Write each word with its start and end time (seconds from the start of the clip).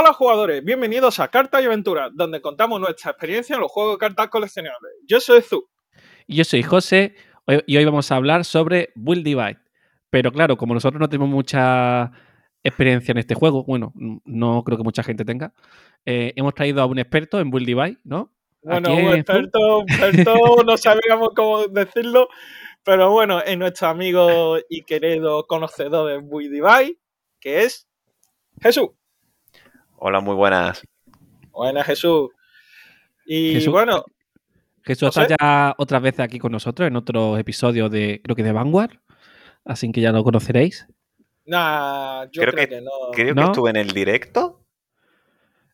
Hola 0.00 0.12
jugadores, 0.12 0.62
bienvenidos 0.62 1.18
a 1.18 1.26
Cartas 1.26 1.60
y 1.60 1.66
Aventuras, 1.66 2.12
donde 2.14 2.40
contamos 2.40 2.78
nuestra 2.78 3.10
experiencia 3.10 3.56
en 3.56 3.60
los 3.60 3.72
juegos 3.72 3.94
de 3.94 3.98
cartas 3.98 4.28
coleccionables. 4.28 4.92
Yo 5.04 5.18
soy 5.18 5.42
Zu. 5.42 5.68
Y 6.28 6.36
yo 6.36 6.44
soy 6.44 6.62
José 6.62 7.16
y 7.66 7.76
hoy 7.76 7.84
vamos 7.84 8.12
a 8.12 8.14
hablar 8.14 8.44
sobre 8.44 8.92
Build 8.94 9.24
Divide. 9.24 9.58
Pero 10.08 10.30
claro, 10.30 10.56
como 10.56 10.72
nosotros 10.72 11.00
no 11.00 11.08
tenemos 11.08 11.28
mucha 11.28 12.12
experiencia 12.62 13.10
en 13.10 13.18
este 13.18 13.34
juego, 13.34 13.64
bueno, 13.64 13.92
no 14.24 14.62
creo 14.62 14.78
que 14.78 14.84
mucha 14.84 15.02
gente 15.02 15.24
tenga, 15.24 15.52
eh, 16.06 16.32
hemos 16.36 16.54
traído 16.54 16.80
a 16.80 16.86
un 16.86 17.00
experto 17.00 17.40
en 17.40 17.50
Build 17.50 17.66
Divide, 17.66 17.98
¿no? 18.04 18.32
Bueno, 18.62 18.94
un 18.94 19.14
experto, 19.14 19.82
experto 19.82 20.32
no 20.64 20.76
sabíamos 20.76 21.30
cómo 21.34 21.66
decirlo, 21.66 22.28
pero 22.84 23.10
bueno, 23.10 23.40
es 23.42 23.58
nuestro 23.58 23.88
amigo 23.88 24.58
y 24.68 24.84
querido 24.84 25.44
conocedor 25.48 26.08
de 26.08 26.18
Build 26.18 26.52
Divide, 26.52 27.00
que 27.40 27.64
es 27.64 27.88
Jesús. 28.62 28.90
Hola, 30.00 30.20
muy 30.20 30.36
buenas. 30.36 30.82
Buenas, 31.50 31.84
Jesús. 31.86 32.30
Y 33.26 33.66
bueno. 33.66 34.04
Jesús 34.84 35.08
está 35.08 35.26
ya 35.26 35.74
otras 35.76 36.00
veces 36.00 36.20
aquí 36.20 36.38
con 36.38 36.52
nosotros 36.52 36.86
en 36.86 36.94
otros 36.94 37.38
episodios 37.38 37.90
de, 37.90 38.20
creo 38.22 38.36
que 38.36 38.44
de 38.44 38.52
Vanguard, 38.52 38.92
así 39.64 39.90
que 39.90 40.00
ya 40.00 40.12
lo 40.12 40.22
conoceréis. 40.22 40.86
Nah, 41.46 42.26
yo 42.30 42.42
creo, 42.42 42.68
que, 42.68 42.80
no. 42.80 42.90
Creo 43.12 43.34
que 43.34 43.42
estuve 43.42 43.70
en 43.70 43.76
el 43.76 43.90
directo 43.90 44.64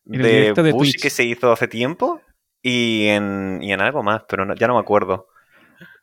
de, 0.05 0.17
directo 0.17 0.63
de 0.63 0.71
Bush 0.71 0.95
que 0.99 1.09
se 1.09 1.23
hizo 1.23 1.51
hace 1.51 1.67
tiempo 1.67 2.19
y 2.63 3.05
en, 3.07 3.59
y 3.61 3.71
en 3.73 3.79
algo 3.79 4.01
más, 4.01 4.23
pero 4.27 4.55
ya 4.55 4.67
no 4.67 4.73
me 4.73 4.79
acuerdo. 4.79 5.27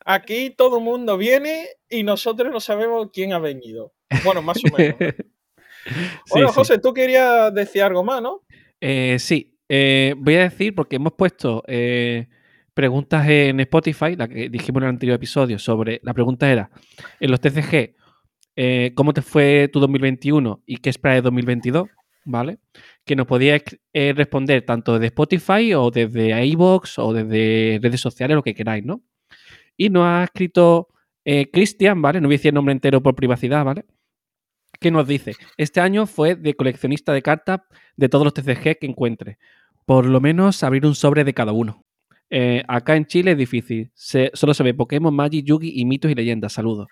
Aquí 0.04 0.50
todo 0.50 0.78
el 0.78 0.84
mundo 0.84 1.16
viene 1.16 1.68
y 1.88 2.04
nosotros 2.04 2.52
no 2.52 2.60
sabemos 2.60 3.08
quién 3.12 3.32
ha 3.32 3.40
venido. 3.40 3.92
Bueno, 4.24 4.42
más 4.42 4.58
o 4.58 4.76
menos. 4.76 4.96
bueno, 6.30 6.52
José, 6.52 6.78
tú 6.78 6.92
querías 6.92 7.52
decir 7.54 7.82
algo 7.82 8.04
más, 8.04 8.22
¿no? 8.22 8.42
Eh, 8.80 9.16
sí, 9.18 9.56
eh, 9.68 10.14
voy 10.18 10.34
a 10.36 10.42
decir 10.42 10.74
porque 10.74 10.96
hemos 10.96 11.12
puesto 11.12 11.62
eh, 11.66 12.28
preguntas 12.74 13.28
en 13.28 13.60
Spotify, 13.60 14.16
la 14.16 14.28
que 14.28 14.48
dijimos 14.48 14.80
en 14.80 14.84
el 14.84 14.88
anterior 14.90 15.16
episodio, 15.16 15.58
sobre 15.58 16.00
la 16.02 16.14
pregunta 16.14 16.50
era, 16.50 16.70
en 17.20 17.30
los 17.30 17.40
TCG, 17.40 17.94
¿cómo 18.94 19.12
te 19.12 19.22
fue 19.22 19.68
tu 19.72 19.80
2021 19.80 20.62
y 20.66 20.78
qué 20.78 20.90
esperas 20.90 21.18
de 21.18 21.22
2022? 21.22 21.88
¿Vale? 22.24 22.58
Que 23.04 23.16
nos 23.16 23.26
podías 23.26 23.62
responder 23.92 24.64
tanto 24.64 24.94
desde 24.94 25.06
Spotify 25.06 25.74
o 25.74 25.90
desde 25.90 26.44
iVoox 26.46 26.98
o 26.98 27.12
desde 27.12 27.80
redes 27.82 28.00
sociales, 28.00 28.36
lo 28.36 28.42
que 28.42 28.54
queráis, 28.54 28.84
¿no? 28.84 29.02
Y 29.76 29.90
nos 29.90 30.04
ha 30.04 30.24
escrito 30.24 30.88
Cristian, 31.24 32.00
¿vale? 32.02 32.20
No 32.20 32.28
voy 32.28 32.34
a 32.34 32.38
decir 32.38 32.50
el 32.50 32.54
nombre 32.54 32.72
entero 32.72 33.02
por 33.02 33.14
privacidad, 33.14 33.64
¿vale? 33.64 33.84
Que 34.82 34.90
nos 34.90 35.06
dice, 35.06 35.32
este 35.56 35.80
año 35.80 36.06
fue 36.06 36.34
de 36.34 36.54
coleccionista 36.54 37.12
de 37.12 37.22
cartas 37.22 37.60
de 37.96 38.08
todos 38.08 38.24
los 38.24 38.34
TCG 38.34 38.78
que 38.78 38.86
encuentre. 38.86 39.38
Por 39.86 40.06
lo 40.06 40.20
menos 40.20 40.62
abrir 40.62 40.84
un 40.84 40.94
sobre 40.94 41.24
de 41.24 41.32
cada 41.32 41.52
uno. 41.52 41.84
Eh, 42.28 42.62
acá 42.68 42.96
en 42.96 43.06
Chile 43.06 43.32
es 43.32 43.38
difícil. 43.38 43.90
solo 43.94 44.54
se 44.54 44.62
ve 44.62 44.74
Pokémon, 44.74 45.14
Magic, 45.14 45.44
Yugi 45.44 45.80
y 45.80 45.84
mitos 45.84 46.10
y 46.10 46.14
leyendas. 46.14 46.52
Saludos. 46.52 46.88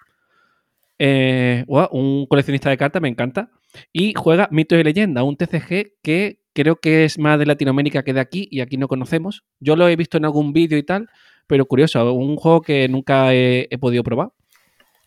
Eh, 0.98 1.64
un 1.66 2.27
coleccionista 2.27 2.70
de 2.70 2.77
cartas, 2.77 3.00
me 3.00 3.08
encanta. 3.08 3.50
Y 3.92 4.14
juega 4.14 4.48
mitos 4.50 4.78
y 4.78 4.82
leyendas, 4.82 5.25
un 5.25 5.36
TCG 5.36 5.94
que 6.02 6.41
creo 6.52 6.77
que 6.77 7.04
es 7.04 7.19
más 7.19 7.38
de 7.38 7.47
Latinoamérica 7.47 8.02
que 8.02 8.12
de 8.12 8.20
aquí 8.20 8.48
y 8.50 8.60
aquí 8.60 8.77
no 8.77 8.88
conocemos. 8.88 9.44
Yo 9.60 9.77
lo 9.77 9.88
he 9.88 9.97
visto 9.97 10.19
en 10.19 10.25
algún 10.25 10.52
vídeo 10.52 10.77
y 10.78 10.82
tal, 10.82 11.08
pero 11.47 11.66
curioso, 11.66 12.12
un 12.12 12.36
juego 12.36 12.60
que 12.62 12.88
nunca 12.88 13.32
he 13.34 13.78
podido 13.80 14.02
probar. 14.02 14.32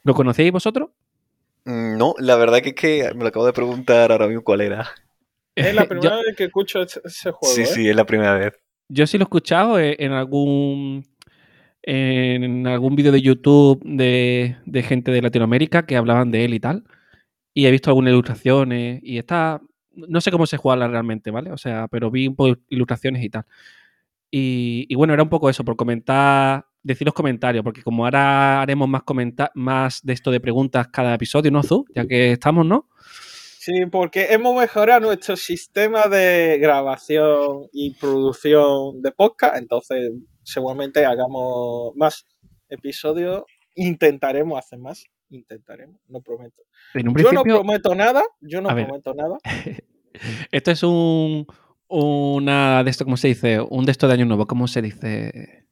¿Lo 0.03 0.13
conocéis 0.13 0.51
vosotros? 0.51 0.89
Mm, 1.65 1.97
no, 1.97 2.15
la 2.19 2.35
verdad 2.35 2.61
que 2.61 2.69
es 2.69 2.75
que 2.75 3.11
me 3.15 3.21
lo 3.21 3.27
acabo 3.27 3.45
de 3.45 3.53
preguntar 3.53 4.11
ahora 4.11 4.27
mismo 4.27 4.43
cuál 4.43 4.61
era. 4.61 4.89
Es 5.55 5.73
la 5.73 5.85
primera 5.89 6.17
vez 6.17 6.35
que 6.35 6.45
escucho 6.45 6.81
ese 6.81 7.31
juego. 7.31 7.53
Sí, 7.53 7.61
¿eh? 7.61 7.65
sí, 7.65 7.89
es 7.89 7.95
la 7.95 8.05
primera 8.05 8.33
vez. 8.33 8.53
Yo 8.89 9.07
sí 9.07 9.17
lo 9.17 9.23
he 9.23 9.25
escuchado 9.25 9.79
eh, 9.79 9.95
en 9.99 10.11
algún 10.11 11.05
en 11.85 12.65
algún 12.65 12.95
vídeo 12.95 13.11
de 13.11 13.21
YouTube 13.21 13.81
de, 13.83 14.55
gente 14.83 15.11
de 15.11 15.21
Latinoamérica 15.21 15.85
que 15.85 15.97
hablaban 15.97 16.31
de 16.31 16.45
él 16.45 16.53
y 16.53 16.59
tal. 16.59 16.85
Y 17.53 17.65
he 17.65 17.71
visto 17.71 17.89
algunas 17.89 18.11
ilustraciones 18.11 19.01
y 19.03 19.17
está... 19.17 19.61
No 19.91 20.21
sé 20.21 20.31
cómo 20.31 20.47
se 20.47 20.57
juega 20.57 20.87
realmente, 20.87 21.29
¿vale? 21.29 21.51
O 21.51 21.57
sea, 21.57 21.87
pero 21.89 22.09
vi 22.09 22.27
un 22.27 22.35
poco 22.35 22.57
ilustraciones 22.69 23.23
y 23.23 23.29
tal. 23.29 23.45
Y, 24.31 24.87
y 24.89 24.95
bueno, 24.95 25.13
era 25.13 25.23
un 25.23 25.29
poco 25.29 25.49
eso, 25.49 25.63
por 25.63 25.75
comentar 25.75 26.65
decir 26.83 27.05
los 27.05 27.13
comentarios, 27.13 27.63
porque 27.63 27.81
como 27.81 28.05
ahora 28.05 28.61
haremos 28.61 28.87
más, 28.87 29.03
más 29.55 30.01
de 30.03 30.13
esto 30.13 30.31
de 30.31 30.39
preguntas 30.39 30.89
cada 30.89 31.15
episodio, 31.15 31.49
¿no, 31.49 31.63
Zu? 31.63 31.85
Ya 31.95 32.05
que 32.05 32.33
estamos, 32.33 32.65
¿no? 32.65 32.89
Sí, 33.59 33.85
porque 33.89 34.27
hemos 34.31 34.55
mejorado 34.59 35.07
nuestro 35.07 35.37
sistema 35.37 36.07
de 36.07 36.57
grabación 36.59 37.69
y 37.71 37.91
producción 37.91 39.01
de 39.01 39.11
podcast, 39.13 39.55
entonces 39.55 40.11
seguramente 40.43 41.05
hagamos 41.05 41.95
más 41.95 42.27
episodios, 42.67 43.43
intentaremos 43.75 44.59
hacer 44.59 44.79
más, 44.79 45.05
intentaremos, 45.29 46.01
no 46.09 46.19
prometo. 46.21 46.61
Yo 46.93 47.31
no 47.31 47.43
prometo 47.43 47.95
nada, 47.95 48.21
yo 48.41 48.61
no 48.61 48.67
prometo 48.67 49.13
nada. 49.13 49.37
esto 50.51 50.71
es 50.71 50.83
un 50.83 51.47
una 51.87 52.83
de 52.83 52.89
esto, 52.89 53.05
¿cómo 53.05 53.17
se 53.17 53.29
dice? 53.29 53.61
Un 53.61 53.85
de 53.85 53.91
esto 53.91 54.07
de 54.07 54.13
año 54.15 54.25
nuevo, 54.25 54.45
¿cómo 54.47 54.67
se 54.67 54.81
dice? 54.81 55.67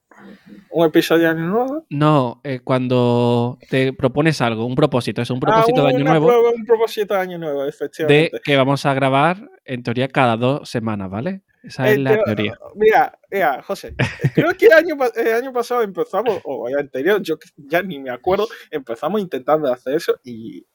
Un 0.72 0.86
episodio 0.86 1.24
de 1.24 1.30
Año 1.30 1.48
Nuevo? 1.48 1.86
No, 1.90 2.42
eh, 2.44 2.62
cuando 2.64 3.58
te 3.70 3.94
propones 3.94 4.42
algo, 4.42 4.66
un 4.66 4.76
propósito, 4.76 5.22
es 5.22 5.30
un 5.30 5.40
propósito 5.40 5.84
de 5.84 5.90
Año 5.96 6.06
Nuevo. 6.06 6.52
un 6.56 6.66
propósito 6.66 7.14
de 7.14 7.20
Año 7.20 7.38
Nuevo, 7.38 7.66
efectivamente. 7.66 8.32
De 8.34 8.42
que 8.42 8.56
vamos 8.56 8.86
a 8.86 8.94
grabar, 8.94 9.50
en 9.66 9.84
teoría, 9.84 10.08
cada 10.08 10.38
dos 10.38 10.70
semanas, 10.70 11.10
¿vale? 11.10 11.42
Esa 11.64 11.90
es 11.92 12.00
la 12.00 12.24
teoría. 12.24 12.58
Mira, 12.76 13.18
mira, 13.30 13.62
José, 13.62 13.96
creo 14.34 14.54
que 14.58 14.66
el 14.66 14.74
año, 14.74 14.96
el 15.16 15.34
año 15.34 15.54
pasado 15.54 15.84
empezamos, 15.84 16.40
o 16.44 16.68
el 16.68 16.78
anterior, 16.78 17.22
yo 17.22 17.38
ya 17.58 17.84
ni 17.84 18.00
me 18.00 18.10
acuerdo, 18.10 18.48
empezamos 18.72 19.22
intentando 19.22 19.72
hacer 19.72 19.96
eso 19.96 20.16
y 20.24 20.66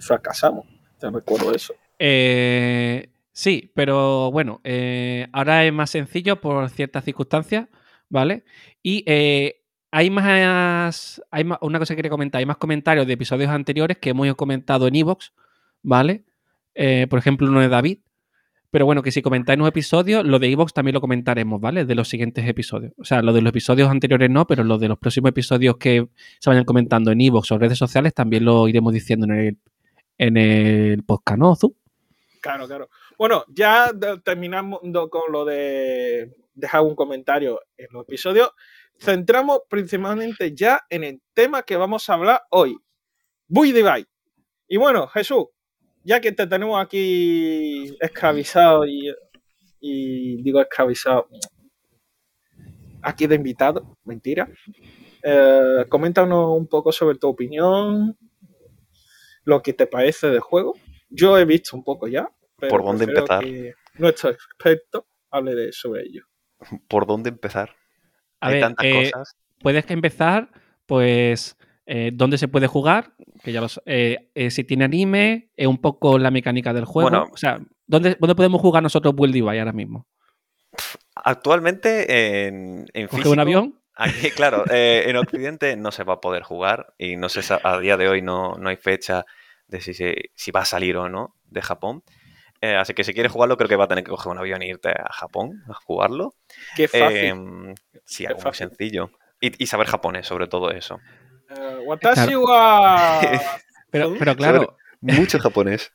fracasamos. 0.00 0.66
Te 0.98 1.10
recuerdo 1.10 1.54
eso. 1.54 1.74
Eh, 1.98 3.08
sí, 3.32 3.70
pero 3.74 4.30
bueno, 4.32 4.60
eh, 4.64 5.28
ahora 5.32 5.64
es 5.64 5.72
más 5.72 5.90
sencillo 5.90 6.40
por 6.40 6.68
ciertas 6.70 7.04
circunstancias 7.04 7.68
¿vale? 8.10 8.44
Y 8.82 9.02
eh, 9.06 9.62
hay 9.90 10.10
más, 10.10 11.22
hay 11.30 11.44
más, 11.44 11.58
una 11.62 11.78
cosa 11.78 11.94
que 11.94 11.96
quería 11.96 12.10
comentar, 12.10 12.40
hay 12.40 12.46
más 12.46 12.58
comentarios 12.58 13.06
de 13.06 13.14
episodios 13.14 13.50
anteriores 13.50 13.96
que 13.98 14.10
hemos 14.10 14.34
comentado 14.34 14.86
en 14.86 14.96
Evox, 14.96 15.32
¿vale? 15.82 16.24
Eh, 16.74 17.06
por 17.08 17.18
ejemplo, 17.18 17.48
uno 17.48 17.60
de 17.60 17.68
David. 17.68 17.98
Pero 18.72 18.86
bueno, 18.86 19.02
que 19.02 19.10
si 19.10 19.20
comentáis 19.20 19.58
un 19.58 19.66
episodio, 19.66 20.22
lo 20.22 20.38
de 20.38 20.48
Evox 20.48 20.72
también 20.72 20.94
lo 20.94 21.00
comentaremos, 21.00 21.60
¿vale? 21.60 21.84
De 21.84 21.96
los 21.96 22.08
siguientes 22.08 22.46
episodios. 22.46 22.92
O 22.98 23.04
sea, 23.04 23.20
lo 23.20 23.32
de 23.32 23.42
los 23.42 23.50
episodios 23.50 23.90
anteriores 23.90 24.30
no, 24.30 24.46
pero 24.46 24.62
lo 24.62 24.78
de 24.78 24.86
los 24.86 24.96
próximos 24.96 25.30
episodios 25.30 25.76
que 25.76 26.06
se 26.38 26.50
vayan 26.50 26.64
comentando 26.64 27.10
en 27.10 27.20
Evox 27.20 27.50
o 27.50 27.58
redes 27.58 27.78
sociales 27.78 28.14
también 28.14 28.44
lo 28.44 28.68
iremos 28.68 28.92
diciendo 28.92 29.26
en 29.26 29.32
el, 29.32 29.58
en 30.18 30.36
el 30.36 31.02
podcast, 31.02 31.38
¿no, 31.38 31.56
Claro, 32.40 32.66
claro. 32.68 32.88
Bueno, 33.18 33.44
ya 33.48 33.90
terminamos 34.24 34.80
con 35.10 35.32
lo 35.32 35.44
de 35.44 36.32
dejar 36.60 36.82
un 36.82 36.94
comentario 36.94 37.60
en 37.76 37.86
los 37.90 38.04
episodios. 38.04 38.50
Centramos 38.98 39.60
principalmente 39.68 40.54
ya 40.54 40.82
en 40.90 41.04
el 41.04 41.22
tema 41.34 41.62
que 41.62 41.76
vamos 41.76 42.08
a 42.08 42.14
hablar 42.14 42.42
hoy. 42.50 42.76
Buy 43.48 43.72
Divide. 43.72 44.06
Y 44.68 44.76
bueno, 44.76 45.08
Jesús, 45.08 45.46
ya 46.04 46.20
que 46.20 46.32
te 46.32 46.46
tenemos 46.46 46.80
aquí 46.80 47.96
esclavizado 48.00 48.86
y, 48.86 49.12
digo 50.42 50.60
esclavizado 50.60 51.28
aquí 53.02 53.26
de 53.26 53.34
invitado, 53.34 53.96
mentira. 54.04 54.48
Eh, 55.22 55.84
coméntanos 55.88 56.56
un 56.56 56.68
poco 56.68 56.92
sobre 56.92 57.18
tu 57.18 57.28
opinión, 57.28 58.16
lo 59.44 59.62
que 59.62 59.72
te 59.72 59.86
parece 59.86 60.28
del 60.28 60.40
juego. 60.40 60.74
Yo 61.08 61.36
he 61.38 61.44
visto 61.44 61.76
un 61.76 61.82
poco 61.82 62.06
ya. 62.06 62.30
¿Por 62.68 62.84
dónde 62.84 63.04
empezar? 63.04 63.42
Que 63.42 63.74
nuestro 63.94 64.30
experto 64.30 65.06
hable 65.30 65.54
de, 65.54 65.72
sobre 65.72 66.02
ello. 66.02 66.29
¿Por 66.88 67.06
dónde 67.06 67.30
empezar? 67.30 67.74
Hay 68.40 68.60
tantas 68.60 68.86
eh, 68.86 69.10
cosas. 69.12 69.36
Puedes 69.58 69.90
empezar, 69.90 70.50
pues, 70.86 71.56
eh, 71.86 72.10
dónde 72.12 72.38
se 72.38 72.48
puede 72.48 72.66
jugar, 72.66 73.12
que 73.42 73.52
ya 73.52 73.66
eh, 73.86 74.50
si 74.50 74.64
tiene 74.64 74.84
anime, 74.84 75.50
un 75.58 75.78
poco 75.78 76.18
la 76.18 76.30
mecánica 76.30 76.72
del 76.72 76.84
juego. 76.84 77.28
o 77.32 77.36
sea, 77.36 77.60
¿dónde, 77.86 78.16
podemos 78.16 78.60
jugar 78.60 78.82
nosotros 78.82 79.14
Build 79.14 79.34
Divide 79.34 79.58
ahora 79.58 79.72
mismo? 79.72 80.06
Actualmente 81.14 82.46
en, 82.46 82.86
en 82.92 83.08
físico, 83.08 83.30
un 83.30 83.40
avión? 83.40 83.80
Aquí, 83.94 84.30
claro, 84.30 84.64
en 84.70 85.16
Occidente 85.16 85.76
no 85.76 85.92
se 85.92 86.04
va 86.04 86.14
a 86.14 86.20
poder 86.20 86.42
jugar 86.42 86.94
y 86.96 87.16
no 87.16 87.28
sé, 87.28 87.42
a 87.62 87.78
día 87.78 87.96
de 87.96 88.08
hoy 88.08 88.22
no, 88.22 88.54
no 88.54 88.70
hay 88.70 88.76
fecha 88.76 89.26
de 89.66 89.80
si, 89.80 89.92
si 90.34 90.50
va 90.50 90.60
a 90.60 90.64
salir 90.64 90.96
o 90.96 91.08
no 91.08 91.36
de 91.44 91.60
Japón. 91.60 92.02
Eh, 92.62 92.76
así 92.76 92.92
que 92.92 93.04
si 93.04 93.14
quieres 93.14 93.32
jugarlo, 93.32 93.56
creo 93.56 93.68
que 93.68 93.76
va 93.76 93.84
a 93.84 93.88
tener 93.88 94.04
que 94.04 94.10
coger 94.10 94.32
un 94.32 94.38
avión 94.38 94.62
e 94.62 94.68
irte 94.68 94.90
a 94.90 95.12
Japón 95.12 95.62
a 95.68 95.74
jugarlo. 95.74 96.34
Qué 96.76 96.88
fácil. 96.88 97.16
Em, 97.16 97.74
sí, 98.04 98.26
algo 98.26 98.40
muy 98.42 98.54
sencillo. 98.54 99.10
Y, 99.40 99.66
saber 99.66 99.86
japonés, 99.86 100.26
sobre 100.26 100.48
todo 100.48 100.70
eso. 100.70 101.00
Uh, 101.50 101.88
watashi 101.88 102.34
wa... 102.36 103.20
pero, 103.90 104.14
pero 104.18 104.36
claro. 104.36 104.76
mucho 105.00 105.38
japonés. 105.38 105.92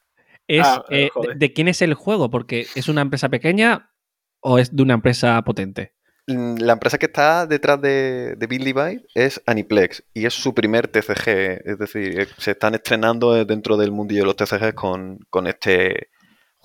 es 0.48 0.66
Ah, 0.66 0.84
eh, 0.90 1.10
de, 1.36 1.54
quién 1.54 1.68
es 1.68 1.84
el 1.84 1.94
juego, 1.94 2.32
porque 2.32 2.66
es 2.74 2.90
una 2.90 3.02
empresa 3.02 3.30
pequeña 3.30 3.92
o 4.40 4.58
es 4.58 4.76
de 4.76 4.82
una 4.82 4.96
empresa 4.96 5.40
potente. 5.44 5.94
La 6.28 6.74
empresa 6.74 6.98
que 6.98 7.06
está 7.06 7.46
detrás 7.46 7.80
de, 7.80 8.36
de 8.36 8.48
Bill 8.48 8.64
Divide 8.64 9.06
es 9.14 9.40
Aniplex 9.46 10.04
y 10.12 10.26
es 10.26 10.34
su 10.34 10.56
primer 10.56 10.88
TCG. 10.88 11.62
Es 11.64 11.78
decir, 11.78 12.20
eh, 12.20 12.28
se 12.40 12.52
están 12.52 12.74
estrenando 12.74 13.38
eh, 13.38 13.46
dentro 13.46 13.78
del 13.78 13.92
mundillo 13.92 14.22
de 14.22 14.26
los 14.26 14.36
TCG 14.36 14.74
con, 14.74 15.20
con 15.30 15.46
este 15.46 16.10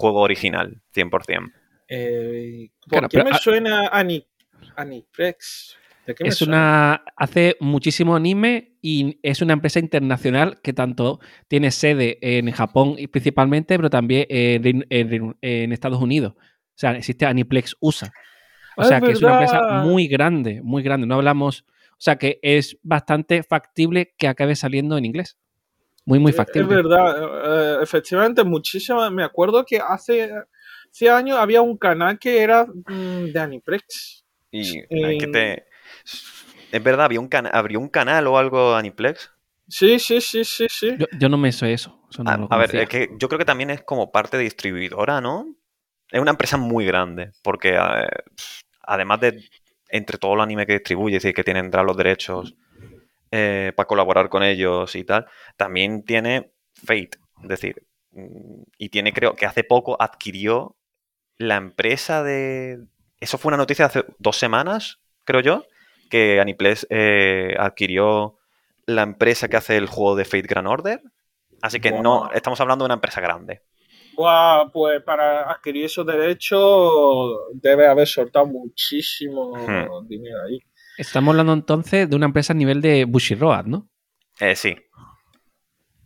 juego 0.01 0.21
original, 0.21 0.81
100%. 0.95 1.53
Eh, 1.89 2.71
¿Por 2.81 2.89
Claro, 2.91 3.09
qué 3.09 3.19
pero 3.19 3.31
me 3.31 3.37
a- 3.37 3.39
suena 3.39 3.89
Ani, 3.89 4.27
Aniplex? 4.77 5.77
¿De 6.07 6.15
qué 6.15 6.25
me 6.25 6.31
Es 6.31 6.37
suena? 6.37 6.57
una. 6.57 7.05
hace 7.17 7.57
muchísimo 7.61 8.17
anime 8.17 8.77
y 8.81 9.19
es 9.23 9.43
una 9.43 9.53
empresa 9.53 9.79
internacional 9.79 10.61
que 10.63 10.73
tanto 10.73 11.21
tiene 11.49 11.71
sede 11.71 12.19
en 12.23 12.51
Japón 12.53 12.95
y 12.97 13.07
principalmente, 13.09 13.77
pero 13.77 13.91
también 13.91 14.27
en, 14.31 15.73
Estados 15.73 16.01
Unidos. 16.01 16.33
O 16.37 16.81
sea, 16.81 16.93
existe 16.97 17.27
Aniplex 17.27 17.77
USA. 17.81 18.11
O 18.77 18.83
Ah, 18.83 18.85
sea, 18.85 18.99
es 18.99 19.05
que 19.05 19.11
es 19.13 19.21
una 19.23 19.33
empresa 19.33 19.61
muy 19.85 20.07
grande, 20.09 20.63
muy 20.63 20.83
grande. 20.83 21.07
No 21.07 21.17
hablamos. 21.17 21.65
O 21.93 22.03
sea, 22.03 22.17
que 22.17 22.39
es 22.43 22.79
bastante 22.83 23.43
factible 23.43 24.15
que 24.17 24.27
acabe 24.29 24.57
saliendo 24.57 24.97
en 24.97 25.05
inglés. 25.05 25.37
Muy, 26.11 26.19
muy 26.19 26.33
factible. 26.33 26.63
Es 26.77 26.83
verdad, 26.83 27.79
eh, 27.79 27.79
efectivamente, 27.85 28.43
muchísimas. 28.43 29.13
Me 29.13 29.23
acuerdo 29.23 29.65
que 29.65 29.79
hace, 29.79 30.29
hace 30.91 31.09
años 31.09 31.39
había 31.39 31.63
un 31.63 31.79
canal 31.79 32.19
que 32.19 32.41
era 32.43 32.67
mm, 32.67 33.31
de 33.33 33.39
Aniplex. 33.39 34.25
Y 34.51 34.79
Eh, 34.79 34.89
hay 35.07 35.19
que 35.19 35.29
te... 35.29 35.67
Es 36.73 36.83
verdad, 36.83 37.05
había 37.05 37.21
un, 37.21 37.29
cana- 37.29 37.51
abrió 37.51 37.79
un 37.79 37.89
canal 37.89 38.27
o 38.27 38.37
algo 38.37 38.75
Aniplex. 38.75 39.31
Sí, 39.69 40.01
sí, 40.01 40.21
sí, 40.21 40.45
sí, 40.45 40.67
sí. 40.69 40.97
Yo, 40.99 41.07
yo 41.17 41.29
no 41.29 41.39
me 41.39 41.53
sé 41.53 41.73
eso. 41.73 42.05
eso 42.11 42.25
no 42.25 42.49
A, 42.51 42.57
ver, 42.59 42.75
es 42.75 42.89
que 42.89 43.09
yo 43.17 43.29
creo 43.29 43.39
que 43.39 43.45
también 43.45 43.71
es 43.71 43.85
como 43.85 44.11
parte 44.11 44.37
de 44.37 44.43
distribuidora, 44.43 45.21
¿no? 45.21 45.47
Es 46.11 46.21
una 46.21 46.33
empresa 46.33 46.57
muy 46.57 46.85
grande, 46.87 47.31
porque 47.45 47.77
eh, 47.77 48.09
además 48.83 49.21
de 49.21 49.45
entre 49.91 50.19
todo 50.19 50.35
el 50.35 50.41
anime 50.41 50.67
que 50.67 50.73
distribuye, 50.73 51.19
es 51.19 51.23
decir, 51.23 51.37
que 51.37 51.45
tienen 51.45 51.71
los 51.71 51.97
derechos 51.97 52.57
eh, 53.31 53.73
para 53.77 53.87
colaborar 53.87 54.29
con 54.29 54.43
ellos 54.43 54.95
y 54.97 55.05
tal, 55.05 55.27
también 55.57 56.05
tiene 56.05 56.53
Fate, 56.75 57.11
es 57.43 57.49
decir, 57.49 57.87
mm, 58.13 58.63
y 58.79 58.89
tiene, 58.89 59.13
creo 59.13 59.35
que 59.35 59.47
hace 59.47 59.65
poco 59.65 59.97
adquirió 60.01 60.77
la 61.37 61.57
empresa 61.57 62.23
de... 62.23 62.81
Eso 63.19 63.39
fue 63.39 63.51
una 63.51 63.57
noticia 63.57 63.87
hace 63.87 64.05
dos 64.19 64.37
semanas, 64.37 65.01
creo 65.25 65.41
yo, 65.41 65.65
que 66.11 66.41
Aniplex 66.41 66.87
eh, 66.91 67.55
adquirió 67.59 68.39
la 68.87 69.03
empresa 69.03 69.49
que 69.49 69.57
hace 69.57 69.77
el 69.77 69.87
juego 69.87 70.17
de 70.17 70.25
Fate 70.25 70.49
Grand 70.49 70.67
Order. 70.67 71.03
Así 71.63 71.81
que 71.81 71.93
no, 71.93 72.31
estamos 72.33 72.61
hablando 72.61 72.85
de 72.85 72.87
una 72.87 72.95
empresa 72.95 73.21
grande. 73.21 73.63
Pues 74.73 75.03
para 75.03 75.51
adquirir 75.51 75.87
esos 75.87 76.05
derechos 76.05 77.33
debe 77.55 77.87
haber 77.87 78.07
soltado 78.07 78.47
muchísimo 78.47 79.53
Hmm. 79.55 80.07
dinero 80.07 80.43
ahí. 80.47 80.61
Estamos 81.01 81.33
hablando 81.33 81.53
entonces 81.53 82.09
de 82.09 82.17
una 82.17 82.27
empresa 82.27 82.53
a 82.53 82.57
nivel 82.57 82.81
de 82.81 83.05
Bushiroad, 83.05 83.65
¿no? 83.67 83.89
Eh, 84.41 84.55
sí, 84.57 84.77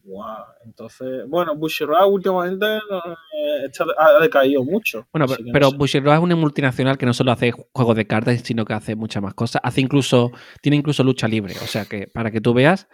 Guau, 0.02 0.44
entonces, 0.66 1.24
bueno, 1.28 1.56
Bushiroad 1.56 2.06
últimamente 2.10 2.66
eh, 2.66 3.64
está- 3.64 3.86
ha 3.98 4.20
decaído 4.20 4.62
mucho. 4.62 5.08
Bueno, 5.12 5.26
pero, 5.26 5.42
no 5.44 5.52
pero. 5.52 5.72
Bushiroad 5.72 6.16
es 6.16 6.22
una 6.22 6.36
multinacional 6.36 6.98
que 6.98 7.06
no 7.06 7.14
solo 7.14 7.32
hace 7.32 7.52
juegos 7.72 7.96
de 7.96 8.06
cartas, 8.06 8.40
sino 8.42 8.66
que 8.66 8.74
hace 8.74 8.96
muchas 8.96 9.22
más 9.22 9.32
cosas. 9.32 9.62
Hace 9.64 9.80
incluso, 9.80 10.30
tiene 10.60 10.76
incluso 10.76 11.02
lucha 11.02 11.26
libre. 11.26 11.54
O 11.62 11.66
sea 11.66 11.86
que 11.86 12.06
para 12.06 12.30
que 12.30 12.42
tú 12.42 12.52
veas 12.52 12.86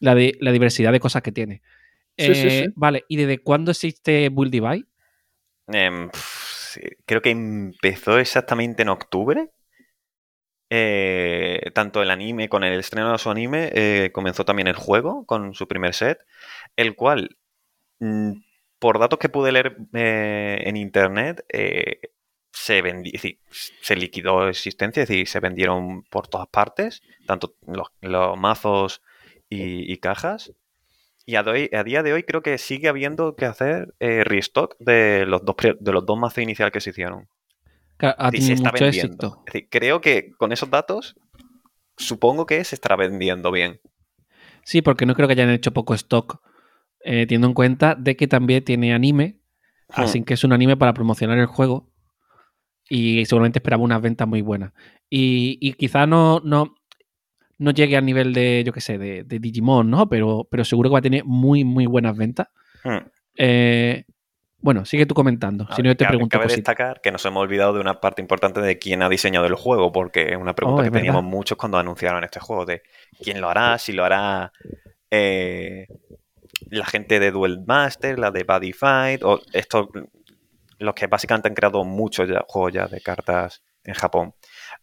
la, 0.00 0.14
di- 0.14 0.32
la 0.40 0.52
diversidad 0.52 0.90
de 0.92 1.00
cosas 1.00 1.22
que 1.22 1.32
tiene. 1.32 1.60
Sí, 2.16 2.34
sí, 2.34 2.46
Eh, 2.46 2.64
sí. 2.66 2.72
Vale, 2.76 3.04
¿y 3.08 3.16
desde 3.16 3.38
cuándo 3.42 3.70
existe 3.70 4.30
Build 4.30 4.50
Divide? 4.52 4.86
Em, 5.68 6.08
creo 7.04 7.20
que 7.20 7.30
empezó 7.30 8.18
exactamente 8.18 8.82
en 8.82 8.88
octubre. 8.88 9.50
Eh, 10.70 11.70
tanto 11.74 12.02
el 12.02 12.10
anime, 12.10 12.48
con 12.48 12.64
el 12.64 12.78
estreno 12.78 13.12
de 13.12 13.18
su 13.18 13.30
anime, 13.30 13.70
eh, 13.74 14.10
comenzó 14.12 14.44
también 14.44 14.66
el 14.66 14.76
juego 14.76 15.24
con 15.26 15.54
su 15.54 15.68
primer 15.68 15.94
set, 15.94 16.18
el 16.76 16.96
cual, 16.96 17.36
mm, 18.00 18.32
por 18.78 18.98
datos 18.98 19.18
que 19.18 19.28
pude 19.28 19.52
leer 19.52 19.76
eh, 19.94 20.62
en 20.66 20.76
internet, 20.76 21.44
se 22.52 22.82
vendi- 22.82 23.12
decir, 23.12 23.38
se 23.50 23.96
liquidó 23.96 24.48
existencia, 24.48 25.02
es 25.02 25.08
decir, 25.08 25.28
se 25.28 25.40
vendieron 25.40 26.04
por 26.04 26.28
todas 26.28 26.48
partes, 26.48 27.02
tanto 27.26 27.54
los, 27.66 27.88
mazos 28.36 29.02
y, 29.48 29.96
cajas. 29.98 30.52
Y 31.26 31.36
a, 31.36 31.42
día 31.42 32.02
de 32.02 32.12
hoy 32.12 32.22
creo 32.24 32.42
que 32.42 32.58
sigue 32.58 32.88
habiendo 32.88 33.36
que 33.36 33.46
hacer 33.46 33.94
restock 34.00 34.76
de 34.78 35.26
los 35.26 35.44
dos 35.44 35.56
de 35.80 35.92
los 35.92 36.06
dos 36.06 36.18
mazos 36.18 36.38
iniciales 36.38 36.72
que 36.72 36.80
se 36.80 36.90
hicieron. 36.90 37.28
Ha 38.00 38.30
Sí, 38.32 38.40
se 38.42 38.52
está 38.54 38.70
mucho 38.72 38.84
vendiendo. 38.84 39.12
éxito. 39.26 39.42
Es 39.46 39.52
decir, 39.52 39.68
creo 39.70 40.00
que 40.00 40.32
con 40.36 40.52
esos 40.52 40.70
datos 40.70 41.14
supongo 41.96 42.44
que 42.46 42.62
se 42.64 42.74
estará 42.74 42.96
vendiendo 42.96 43.50
bien. 43.52 43.80
Sí, 44.64 44.82
porque 44.82 45.06
no 45.06 45.14
creo 45.14 45.28
que 45.28 45.32
hayan 45.32 45.50
hecho 45.50 45.72
poco 45.72 45.94
stock, 45.94 46.40
eh, 47.04 47.26
teniendo 47.26 47.46
en 47.48 47.54
cuenta 47.54 47.94
de 47.94 48.16
que 48.16 48.26
también 48.26 48.64
tiene 48.64 48.94
anime, 48.94 49.38
así 49.88 50.20
Hmm. 50.20 50.24
que 50.24 50.34
es 50.34 50.44
un 50.44 50.52
anime 50.52 50.76
para 50.76 50.94
promocionar 50.94 51.38
el 51.38 51.46
juego 51.46 51.92
y 52.88 53.24
seguramente 53.26 53.58
esperaba 53.58 53.82
unas 53.82 54.02
ventas 54.02 54.26
muy 54.26 54.42
buenas. 54.42 54.72
Y, 55.08 55.58
y 55.60 55.74
quizá 55.74 56.06
no, 56.06 56.40
no, 56.40 56.74
no 57.58 57.70
llegue 57.70 57.96
al 57.96 58.04
nivel 58.04 58.32
de, 58.34 58.62
yo 58.66 58.72
qué 58.72 58.80
sé, 58.80 58.98
de, 58.98 59.22
de 59.24 59.38
Digimon, 59.38 59.88
¿no? 59.90 60.08
Pero, 60.08 60.48
pero 60.50 60.64
seguro 60.64 60.90
que 60.90 60.94
va 60.94 60.98
a 60.98 61.02
tener 61.02 61.24
muy, 61.24 61.62
muy 61.64 61.86
buenas 61.86 62.16
ventas. 62.16 62.48
Hmm. 62.82 63.06
Eh, 63.36 64.04
bueno, 64.64 64.84
sigue 64.86 65.04
tú 65.04 65.14
comentando, 65.14 65.66
si 65.76 65.82
no 65.82 65.90
yo 65.90 65.96
te 65.96 66.06
pregunto 66.06 66.38
cabe 66.38 66.52
destacar 66.52 67.00
que 67.02 67.12
nos 67.12 67.24
hemos 67.26 67.42
olvidado 67.42 67.74
de 67.74 67.80
una 67.80 68.00
parte 68.00 68.22
importante 68.22 68.60
de 68.62 68.78
quién 68.78 69.02
ha 69.02 69.08
diseñado 69.10 69.44
el 69.46 69.54
juego, 69.54 69.92
porque 69.92 70.32
es 70.32 70.36
una 70.38 70.54
pregunta 70.54 70.80
Oh, 70.80 70.82
que 70.84 70.88
verdad. 70.90 71.00
teníamos 71.00 71.22
muchos 71.24 71.58
cuando 71.58 71.76
anunciaron 71.78 72.24
este 72.24 72.40
juego, 72.40 72.64
de 72.64 72.82
quién 73.22 73.40
lo 73.42 73.50
hará, 73.50 73.76
si 73.78 73.92
lo 73.92 74.04
hará 74.04 74.52
eh, 75.10 75.86
la 76.70 76.86
gente 76.86 77.20
de 77.20 77.30
Duel 77.30 77.60
Master, 77.66 78.18
la 78.18 78.30
de 78.30 78.44
Buddy 78.44 78.72
Fight, 78.72 79.22
o 79.22 79.40
estos, 79.52 79.88
los 80.78 80.94
que 80.94 81.06
básicamente 81.08 81.48
han 81.48 81.54
creado 81.54 81.84
muchos 81.84 82.28
ya- 82.28 82.44
juegos 82.48 82.72
ya 82.72 82.86
de 82.86 83.00
cartas 83.00 83.62
en 83.84 83.94
Japón. 83.94 84.34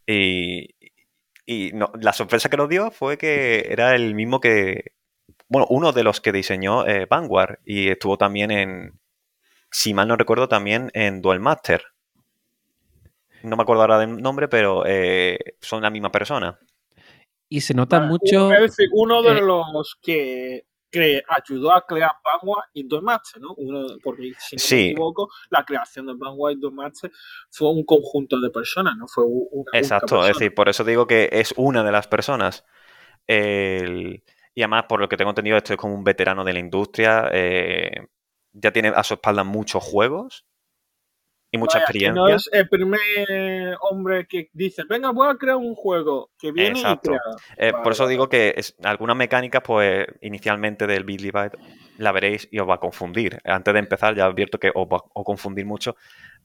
Y, 0.05 0.75
y 1.45 1.71
no- 1.73 1.91
la 1.99 2.13
sorpresa 2.13 2.49
que 2.49 2.57
nos 2.57 2.69
dio 2.69 2.91
fue 2.91 3.17
que 3.17 3.65
era 3.69 3.95
el 3.95 4.13
mismo 4.15 4.39
que, 4.39 4.91
bueno, 5.47 5.65
uno 5.69 5.91
de 5.91 6.03
los 6.03 6.21
que 6.21 6.31
diseñó 6.31 6.85
eh, 6.87 7.07
Vanguard 7.09 7.57
y 7.65 7.89
estuvo 7.89 8.17
también 8.17 8.51
en, 8.51 9.00
si 9.71 9.93
mal 9.93 10.07
no 10.07 10.17
recuerdo, 10.17 10.47
también 10.47 10.91
en 10.93 11.21
Duel 11.21 11.39
Master. 11.39 11.83
No 13.43 13.55
me 13.55 13.63
acuerdo 13.63 13.81
ahora 13.81 13.97
del 13.99 14.17
nombre, 14.21 14.47
pero 14.47 14.83
eh, 14.85 15.39
son 15.59 15.81
la 15.81 15.89
misma 15.89 16.11
persona. 16.11 16.59
Y 17.49 17.61
se 17.61 17.73
nota 17.73 17.99
mucho... 17.99 18.47
un- 18.47 18.53
es 18.53 18.61
decir, 18.61 18.89
uno 18.93 19.23
de 19.23 19.39
eh, 19.39 19.41
los 19.41 19.97
que, 20.01 20.65
que 20.91 21.23
ayudó 21.27 21.73
a 21.73 21.85
crear 21.85 22.11
Vanguard 22.23 22.69
y 22.73 22.83
Master, 22.83 23.41
¿no? 23.41 23.53
Uno, 23.57 23.87
porque 24.03 24.33
si 24.37 24.55
no 24.57 24.61
Sí. 24.61 24.75
me 24.75 24.81
equivoco, 24.91 25.29
la 25.49 25.65
creación 25.65 26.05
de 26.05 26.13
Vanguard 26.15 26.57
y 26.61 26.69
Master 26.71 27.11
fue 27.49 27.71
un 27.71 27.83
conjunto 27.83 28.39
de 28.39 28.49
personas, 28.51 28.95
no 28.97 29.07
fue 29.07 29.23
una 29.25 29.71
Exacto, 29.73 30.21
es 30.21 30.37
decir, 30.37 30.53
por 30.53 30.69
eso 30.69 30.83
digo 30.83 31.07
que 31.07 31.29
es 31.31 31.53
una 31.57 31.83
de 31.83 31.91
las 31.91 32.07
personas. 32.07 32.63
El- 33.25 34.23
y 34.53 34.61
además, 34.61 34.85
por 34.87 34.99
lo 34.99 35.07
que 35.09 35.17
tengo 35.17 35.31
entendido, 35.31 35.57
esto 35.57 35.73
es 35.73 35.79
como 35.79 35.95
un 35.95 36.03
veterano 36.03 36.43
de 36.43 36.53
la 36.53 36.59
industria. 36.59 37.29
eh, 37.33 38.07
ya 38.53 38.71
tiene 38.71 38.89
a 38.89 39.03
su 39.03 39.15
espalda 39.15 39.43
muchos 39.43 39.83
juegos 39.83 40.45
y 41.53 41.57
mucha 41.57 41.79
Vaya, 41.79 41.85
que 41.85 41.91
experiencia. 41.91 42.21
no 42.21 42.29
es 42.29 42.49
el 42.53 42.69
primer 42.69 43.75
hombre 43.81 44.25
que 44.25 44.49
dice, 44.53 44.83
venga, 44.87 45.11
voy 45.11 45.29
a 45.29 45.35
crear 45.35 45.57
un 45.57 45.75
juego 45.75 46.31
que 46.39 46.51
viene 46.53 46.79
Exacto. 46.79 47.11
y 47.11 47.17
crea. 47.17 47.21
Eh, 47.57 47.71
Vale, 47.73 47.83
por 47.83 47.91
eso 47.91 48.07
digo 48.07 48.29
que 48.29 48.53
es, 48.55 48.75
algunas 48.83 49.17
mecánicas, 49.17 49.61
pues 49.61 50.07
inicialmente 50.21 50.87
del 50.87 51.03
Beat 51.03 51.19
Divide 51.19 51.51
la 51.97 52.13
veréis 52.13 52.47
y 52.51 52.59
os 52.59 52.69
va 52.69 52.75
a 52.75 52.79
confundir. 52.79 53.39
Antes 53.43 53.73
de 53.73 53.79
empezar, 53.81 54.15
ya 54.15 54.25
advierto 54.25 54.59
que 54.59 54.71
os 54.73 54.87
va 54.87 54.97
a 54.97 55.23
confundir 55.23 55.65
mucho, 55.65 55.97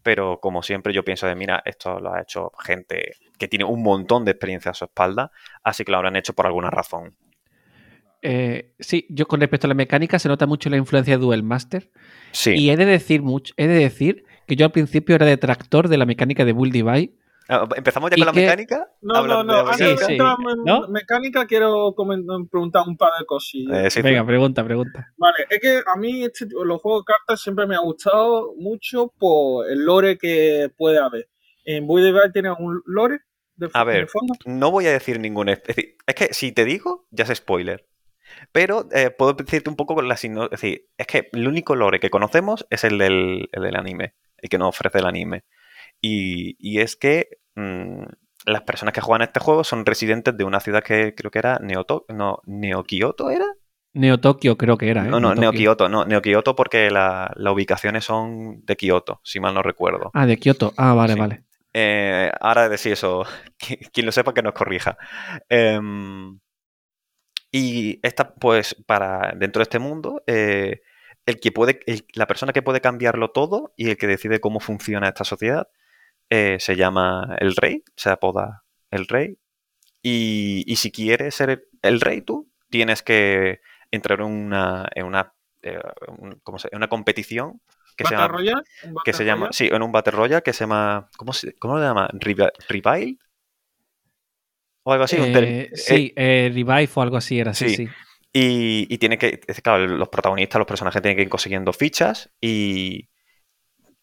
pero 0.02 0.40
como 0.40 0.62
siempre, 0.62 0.92
yo 0.92 1.04
pienso 1.04 1.28
de, 1.28 1.36
mira, 1.36 1.62
esto 1.64 2.00
lo 2.00 2.12
ha 2.12 2.20
hecho 2.22 2.50
gente 2.58 3.12
que 3.38 3.46
tiene 3.46 3.64
un 3.64 3.82
montón 3.84 4.24
de 4.24 4.32
experiencia 4.32 4.72
a 4.72 4.74
su 4.74 4.86
espalda, 4.86 5.30
así 5.62 5.84
que 5.84 5.92
lo 5.92 5.98
habrán 5.98 6.16
hecho 6.16 6.32
por 6.34 6.46
alguna 6.46 6.70
razón. 6.70 7.16
Eh, 8.28 8.74
sí, 8.80 9.06
yo 9.08 9.26
con 9.26 9.40
respecto 9.40 9.66
a 9.66 9.68
la 9.68 9.74
mecánica 9.74 10.18
se 10.18 10.28
nota 10.28 10.46
mucho 10.46 10.68
la 10.70 10.76
influencia 10.76 11.16
de 11.16 11.22
Duel 11.24 11.42
Master. 11.42 11.90
Sí. 12.32 12.52
Y 12.54 12.70
he 12.70 12.76
de 12.76 12.84
decir 12.86 13.22
mucho, 13.22 13.54
he 13.56 13.66
de 13.66 13.74
decir 13.78 14.24
que 14.46 14.56
yo 14.56 14.66
al 14.66 14.72
principio 14.72 15.14
era 15.14 15.26
detractor 15.26 15.88
de 15.88 15.96
la 15.98 16.06
mecánica 16.06 16.44
de 16.44 16.52
Build 16.52 16.72
Divide. 16.72 17.14
Ah, 17.48 17.68
¿Empezamos 17.76 18.10
ya 18.10 18.16
con 18.16 18.26
la 18.26 18.32
que- 18.32 18.40
mecánica? 18.40 18.88
No, 19.02 19.24
no, 19.24 19.44
no. 19.44 19.58
Antes 19.58 19.76
Sí, 19.76 19.84
de 19.84 19.90
mecánica. 19.90 20.06
sí. 20.06 20.12
entrar 20.14 20.36
en 20.58 20.64
¿No? 20.64 20.88
mecánica, 20.88 21.46
quiero 21.46 21.94
preguntar 22.50 22.82
un 22.88 22.96
par 22.96 23.10
de 23.20 23.24
cosillas. 23.24 23.86
Eh, 23.86 23.90
sí, 23.90 24.02
Venga, 24.02 24.26
pregunta, 24.26 24.64
pregunta. 24.64 25.12
Vale, 25.16 25.36
es 25.48 25.60
que 25.60 25.78
a 25.86 25.96
mí 25.96 26.24
este 26.24 26.46
tipo- 26.46 26.64
los 26.64 26.80
juegos 26.82 27.04
de 27.06 27.12
cartas 27.12 27.40
siempre 27.40 27.66
me 27.68 27.76
ha 27.76 27.80
gustado 27.80 28.52
mucho 28.58 29.12
por 29.18 29.70
el 29.70 29.84
lore 29.84 30.18
que 30.18 30.70
puede 30.76 30.98
haber. 30.98 31.28
En 31.64 31.86
Void 31.86 32.04
Divide 32.06 32.30
tiene 32.32 32.50
un 32.50 32.82
lore 32.84 33.20
de, 33.54 33.70
A 33.72 33.84
de 33.84 33.92
ver. 33.92 34.08
fondo. 34.08 34.34
No 34.44 34.70
voy 34.72 34.86
a 34.86 34.92
decir 34.92 35.20
ningún... 35.20 35.48
Es 35.48 35.62
decir, 35.62 35.94
es 36.04 36.14
que 36.16 36.34
si 36.34 36.50
te 36.52 36.64
digo, 36.64 37.06
ya 37.12 37.24
es 37.24 37.38
spoiler. 37.38 37.86
Pero 38.52 38.88
eh, 38.92 39.10
puedo 39.10 39.32
decirte 39.34 39.70
un 39.70 39.76
poco 39.76 39.94
con 39.94 40.08
la 40.08 40.16
sino- 40.16 40.44
Es 40.44 40.50
decir, 40.50 40.86
es 40.96 41.06
que 41.06 41.28
el 41.32 41.46
único 41.48 41.74
lore 41.76 42.00
que 42.00 42.10
conocemos 42.10 42.66
es 42.70 42.84
el 42.84 42.98
del, 42.98 43.48
el 43.52 43.62
del 43.62 43.76
anime, 43.76 44.14
el 44.38 44.48
que 44.48 44.58
nos 44.58 44.68
ofrece 44.70 44.98
el 44.98 45.06
anime. 45.06 45.44
Y, 46.00 46.56
y 46.58 46.80
es 46.80 46.96
que 46.96 47.28
mm, 47.54 48.02
las 48.46 48.62
personas 48.62 48.92
que 48.94 49.00
juegan 49.00 49.22
este 49.26 49.40
juego 49.40 49.64
son 49.64 49.86
residentes 49.86 50.36
de 50.36 50.44
una 50.44 50.60
ciudad 50.60 50.82
que 50.84 51.14
creo 51.14 51.30
que 51.30 51.38
era 51.38 51.58
Neoto, 51.60 52.04
no, 52.08 52.40
Neo 52.46 52.84
Kyoto, 52.84 53.30
¿era? 53.30 53.46
Neo 53.94 54.20
Tokio 54.20 54.58
creo 54.58 54.76
que 54.76 54.90
era, 54.90 55.06
¿eh? 55.06 55.08
No, 55.08 55.18
no, 55.20 55.34
Neo. 55.34 55.52
Kyoto, 55.52 55.88
no, 55.88 56.04
Neo 56.04 56.20
Kyoto 56.20 56.54
porque 56.54 56.90
la- 56.90 57.32
las 57.34 57.52
ubicaciones 57.54 58.04
son 58.04 58.62
de 58.66 58.76
Kyoto, 58.76 59.20
si 59.24 59.40
mal 59.40 59.54
no 59.54 59.62
recuerdo. 59.62 60.10
Ah, 60.12 60.26
de 60.26 60.36
Kioto. 60.36 60.74
Ah, 60.76 60.92
vale, 60.92 61.14
Sí. 61.14 61.18
vale. 61.20 61.42
Eh, 61.72 62.30
ahora 62.40 62.64
de 62.64 62.68
decir 62.70 62.92
eso, 62.92 63.24
qui- 63.58 63.90
quien 63.90 64.04
lo 64.06 64.12
sepa 64.12 64.34
que 64.34 64.42
nos 64.42 64.52
corrija. 64.52 64.98
Em, 65.48 66.38
y 67.56 68.00
esta, 68.02 68.34
pues, 68.34 68.74
para 68.86 69.32
dentro 69.36 69.60
de 69.60 69.64
este 69.64 69.78
mundo, 69.78 70.22
eh, 70.26 70.82
el 71.26 71.40
que 71.40 71.52
puede, 71.52 71.80
el- 71.86 72.06
la 72.14 72.26
persona 72.26 72.52
que 72.52 72.62
puede 72.62 72.80
cambiarlo 72.80 73.30
todo 73.30 73.72
y 73.76 73.90
el 73.90 73.96
que 73.96 74.06
decide 74.06 74.40
cómo 74.40 74.60
funciona 74.60 75.08
esta 75.08 75.24
sociedad 75.24 75.68
eh, 76.30 76.58
se 76.60 76.76
llama 76.76 77.36
el 77.40 77.56
rey, 77.56 77.84
se 77.96 78.10
apoda 78.10 78.64
el 78.90 79.06
rey. 79.08 79.38
Y, 80.02 80.64
y 80.66 80.76
si 80.76 80.90
quieres 80.92 81.34
ser 81.34 81.50
el, 81.50 81.64
el 81.82 82.00
rey 82.00 82.22
tú, 82.22 82.48
tienes 82.70 83.02
que 83.02 83.60
entrar 83.90 84.20
en 84.20 84.26
una, 84.26 84.88
en 84.94 85.06
una, 85.06 85.32
eh, 85.62 85.80
un- 86.18 86.40
¿cómo 86.42 86.58
se- 86.58 86.68
en 86.72 86.76
una 86.78 86.88
competición 86.88 87.60
que 87.96 88.04
se 88.04 88.14
¿Battle 88.14 88.44
llama 88.46 89.02
que 89.04 89.12
se 89.12 89.24
llama, 89.24 89.48
sí, 89.52 89.68
en 89.72 89.82
un 89.82 89.92
Battle 89.92 90.12
Royale 90.12 90.42
que 90.42 90.52
se 90.52 90.60
llama, 90.64 91.08
¿cómo 91.16 91.32
se, 91.32 91.54
cómo 91.54 91.78
se 91.78 91.84
llama? 91.84 92.08
¿Revile? 92.12 93.18
O 94.88 94.92
algo 94.92 95.02
así. 95.02 95.16
Eh, 95.16 95.32
eh, 95.34 95.70
sí, 95.74 96.12
eh, 96.14 96.48
Revive 96.54 96.88
o 96.94 97.02
algo 97.02 97.16
así 97.16 97.40
era, 97.40 97.52
sí, 97.54 97.70
sí. 97.70 97.74
sí. 97.74 97.88
y, 98.32 98.86
y 98.88 98.98
tiene 98.98 99.18
que, 99.18 99.40
claro, 99.60 99.84
los 99.84 100.08
protagonistas, 100.08 100.60
los 100.60 100.66
personajes 100.68 101.02
tienen 101.02 101.16
que 101.16 101.24
ir 101.24 101.28
consiguiendo 101.28 101.72
fichas 101.72 102.30
y, 102.40 103.08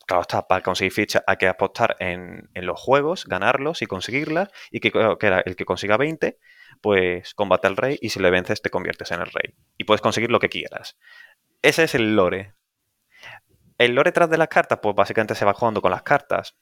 claro, 0.05 0.23
está, 0.23 0.45
para 0.45 0.61
conseguir 0.61 0.91
fichas 0.91 1.23
hay 1.25 1.37
que 1.37 1.47
apostar 1.47 1.95
en, 1.99 2.49
en 2.53 2.65
los 2.65 2.77
juegos, 2.77 3.25
ganarlos 3.27 3.81
y 3.81 3.85
conseguirlas 3.85 4.49
y 4.71 4.81
que, 4.81 4.91
que 4.91 5.25
era 5.25 5.39
el 5.45 5.55
que 5.55 5.63
consiga 5.63 5.95
20, 5.95 6.37
pues 6.81 7.33
combate 7.33 7.67
al 7.67 7.77
rey 7.77 7.97
y 8.01 8.09
si 8.09 8.19
le 8.19 8.29
vences 8.29 8.61
te 8.61 8.69
conviertes 8.69 9.09
en 9.11 9.21
el 9.21 9.27
rey 9.27 9.55
y 9.77 9.85
puedes 9.85 10.01
conseguir 10.01 10.31
lo 10.31 10.41
que 10.41 10.49
quieras. 10.49 10.97
Ese 11.61 11.85
es 11.85 11.95
el 11.95 12.13
lore. 12.17 12.55
El 13.77 13.95
lore 13.95 14.11
tras 14.11 14.29
de 14.29 14.37
las 14.37 14.49
cartas, 14.49 14.79
pues 14.83 14.93
básicamente 14.93 15.33
se 15.33 15.45
va 15.45 15.53
jugando 15.53 15.81
con 15.81 15.91
las 15.91 16.03
cartas. 16.03 16.57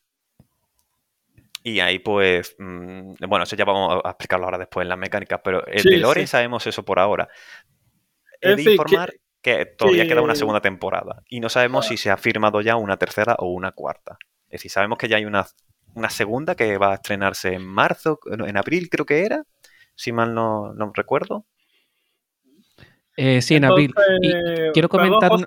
Y 1.63 1.79
ahí, 1.79 1.99
pues, 1.99 2.55
mm, 2.57 3.13
bueno, 3.27 3.43
eso 3.43 3.55
ya 3.55 3.65
vamos 3.65 4.01
a 4.03 4.09
explicarlo 4.09 4.45
ahora 4.45 4.57
después 4.57 4.83
en 4.83 4.89
las 4.89 4.97
mecánicas, 4.97 5.41
pero 5.43 5.65
el 5.67 5.79
Sí, 5.81 5.89
de 5.91 5.97
lore 5.97 6.21
sí. 6.21 6.27
sabemos 6.27 6.65
eso 6.65 6.83
por 6.83 6.99
ahora. 6.99 7.29
He 8.41 8.55
de 8.55 8.63
informar 8.73 9.13
que, 9.41 9.65
todavía 9.67 10.07
queda 10.07 10.21
una 10.21 10.33
que- 10.33 10.39
segunda 10.39 10.61
temporada 10.61 11.23
y 11.29 11.39
no 11.39 11.49
sabemos 11.49 11.85
Ah. 11.85 11.89
si 11.89 11.97
se 11.97 12.09
ha 12.09 12.17
firmado 12.17 12.61
ya 12.61 12.75
una 12.77 12.97
tercera 12.97 13.35
o 13.37 13.47
una 13.51 13.71
cuarta. 13.73 14.17
Es 14.47 14.53
decir, 14.59 14.71
sabemos 14.71 14.97
que 14.97 15.07
ya 15.07 15.17
hay 15.17 15.25
una, 15.25 15.45
una 15.93 16.09
segunda 16.09 16.55
que 16.55 16.77
va 16.77 16.91
a 16.91 16.95
estrenarse 16.95 17.53
en 17.53 17.65
marzo, 17.65 18.19
en 18.31 18.57
abril 18.57 18.89
creo 18.89 19.05
que 19.05 19.23
era, 19.25 19.43
si 19.95 20.11
mal 20.11 20.33
no, 20.33 20.73
no 20.73 20.91
recuerdo. 20.95 21.45
Eh, 23.17 23.41
sí, 23.41 23.55
en 23.55 23.65
abril. 23.65 23.93
Y 24.21 24.31
quiero 24.71 24.89
perdón, 24.89 25.09
comentar 25.09 25.29
José, 25.29 25.45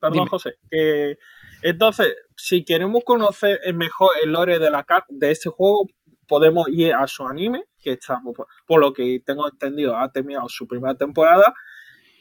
perdón, 0.00 0.12
Dime. 0.14 0.28
José, 0.30 0.54
que 0.70 1.18
entonces, 1.62 2.14
si 2.36 2.64
queremos 2.64 3.02
conocer 3.04 3.60
mejor 3.74 4.10
el 4.22 4.32
lore 4.32 4.58
de 4.58 4.70
la 4.70 4.84
de 5.08 5.30
este 5.30 5.48
juego, 5.48 5.86
podemos 6.26 6.66
ir 6.68 6.94
a 6.94 7.06
su 7.06 7.26
anime, 7.26 7.64
que 7.80 7.92
está, 7.92 8.20
por, 8.66 8.80
lo 8.80 8.92
que 8.92 9.20
tengo 9.24 9.48
entendido, 9.48 9.96
ha 9.96 10.10
terminado 10.10 10.48
su 10.48 10.66
primera 10.66 10.94
temporada 10.94 11.52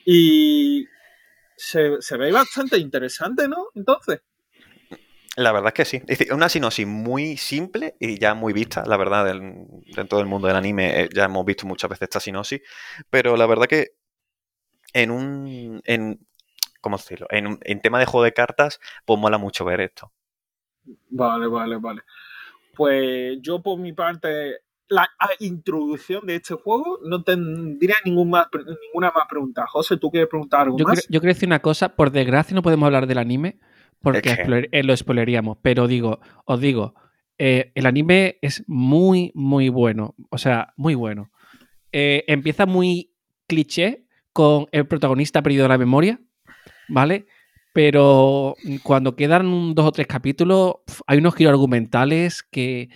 y 0.05 0.85
se, 1.55 1.97
ve 2.17 2.31
bastante 2.31 2.77
interesante, 2.77 3.47
¿no? 3.47 3.67
Entonces, 3.75 4.21
La 5.37 5.51
verdad 5.51 5.69
es 5.69 5.73
que 5.73 5.85
sí. 5.85 5.97
Es 5.97 6.19
decir, 6.19 6.33
una 6.33 6.49
sinopsis 6.49 6.85
muy 6.85 7.37
simple 7.37 7.95
y 7.99 8.19
ya 8.19 8.33
muy 8.33 8.53
vista, 8.53 8.83
la 8.85 8.97
verdad, 8.97 9.25
dentro 9.95 10.17
del 10.17 10.27
mundo 10.27 10.47
del 10.47 10.57
anime 10.57 11.03
eh, 11.03 11.09
ya 11.13 11.25
hemos 11.25 11.45
visto 11.45 11.65
muchas 11.65 11.89
veces 11.89 12.03
esta 12.03 12.19
sinopsis, 12.19 12.61
pero 13.09 13.37
la 13.37 13.45
verdad 13.45 13.67
que 13.67 13.91
en 14.93 15.11
un... 15.11 15.81
En, 15.85 16.19
¿Cómo 16.81 16.97
decirlo? 16.97 17.27
En, 17.29 17.47
un- 17.47 17.59
en 17.61 17.79
tema 17.79 17.99
de 17.99 18.05
juego 18.05 18.23
de 18.25 18.33
cartas, 18.33 18.79
pues 19.05 19.19
mola 19.19 19.37
mucho 19.37 19.63
ver 19.65 19.81
esto. 19.81 20.11
vale, 21.09 21.47
vale, 21.47 21.77
vale. 21.77 22.01
Pues 22.75 23.37
yo 23.41 23.61
por 23.61 23.77
mi 23.79 23.93
parte, 23.93 24.57
la 24.87 25.03
a- 25.19 25.29
introducción 25.39 26.25
de 26.25 26.35
este 26.35 26.55
juego 26.55 26.99
no 27.03 27.23
tendría 27.23 27.95
ningún 28.05 28.29
más, 28.31 28.47
ninguna 28.83 29.11
más 29.15 29.25
pregunta. 29.29 29.65
José, 29.67 29.97
¿tú 29.97 30.09
quieres 30.09 30.29
preguntar 30.29 30.61
algo 30.61 30.77
Yo, 30.77 30.85
más? 30.85 30.99
creo- 30.99 31.07
yo 31.09 31.21
quería 31.21 31.33
decir 31.33 31.49
una 31.49 31.59
cosa, 31.61 31.95
por 31.95 32.11
desgracia 32.11 32.55
no 32.55 32.61
podemos 32.63 32.87
hablar 32.87 33.07
del 33.07 33.17
anime 33.19 33.59
porque 34.01 34.29
Es 34.29 34.37
que- 34.37 34.43
spoiler- 34.43 34.69
eh, 34.71 34.83
lo 34.83 34.95
spoileríamos, 34.97 35.57
pero 35.61 35.87
digo, 35.87 36.19
os 36.45 36.59
digo, 36.59 36.95
eh, 37.37 37.71
el 37.75 37.85
anime 37.85 38.39
es 38.41 38.63
muy, 38.67 39.31
muy 39.35 39.69
bueno, 39.69 40.15
o 40.29 40.37
sea, 40.37 40.73
muy 40.77 40.95
bueno. 40.95 41.29
Eh, 41.91 42.23
empieza 42.27 42.65
muy 42.65 43.13
cliché 43.47 44.07
con 44.33 44.67
el 44.71 44.87
protagonista 44.87 45.41
perdido 45.41 45.63
de 45.63 45.69
la 45.69 45.77
memoria, 45.77 46.19
¿vale? 46.91 47.25
Pero 47.73 48.55
cuando 48.83 49.15
quedan 49.15 49.47
un- 49.47 49.73
dos 49.75 49.85
o 49.85 49.91
tres 49.91 50.07
capítulos, 50.07 50.75
hay 51.07 51.17
unos 51.19 51.35
giros 51.35 51.51
argumentales 51.51 52.43
que, 52.43 52.89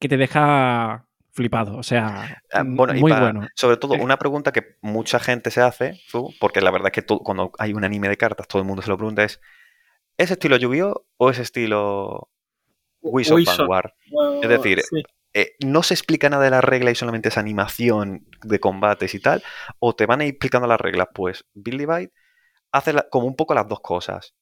que 0.00 0.08
te 0.08 0.16
deja 0.16 1.04
flipado, 1.32 1.76
o 1.76 1.82
sea, 1.82 2.40
Ah, 2.52 2.62
Bueno, 2.66 2.96
y 2.96 3.00
muy 3.00 3.12
para- 3.12 3.26
bueno. 3.32 3.46
sobre 3.54 3.76
todo, 3.76 3.94
Eh. 3.94 4.00
una 4.02 4.16
pregunta 4.16 4.50
que 4.52 4.76
mucha 4.80 5.20
gente 5.20 5.50
se 5.50 5.60
hace, 5.60 6.00
porque 6.40 6.60
la 6.60 6.70
verdad 6.70 6.88
es 6.88 6.92
que 6.92 7.02
todo- 7.02 7.20
cuando 7.20 7.52
hay 7.58 7.74
un 7.74 7.84
anime 7.84 8.08
de 8.08 8.16
cartas, 8.16 8.48
todo 8.48 8.60
el 8.62 8.66
mundo 8.66 8.82
se 8.82 8.88
lo 8.88 8.96
pregunta, 8.96 9.22
es 9.22 9.40
¿es 10.16 10.30
estilo 10.32 10.56
Yu-Gi-Oh 10.56 11.06
o 11.18 11.30
es 11.30 11.38
estilo 11.38 12.28
Wizard 13.02 13.38
of. 13.38 13.56
Vanguard? 13.58 13.90
Es 14.42 14.48
decir, 14.48 14.80
Sí. 14.80 15.02
eh, 15.34 15.52
no 15.64 15.82
se 15.84 15.94
explica 15.94 16.28
nada 16.28 16.42
de 16.42 16.50
la 16.50 16.60
regla 16.60 16.90
y 16.90 16.96
solamente 16.96 17.28
es 17.28 17.38
animación 17.38 18.26
de 18.42 18.58
combates 18.58 19.14
y 19.14 19.20
tal, 19.20 19.42
o 19.78 19.94
te 19.94 20.06
van 20.06 20.20
a 20.20 20.24
ir 20.24 20.30
explicando 20.30 20.66
las 20.66 20.80
reglas, 20.80 21.06
pues 21.14 21.44
Billy 21.54 21.84
Byte 21.86 22.12
hace 22.72 22.92
la- 22.92 23.06
como 23.10 23.26
un 23.26 23.36
poco 23.36 23.54
las 23.54 23.68
dos 23.68 23.80
cosas. 23.80 24.34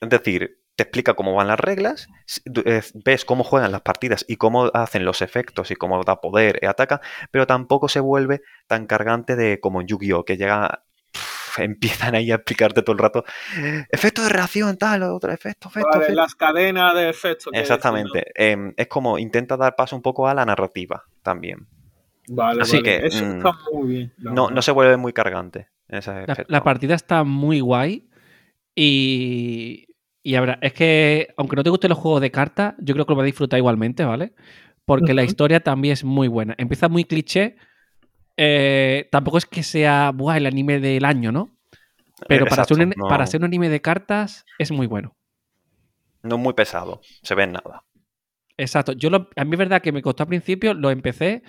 Es 0.00 0.08
decir, 0.08 0.58
te 0.76 0.82
explica 0.82 1.14
cómo 1.14 1.34
van 1.34 1.46
las 1.48 1.58
reglas, 1.60 2.08
eh, 2.64 2.82
ves 3.04 3.24
cómo 3.24 3.44
juegan 3.44 3.70
las 3.72 3.82
partidas 3.82 4.24
y 4.28 4.36
cómo 4.36 4.70
hacen 4.74 5.04
los 5.04 5.22
efectos 5.22 5.70
y 5.70 5.76
cómo 5.76 6.02
da 6.02 6.20
poder 6.20 6.58
y 6.62 6.66
ataca, 6.66 7.00
pero 7.30 7.46
tampoco 7.46 7.88
se 7.88 8.00
vuelve 8.00 8.42
tan 8.66 8.86
cargante 8.86 9.36
de 9.36 9.60
como 9.60 9.80
en 9.80 9.86
Yu-Gi-Oh! 9.86 10.24
que 10.24 10.36
llega. 10.36 10.84
empiezan 11.58 12.16
ahí 12.16 12.32
a 12.32 12.34
explicarte 12.34 12.82
todo 12.82 12.94
el 12.94 12.98
rato 12.98 13.24
efecto 13.90 14.22
de 14.24 14.28
reacción, 14.28 14.76
tal, 14.76 15.04
otro 15.04 15.30
efecto, 15.30 15.68
efecto, 15.68 15.88
Vale, 15.88 16.02
efecto. 16.06 16.20
las 16.20 16.34
cadenas 16.34 16.94
de 16.96 17.08
efectos. 17.08 17.52
Exactamente. 17.54 18.24
Em, 18.34 18.74
es 18.76 18.88
como 18.88 19.20
intenta 19.20 19.56
dar 19.56 19.76
paso 19.76 19.94
un 19.94 20.02
poco 20.02 20.26
a 20.26 20.34
la 20.34 20.44
narrativa 20.44 21.04
también. 21.22 21.68
Vale, 22.26 22.62
Así 22.62 22.78
vale. 22.78 22.82
que, 23.00 23.06
Eso 23.06 23.24
mm, 23.24 23.36
está 23.36 23.52
muy 23.72 23.88
bien. 23.88 24.12
No, 24.18 24.50
no 24.50 24.62
se 24.62 24.72
vuelve 24.72 24.96
muy 24.96 25.12
cargante. 25.12 25.68
En 25.88 25.98
ese 25.98 26.26
La, 26.48 26.62
partida 26.62 26.94
está 26.94 27.24
muy 27.24 27.60
guay 27.60 28.08
y, 28.74 29.86
y 30.22 30.34
habrá, 30.36 30.58
es 30.62 30.72
que 30.72 31.28
aunque 31.36 31.56
no 31.56 31.64
te 31.64 31.70
gusten 31.70 31.90
los 31.90 31.98
juegos 31.98 32.20
de 32.20 32.30
cartas, 32.30 32.74
yo 32.78 32.94
creo 32.94 33.06
que 33.06 33.12
lo 33.12 33.16
vas 33.16 33.24
a 33.24 33.26
disfrutar 33.26 33.58
igualmente, 33.58 34.04
¿vale? 34.04 34.34
Porque 34.86 35.14
la 35.14 35.24
historia 35.24 35.60
también 35.60 35.94
es 35.94 36.04
muy 36.04 36.28
buena. 36.28 36.54
Empieza 36.58 36.88
muy 36.88 37.04
cliché. 37.04 37.56
eh, 38.36 39.08
tampoco 39.12 39.38
es 39.38 39.46
que 39.46 39.62
sea 39.62 40.12
buah, 40.14 40.38
el 40.38 40.46
anime 40.46 40.80
del 40.80 41.04
año, 41.04 41.32
¿no? 41.32 41.56
Pero 42.28 42.46
para, 42.46 42.64
ser 42.64 42.78
un, 42.78 42.90
no- 42.96 43.08
para 43.08 43.26
ser 43.26 43.40
un 43.40 43.46
anime 43.46 43.68
de 43.70 43.80
cartas 43.82 44.44
es 44.58 44.72
muy 44.72 44.86
bueno. 44.86 45.16
No 46.22 46.36
es 46.36 46.40
muy 46.42 46.54
pesado. 46.54 47.00
Se 47.22 47.34
ve 47.34 47.44
en 47.44 47.52
nada. 47.52 47.84
Exacto. 48.56 48.92
Yo 48.92 49.10
lo- 49.10 49.28
a 49.36 49.44
mí 49.44 49.52
es 49.52 49.58
verdad 49.58 49.82
que 49.82 49.92
me 49.92 50.02
costó 50.02 50.22
al 50.24 50.28
principio, 50.28 50.74
lo 50.74 50.90
empecé 50.90 51.42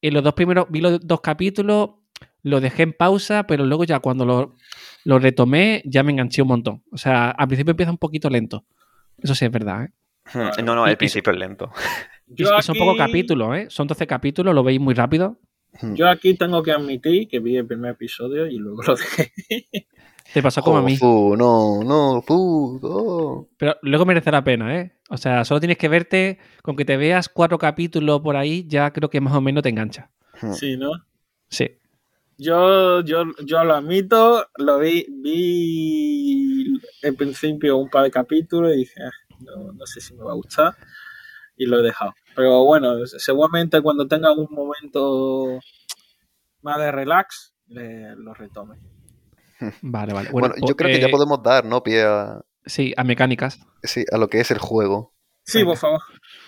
y 0.00 0.10
los 0.10 0.22
dos 0.24 0.34
primeros, 0.34 0.66
vi 0.70 0.80
los 0.80 1.00
dos 1.06 1.20
capítulos, 1.20 1.90
lo 2.46 2.60
dejé 2.60 2.84
en 2.84 2.92
pausa, 2.92 3.44
pero 3.46 3.66
luego 3.66 3.84
ya 3.84 3.98
cuando 3.98 4.24
lo, 4.24 4.54
lo 5.04 5.18
retomé 5.18 5.82
ya 5.84 6.02
me 6.02 6.12
enganché 6.12 6.42
un 6.42 6.48
montón. 6.48 6.82
O 6.92 6.96
sea, 6.96 7.30
al 7.30 7.48
principio 7.48 7.72
empieza 7.72 7.90
un 7.90 7.98
poquito 7.98 8.30
lento. 8.30 8.64
Eso 9.18 9.34
sí 9.34 9.44
es 9.44 9.50
verdad, 9.50 9.84
¿eh? 9.84 9.90
No, 10.64 10.74
no, 10.76 10.86
el 10.86 10.92
y- 10.92 10.96
principio 10.96 11.32
es 11.32 11.38
lento. 11.38 11.70
Y, 12.28 12.42
Yo 12.44 12.50
y 12.58 12.62
son 12.62 12.76
pocos 12.76 12.96
capítulos, 12.96 13.56
¿eh? 13.56 13.66
Son 13.68 13.86
12 13.86 14.06
capítulos, 14.06 14.54
lo 14.54 14.62
veis 14.62 14.80
muy 14.80 14.94
rápido. 14.94 15.38
Yo 15.94 16.08
aquí 16.08 16.34
tengo 16.34 16.62
que 16.62 16.72
admitir 16.72 17.28
que 17.28 17.38
vi 17.38 17.56
el 17.56 17.66
primer 17.66 17.90
episodio 17.92 18.46
y 18.46 18.56
luego 18.56 18.82
lo 18.82 18.94
dejé. 18.96 19.32
Te 20.32 20.42
pasó 20.42 20.62
como 20.62 20.78
a 20.78 20.82
mí. 20.82 20.96
Fu, 20.96 21.36
no, 21.36 21.82
no, 21.84 22.20
fu, 22.22 22.80
no. 22.82 23.48
Pero 23.58 23.76
luego 23.82 24.04
merece 24.06 24.30
la 24.32 24.42
pena, 24.42 24.76
¿eh? 24.80 24.92
O 25.08 25.16
sea, 25.16 25.44
solo 25.44 25.60
tienes 25.60 25.78
que 25.78 25.88
verte, 25.88 26.38
con 26.62 26.76
que 26.76 26.84
te 26.84 26.96
veas 26.96 27.28
cuatro 27.28 27.58
capítulos 27.58 28.20
por 28.22 28.36
ahí, 28.36 28.64
ya 28.68 28.92
creo 28.92 29.08
que 29.10 29.20
más 29.20 29.34
o 29.34 29.40
menos 29.40 29.62
te 29.62 29.68
engancha. 29.68 30.10
Sí, 30.52 30.76
¿no? 30.76 30.90
Sí. 31.48 31.70
Yo, 32.38 33.00
yo, 33.02 33.24
yo 33.44 33.64
lo 33.64 33.74
admito, 33.76 34.46
lo 34.58 34.78
vi, 34.78 35.06
vi 35.08 36.78
en 37.02 37.16
principio 37.16 37.78
un 37.78 37.88
par 37.88 38.04
de 38.04 38.10
capítulos 38.10 38.74
y 38.74 38.78
dije, 38.78 39.02
"Ah, 39.02 39.10
no, 39.40 39.72
no 39.72 39.86
sé 39.86 40.00
si 40.00 40.14
me 40.14 40.22
va 40.22 40.32
a 40.32 40.36
gustar 40.36 40.74
y 41.56 41.64
lo 41.66 41.78
he 41.78 41.82
dejado. 41.82 42.12
Pero 42.34 42.64
bueno, 42.64 43.06
seguramente 43.06 43.80
cuando 43.80 44.06
tenga 44.06 44.32
un 44.32 44.48
momento 44.50 45.60
más 46.62 46.78
de 46.78 46.92
relax, 46.92 47.54
le- 47.68 48.14
lo 48.16 48.34
retome. 48.34 48.76
Vale, 49.82 50.12
vale. 50.12 50.28
Bueno, 50.30 50.48
Bueno, 50.50 50.66
yo 50.68 50.76
creo 50.76 50.90
que 50.90 51.00
ya 51.00 51.06
eh, 51.06 51.10
podemos 51.10 51.42
dar, 51.42 51.64
¿no? 51.64 51.82
Pie 51.82 52.02
a, 52.02 52.42
Sí, 52.66 52.92
a 52.96 53.04
mecánicas. 53.04 53.58
sí, 53.82 54.04
a 54.12 54.18
lo 54.18 54.28
que 54.28 54.40
es 54.40 54.50
el 54.50 54.58
juego. 54.58 55.14
Sí, 55.44 55.64
por 55.64 55.76
favor. 55.78 56.00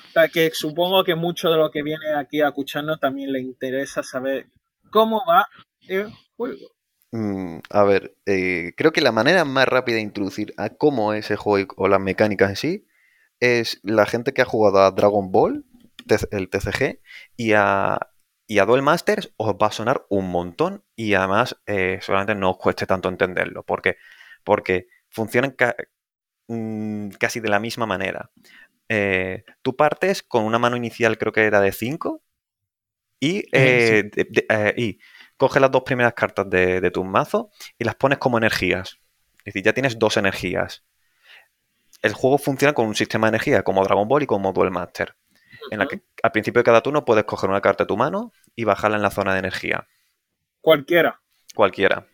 O 0.08 0.10
sea, 0.12 0.28
que 0.28 0.50
supongo 0.52 1.04
que 1.04 1.14
mucho 1.14 1.48
de 1.48 1.56
lo 1.56 1.70
que 1.70 1.82
viene 1.82 2.12
aquí 2.14 2.40
a 2.42 2.48
escucharnos 2.48 2.98
también 3.00 3.32
le 3.32 3.40
interesa 3.40 4.02
saber 4.02 4.48
cómo 4.90 5.22
va 5.26 5.46
juego. 6.36 6.68
Mm, 7.10 7.60
a 7.70 7.84
ver, 7.84 8.16
eh, 8.26 8.72
creo 8.76 8.92
que 8.92 9.00
la 9.00 9.12
manera 9.12 9.44
más 9.44 9.66
rápida 9.66 9.96
de 9.96 10.02
introducir 10.02 10.52
a 10.58 10.70
cómo 10.70 11.14
es 11.14 11.30
el 11.30 11.36
juego 11.38 11.74
o 11.78 11.88
las 11.88 12.00
mecánicas 12.00 12.50
en 12.50 12.56
sí 12.56 12.86
es 13.40 13.80
la 13.82 14.06
gente 14.06 14.32
que 14.34 14.42
ha 14.42 14.46
jugado 14.46 14.80
a 14.82 14.90
Dragon 14.90 15.30
Ball, 15.32 15.64
el 16.32 16.50
TCG, 16.50 17.00
y 17.36 17.52
a, 17.54 17.98
y 18.46 18.58
a 18.58 18.64
Duel 18.66 18.82
Masters 18.82 19.32
os 19.36 19.54
va 19.54 19.68
a 19.68 19.72
sonar 19.72 20.06
un 20.10 20.30
montón 20.30 20.84
y 20.96 21.14
además 21.14 21.56
eh, 21.66 21.98
seguramente 22.02 22.34
no 22.34 22.50
os 22.50 22.58
cueste 22.58 22.86
tanto 22.86 23.08
entenderlo. 23.08 23.64
¿Por 23.64 23.82
qué? 23.82 23.96
Porque 24.44 24.88
funcionan 25.10 25.52
ca- 25.52 25.76
mm, 26.48 27.10
casi 27.20 27.40
de 27.40 27.48
la 27.48 27.60
misma 27.60 27.86
manera. 27.86 28.30
Eh, 28.88 29.44
tú 29.62 29.76
partes 29.76 30.22
con 30.22 30.44
una 30.44 30.58
mano 30.58 30.76
inicial, 30.76 31.18
creo 31.18 31.32
que 31.32 31.44
era 31.44 31.60
de 31.60 31.72
5, 31.72 32.22
y, 33.20 33.38
Eh, 33.38 33.44
eh, 33.52 34.02
de- 34.14 34.24
de- 34.30 34.46
eh, 34.48 34.74
y 34.76 34.98
coges 35.38 35.62
las 35.62 35.70
dos 35.70 35.82
primeras 35.84 36.12
cartas 36.12 36.48
de, 36.50 36.80
de 36.82 36.90
tu 36.90 37.02
mazo 37.04 37.50
y 37.78 37.84
las 37.84 37.94
pones 37.94 38.18
como 38.18 38.36
energías. 38.36 38.98
Es 39.38 39.54
decir, 39.54 39.62
ya 39.62 39.72
tienes 39.72 39.98
dos 39.98 40.18
energías. 40.18 40.84
El 42.02 42.12
juego 42.12 42.36
funciona 42.38 42.74
con 42.74 42.86
un 42.86 42.94
sistema 42.94 43.26
de 43.26 43.30
energía 43.36 43.62
como 43.62 43.82
Dragon 43.82 44.06
Ball 44.06 44.22
y 44.22 44.26
como 44.26 44.52
Duel 44.52 44.70
Master, 44.70 45.16
en 45.70 45.78
la 45.78 45.86
que 45.86 46.02
al 46.22 46.30
principio 46.32 46.60
de 46.60 46.64
cada 46.64 46.82
turno 46.82 47.04
puedes 47.04 47.24
coger 47.24 47.48
una 47.50 47.60
carta 47.60 47.84
de 47.84 47.88
tu 47.88 47.96
mano 47.96 48.32
y 48.54 48.64
bajarla 48.64 48.96
en 48.98 49.02
la 49.02 49.10
zona 49.10 49.32
de 49.32 49.38
energía, 49.40 49.88
Cualquiera. 50.60 51.20
cualquiera. 51.54 52.06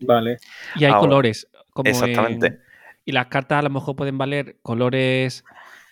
Vale. 0.00 0.38
Y 0.76 0.84
hay 0.84 0.90
Ahora, 0.90 1.00
colores. 1.00 1.48
Como 1.70 1.88
exactamente. 1.90 2.46
en- 2.48 2.62
y 3.04 3.12
las 3.12 3.26
cartas 3.26 3.58
a 3.58 3.62
lo 3.62 3.70
mejor 3.70 3.96
pueden 3.96 4.18
valer 4.18 4.58
colores. 4.62 5.44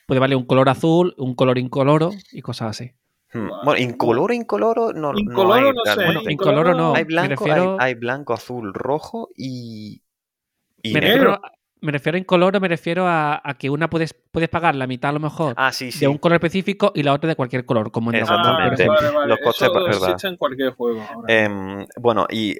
Puede 0.06 0.20
valer 0.20 0.36
un 0.36 0.46
color 0.46 0.68
azul, 0.68 1.14
un 1.18 1.34
color 1.34 1.58
incoloro 1.58 2.10
y 2.32 2.40
cosas 2.42 2.70
así. 2.70 2.92
Hmm. 3.32 3.49
Bueno, 3.64 3.80
incoloro, 3.80 4.34
incoloro 4.34 4.92
no, 4.92 5.12
no 5.12 5.18
Incoloro 5.18 5.52
hay 5.54 5.72
no 5.72 5.84
sé. 5.84 6.04
Bueno, 6.04 6.20
incoloro 6.28 6.75
no. 6.75 6.94
hay 6.94 7.04
blanco, 7.04 7.44
hay- 7.44 7.50
refiero- 7.50 7.76
hay, 7.80 7.94
blanco, 7.94 8.32
azul, 8.32 8.75
rojo 8.75 9.28
y, 9.37 10.02
y 10.82 10.92
Me 10.92 11.00
negro. 11.00 11.32
refiero, 11.32 11.40
me 11.82 11.92
refiero 11.92 12.16
a 12.16 12.18
incoloro, 12.18 12.60
me 12.60 12.68
refiero 12.68 13.06
a, 13.06 13.40
a 13.42 13.54
que 13.54 13.70
una 13.70 13.88
puedes, 13.88 14.14
puedes 14.14 14.49
pagar 14.49 14.75
la 14.75 14.87
mitad 14.88 15.10
a 15.10 15.12
lo 15.12 15.20
mejor 15.20 15.54
Ah, 15.56 15.70
sí, 15.72 15.92
sí. 15.92 16.00
de 16.00 16.08
un 16.08 16.18
color 16.18 16.37
específico 16.37 16.90
y 16.94 17.02
la 17.04 17.12
otra 17.14 17.28
de 17.28 17.37
cualquier 17.37 17.64
color, 17.64 17.90
como 17.92 18.10
en 18.10 18.16
Exactamente. 18.16 18.82
ejemplo. 18.82 18.99
Ah, 18.99 19.04
vale, 19.04 19.16
vale. 19.16 19.28
Los 19.28 19.38
costes, 19.44 19.68
Eso 19.68 19.84
¿verdad? 19.84 19.94
existe 20.10 20.28
en 20.28 20.37
cualquier 20.37 20.70
juego. 20.72 21.00
ahora. 21.08 21.32
Em, 21.32 21.87
bueno, 21.99 22.26
y 22.28 22.56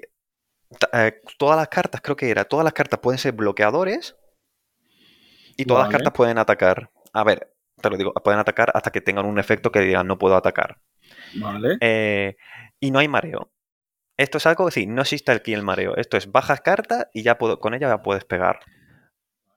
eh, 0.93 1.21
todas 1.37 1.57
las 1.57 1.67
cartas, 1.67 1.99
creo 2.01 2.15
que 2.15 2.29
era, 2.29 2.45
todas 2.45 2.63
las 2.63 2.71
cartas 2.73 2.99
pueden 3.01 3.17
ser 3.19 3.33
bloqueadores 3.33 4.15
y 5.57 5.65
todas 5.65 5.83
Vale. 5.83 5.91
las 5.91 5.97
cartas 5.99 6.13
pueden 6.15 6.37
atacar. 6.37 6.89
A 7.13 7.23
ver, 7.25 7.51
te 7.81 7.89
lo 7.89 7.97
digo, 7.97 8.13
pueden 8.13 8.39
atacar 8.39 8.71
hasta 8.73 8.91
que 8.91 9.01
tengan 9.01 9.25
un 9.25 9.39
efecto 9.39 9.71
que 9.71 9.79
digan 9.81 10.07
no 10.07 10.17
puedo 10.17 10.35
atacar. 10.35 10.77
Vale. 11.39 11.77
Eh, 11.81 12.35
y 12.79 12.91
no 12.91 12.99
hay 12.99 13.07
mareo. 13.07 13.51
Esto 14.17 14.37
es 14.37 14.45
algo 14.45 14.65
que 14.65 14.71
sí, 14.71 14.87
no 14.87 15.01
existe 15.01 15.31
aquí 15.31 15.53
el 15.53 15.63
mareo. 15.63 15.95
Esto 15.97 16.17
es 16.17 16.31
bajas 16.31 16.61
cartas 16.61 17.07
y 17.13 17.23
ya 17.23 17.37
puedo, 17.37 17.59
con 17.59 17.73
ella 17.73 17.87
ya 17.89 18.01
puedes 18.01 18.23
pegar. 18.25 18.59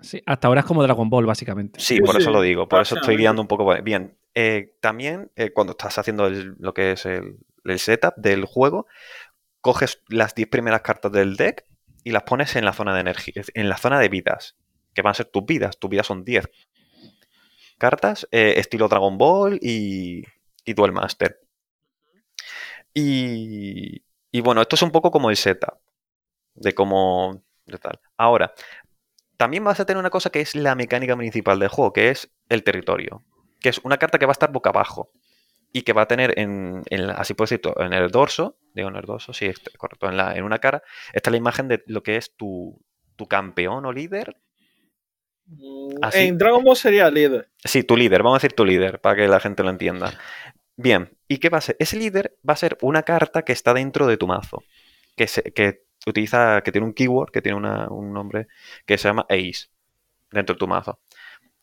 Sí, 0.00 0.22
hasta 0.26 0.48
ahora 0.48 0.60
es 0.60 0.66
como 0.66 0.82
Dragon 0.82 1.08
Ball, 1.08 1.26
básicamente. 1.26 1.80
Sí, 1.80 1.96
Sí, 1.96 2.00
por 2.00 2.16
eso 2.16 2.28
sí, 2.28 2.32
lo 2.32 2.40
digo, 2.42 2.68
por 2.68 2.80
eso 2.82 2.96
estoy 2.96 3.16
guiando 3.16 3.42
un 3.42 3.48
poco. 3.48 3.66
Bien, 3.82 4.16
eh, 4.34 4.74
también 4.80 5.30
eh, 5.36 5.50
cuando 5.52 5.72
estás 5.72 5.98
haciendo 5.98 6.26
el- 6.26 6.54
lo 6.58 6.74
que 6.74 6.92
es 6.92 7.06
el, 7.06 7.38
el 7.64 7.78
setup 7.78 8.14
del 8.16 8.44
juego, 8.44 8.86
coges 9.60 10.02
las 10.08 10.34
10 10.34 10.48
primeras 10.48 10.82
cartas 10.82 11.12
del 11.12 11.36
deck 11.36 11.64
y 12.02 12.10
las 12.10 12.24
pones 12.24 12.54
en 12.56 12.64
la 12.64 12.72
zona 12.72 12.94
de 12.94 13.00
energía, 13.00 13.42
en 13.54 13.68
la 13.68 13.76
zona 13.78 13.98
de 13.98 14.08
vidas, 14.08 14.56
que 14.94 15.02
van 15.02 15.12
a 15.12 15.14
ser 15.14 15.26
tus 15.26 15.44
vidas. 15.46 15.78
Tus 15.78 15.88
vidas 15.90 16.06
son 16.06 16.24
10 16.24 16.48
cartas, 17.78 18.26
eh, 18.32 18.54
estilo 18.58 18.88
Dragon 18.88 19.18
Ball 19.18 19.58
y, 19.62 20.24
y 20.64 20.74
Duel 20.74 20.92
Master. 20.92 21.38
Y, 22.92 24.02
y 24.30 24.40
bueno, 24.40 24.62
esto 24.62 24.76
es 24.76 24.82
un 24.82 24.90
poco 24.90 25.10
como 25.10 25.30
el 25.30 25.36
setup 25.36 25.74
de 26.54 26.74
cómo 26.74 27.42
de 27.66 27.78
tal. 27.78 28.00
Ahora, 28.18 28.54
también 29.36 29.64
vas 29.64 29.80
a 29.80 29.86
tener 29.86 30.00
una 30.00 30.10
cosa 30.10 30.30
que 30.30 30.42
es 30.42 30.54
la 30.54 30.76
mecánica 30.76 31.16
principal 31.16 31.58
del 31.60 31.70
juego, 31.70 31.92
que 31.92 32.10
es 32.10 32.30
el 32.50 32.64
territorio, 32.64 33.22
que 33.60 33.70
es 33.70 33.80
una 33.84 33.98
carta 33.98 34.18
que 34.18 34.26
va 34.26 34.32
a 34.32 34.34
estar 34.34 34.52
boca 34.52 34.70
abajo 34.70 35.10
y 35.72 35.82
que 35.82 35.92
va 35.94 36.02
a 36.04 36.08
tener 36.08 36.38
en, 36.38 36.82
en 36.90 37.10
así 37.10 37.34
puedo 37.34 37.46
decirlo, 37.50 37.74
en 37.80 37.92
el 37.94 38.10
dorso, 38.10 38.58
digo 38.74 38.88
en 38.90 38.96
el 38.96 39.04
dorso, 39.04 39.32
sí, 39.34 39.46
este- 39.46 39.72
correcto, 39.78 40.08
en, 40.08 40.16
la, 40.16 40.36
en 40.36 40.44
una 40.44 40.60
cara, 40.60 40.82
está 41.12 41.30
la 41.30 41.38
imagen 41.38 41.68
de 41.68 41.84
lo 41.88 42.02
que 42.02 42.16
es 42.16 42.36
tu, 42.36 42.80
tu 43.16 43.26
campeón 43.28 43.86
o 43.86 43.92
líder. 43.92 44.36
Así. 46.02 46.18
En 46.26 46.38
Dragon 46.38 46.62
Ball 46.64 46.76
sería 46.76 47.10
líder. 47.10 47.48
Sí, 47.64 47.82
tu 47.82 47.96
líder, 47.96 48.22
vamos 48.22 48.36
a 48.36 48.40
decir 48.40 48.52
tu 48.54 48.64
líder, 48.64 49.00
para 49.00 49.16
que 49.16 49.28
la 49.28 49.40
gente 49.40 49.62
lo 49.62 49.70
entienda. 49.70 50.12
Bien, 50.76 51.16
¿y 51.28 51.38
qué 51.38 51.48
va 51.50 51.58
a 51.58 51.62
ser? 51.62 51.76
Ese 51.78 51.96
líder 51.96 52.36
va 52.48 52.54
a 52.54 52.56
ser 52.56 52.78
una 52.82 53.02
carta 53.02 53.42
que 53.42 53.52
está 53.52 53.74
dentro 53.74 54.06
de 54.06 54.16
tu 54.16 54.26
mazo, 54.26 54.64
que, 55.16 55.26
se- 55.26 55.52
que 55.52 55.84
utiliza, 56.06 56.62
que 56.62 56.72
tiene 56.72 56.86
un 56.86 56.94
keyword, 56.94 57.30
que 57.30 57.42
tiene 57.42 57.56
una- 57.58 57.88
un 57.88 58.12
nombre 58.12 58.48
que 58.86 58.98
se 58.98 59.08
llama 59.08 59.26
Ace, 59.28 59.68
dentro 60.30 60.54
de 60.54 60.58
tu 60.58 60.66
mazo. 60.68 61.00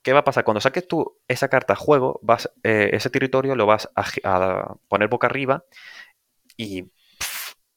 ¿Qué 0.03 0.13
va 0.13 0.19
a 0.19 0.23
pasar? 0.23 0.43
Cuando 0.45 0.61
saques 0.61 0.87
tú 0.87 1.17
esa 1.27 1.49
carta 1.49 1.73
a 1.73 1.77
juego, 1.77 2.19
vas, 2.23 2.51
eh, 2.63 2.89
ese 2.93 3.09
territorio 3.09 3.55
lo 3.55 3.65
vas 3.67 3.89
a, 3.95 4.05
a 4.23 4.75
poner 4.87 5.09
boca 5.09 5.27
arriba 5.27 5.65
y 6.57 6.85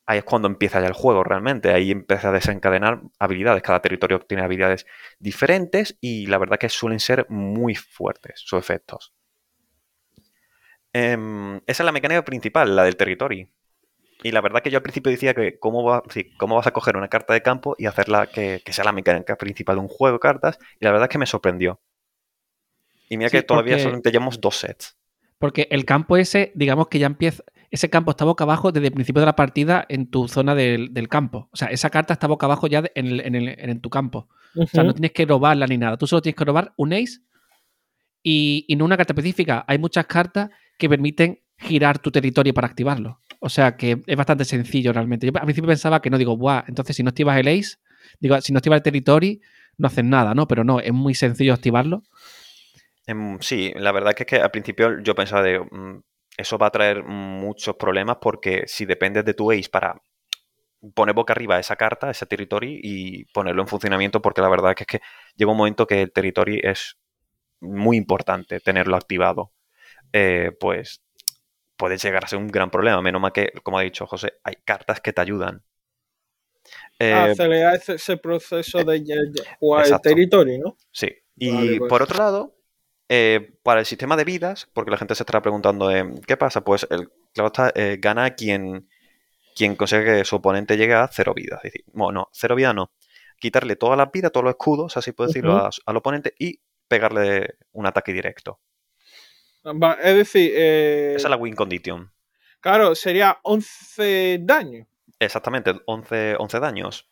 ahí 0.06 0.18
es 0.18 0.24
cuando 0.24 0.48
empieza 0.48 0.80
ya 0.80 0.86
el 0.86 0.92
juego 0.92 1.24
realmente. 1.24 1.72
Ahí 1.72 1.90
empieza 1.90 2.28
a 2.28 2.32
desencadenar 2.32 3.00
habilidades. 3.18 3.62
Cada 3.62 3.80
territorio 3.80 4.20
tiene 4.20 4.42
habilidades 4.44 4.86
diferentes 5.18 5.96
y 6.00 6.26
la 6.26 6.38
verdad 6.38 6.58
que 6.58 6.68
suelen 6.68 7.00
ser 7.00 7.26
muy 7.30 7.74
fuertes 7.74 8.40
sus 8.44 8.58
efectos. 8.58 9.12
Em, 10.92 11.56
esa 11.66 11.82
es 11.82 11.84
la 11.84 11.92
mecánica 11.92 12.24
principal, 12.24 12.76
la 12.76 12.84
del 12.84 12.96
territorio. 12.96 13.48
Y 14.22 14.30
la 14.30 14.40
verdad 14.40 14.62
que 14.62 14.70
yo 14.70 14.78
al 14.78 14.82
principio 14.82 15.10
decía 15.10 15.34
que 15.34 15.58
cómo, 15.58 15.82
va- 15.84 16.02
sí, 16.08 16.30
cómo 16.38 16.54
vas 16.56 16.66
a 16.66 16.70
coger 16.72 16.96
una 16.96 17.08
carta 17.08 17.34
de 17.34 17.42
campo 17.42 17.74
y 17.78 17.86
hacerla 17.86 18.26
que, 18.26 18.62
que 18.64 18.72
sea 18.72 18.84
la 18.84 18.92
mecánica 18.92 19.36
principal 19.36 19.76
de 19.76 19.82
un 19.82 19.88
juego 19.88 20.16
de 20.16 20.20
cartas. 20.20 20.58
Y 20.80 20.84
la 20.84 20.92
verdad 20.92 21.06
es 21.08 21.10
que 21.12 21.18
me 21.18 21.26
sorprendió. 21.26 21.80
Y 23.08 23.16
mira 23.18 23.28
Sí, 23.28 23.38
que 23.38 23.42
todavía 23.42 23.74
porque- 23.74 23.82
solamente 23.82 24.10
llevamos 24.12 24.40
dos 24.40 24.56
sets. 24.56 24.96
Porque 25.38 25.66
el 25.70 25.84
campo 25.84 26.16
ese, 26.16 26.52
digamos 26.54 26.88
que 26.88 27.00
ya 27.00 27.06
empieza. 27.06 27.42
Ese 27.74 27.90
campo 27.90 28.12
está 28.12 28.24
boca 28.24 28.44
abajo 28.44 28.70
desde 28.70 28.86
el 28.86 28.92
principio 28.92 29.18
de 29.20 29.26
la 29.26 29.34
partida 29.34 29.84
en 29.88 30.08
tu 30.08 30.28
zona 30.28 30.54
del, 30.54 30.94
del 30.94 31.08
campo. 31.08 31.48
O 31.52 31.56
sea, 31.56 31.68
esa 31.68 31.90
carta 31.90 32.12
está 32.14 32.28
boca 32.28 32.46
abajo 32.46 32.68
ya 32.68 32.84
en, 32.94 33.06
el- 33.06 33.20
en 33.20 33.34
el- 33.34 33.48
en 33.58 33.80
tu 33.80 33.90
campo. 33.90 34.28
O 34.62 34.66
sea, 34.68 34.84
no 34.84 34.94
tienes 34.94 35.10
que 35.12 35.26
robarla 35.26 35.66
ni 35.66 35.76
nada. 35.76 35.96
Tú 35.96 36.06
solo 36.06 36.22
tienes 36.22 36.36
que 36.36 36.44
robar 36.44 36.72
un 36.76 36.92
ace 36.92 37.18
y, 38.22 38.64
y 38.68 38.76
no 38.76 38.84
una 38.84 38.96
carta 38.96 39.12
específica. 39.12 39.64
Hay 39.66 39.78
muchas 39.78 40.06
cartas 40.06 40.50
que 40.78 40.88
permiten 40.88 41.40
girar 41.58 41.98
tu 41.98 42.10
territorio 42.10 42.54
para 42.54 42.66
activarlo. 42.68 43.20
O 43.40 43.48
sea 43.48 43.76
que 43.76 44.00
es 44.06 44.16
bastante 44.16 44.44
sencillo 44.44 44.92
realmente. 44.92 45.26
Yo 45.26 45.32
al 45.34 45.42
principio 45.44 45.68
pensaba 45.68 46.00
que 46.00 46.10
no, 46.10 46.18
digo, 46.18 46.36
guau, 46.36 46.62
entonces 46.68 46.94
si 46.96 47.02
no 47.02 47.08
activas 47.10 47.36
el 47.38 47.48
ace, 47.48 47.76
digo, 48.20 48.40
si 48.40 48.52
no 48.52 48.58
activas 48.58 48.76
el 48.78 48.82
territorio, 48.82 49.38
no 49.78 49.88
haces 49.88 50.04
nada, 50.04 50.34
¿no? 50.34 50.46
Pero 50.46 50.62
no, 50.64 50.80
es 50.80 50.92
muy 50.92 51.14
sencillo 51.14 51.52
activarlo. 51.52 52.02
Em, 53.06 53.38
sí, 53.40 53.72
la 53.76 53.92
verdad 53.92 54.14
que 54.14 54.22
es 54.22 54.26
que 54.28 54.36
al 54.36 54.50
principio 54.50 55.00
yo 55.02 55.14
pensaba 55.14 55.42
de 55.42 55.58
mm, 55.60 56.00
eso 56.36 56.58
va 56.58 56.68
a 56.68 56.70
traer 56.70 57.04
muchos 57.04 57.76
problemas 57.76 58.18
porque 58.20 58.64
si 58.66 58.86
dependes 58.86 59.24
de 59.24 59.34
tu 59.34 59.50
ace 59.50 59.68
para 59.70 60.00
poner 60.94 61.14
boca 61.14 61.32
arriba 61.32 61.58
esa 61.58 61.76
carta, 61.76 62.10
ese 62.10 62.26
territorio 62.26 62.78
y 62.82 63.24
ponerlo 63.26 63.62
en 63.62 63.68
funcionamiento, 63.68 64.20
porque 64.20 64.42
la 64.42 64.48
verdad 64.48 64.74
que 64.74 64.82
es 64.84 64.86
que 64.86 65.00
llega 65.36 65.50
un 65.50 65.56
momento 65.56 65.86
que 65.86 66.02
el 66.02 66.12
territorio 66.12 66.60
es 66.62 66.96
muy 67.60 67.96
importante 67.96 68.60
tenerlo 68.60 68.96
activado. 68.96 69.52
Eh, 70.12 70.52
pues 70.60 71.02
puede 71.76 71.98
llegar 71.98 72.24
a 72.24 72.28
ser 72.28 72.38
un 72.38 72.48
gran 72.48 72.70
problema. 72.70 73.00
Menos 73.02 73.20
mal 73.20 73.32
que, 73.32 73.52
como 73.62 73.78
ha 73.78 73.82
dicho 73.82 74.06
José, 74.06 74.34
hay 74.44 74.56
cartas 74.64 75.00
que 75.00 75.12
te 75.12 75.20
ayudan. 75.20 75.62
Eh, 76.98 77.12
acelerar 77.12 77.74
ese, 77.76 77.94
ese 77.94 78.16
proceso 78.16 78.84
de 78.84 79.04
ya- 79.04 79.16
ya 79.32 79.56
jugar 79.58 79.86
el 79.86 80.00
territorio, 80.00 80.58
¿no? 80.62 80.76
Sí. 80.92 81.08
Y 81.36 81.50
Vale, 81.50 81.78
pues. 81.78 81.88
por 81.88 82.02
otro 82.02 82.18
lado, 82.18 82.56
eh, 83.08 83.54
para 83.62 83.80
el 83.80 83.86
sistema 83.86 84.16
de 84.16 84.24
vidas, 84.24 84.68
porque 84.72 84.90
la 84.90 84.96
gente 84.96 85.14
se 85.14 85.22
estará 85.22 85.42
preguntando, 85.42 85.90
eh, 85.90 86.04
¿qué 86.26 86.36
pasa? 86.36 86.62
Pues 86.62 86.86
el, 86.90 87.10
claro 87.32 87.46
está, 87.48 87.72
eh, 87.74 87.98
gana 88.00 88.34
quien, 88.34 88.88
quien 89.54 89.76
consigue 89.76 90.04
que 90.04 90.24
su 90.24 90.36
oponente 90.36 90.76
llegue 90.76 90.94
a 90.94 91.08
cero 91.12 91.32
vidas. 91.34 91.60
Es 91.64 91.72
decir, 91.72 91.84
bueno, 91.92 92.20
no, 92.20 92.28
cero 92.32 92.54
vida 92.54 92.72
no. 92.72 92.92
Quitarle 93.38 93.76
todas 93.76 93.98
las 93.98 94.10
vidas, 94.12 94.32
todos 94.32 94.44
los 94.44 94.52
escudos, 94.52 94.96
así 94.96 95.12
puedo 95.12 95.28
decirlo, 95.28 95.56
a- 95.56 95.70
al 95.86 95.96
oponente 95.96 96.34
y 96.38 96.60
pegarle 96.88 97.56
un 97.72 97.86
ataque 97.86 98.12
directo. 98.12 98.60
Va, 99.66 99.94
Es 99.94 100.16
decir, 100.16 100.52
Esa 100.56 101.26
es 101.26 101.30
la 101.30 101.36
win 101.36 101.54
condition. 101.54 102.10
claro, 102.60 102.94
sería 102.94 103.38
11 103.42 104.38
daños. 104.42 104.86
Exactamente, 105.18 105.74
11, 105.86 106.36
11 106.38 106.60
daños. 106.60 107.08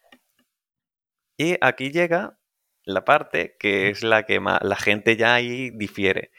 Y 1.36 1.56
aquí 1.60 1.90
llega 1.90 2.38
la 2.84 3.04
parte 3.04 3.56
que 3.58 3.88
es 3.90 4.02
la 4.02 4.24
que 4.24 4.40
más, 4.40 4.60
la 4.62 4.76
gente 4.76 5.16
ya 5.16 5.34
ahí 5.34 5.70
difiere. 5.70 6.30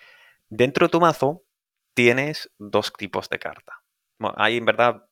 Dentro 0.50 0.88
de 0.88 0.92
tu 0.92 1.00
mazo 1.00 1.44
tienes 1.94 2.52
dos 2.58 2.94
tipos 2.94 3.30
de 3.30 3.40
carta. 3.40 3.82
Bueno, 4.20 4.36
hay 4.38 4.58
en 4.58 4.66
verdad 4.66 5.06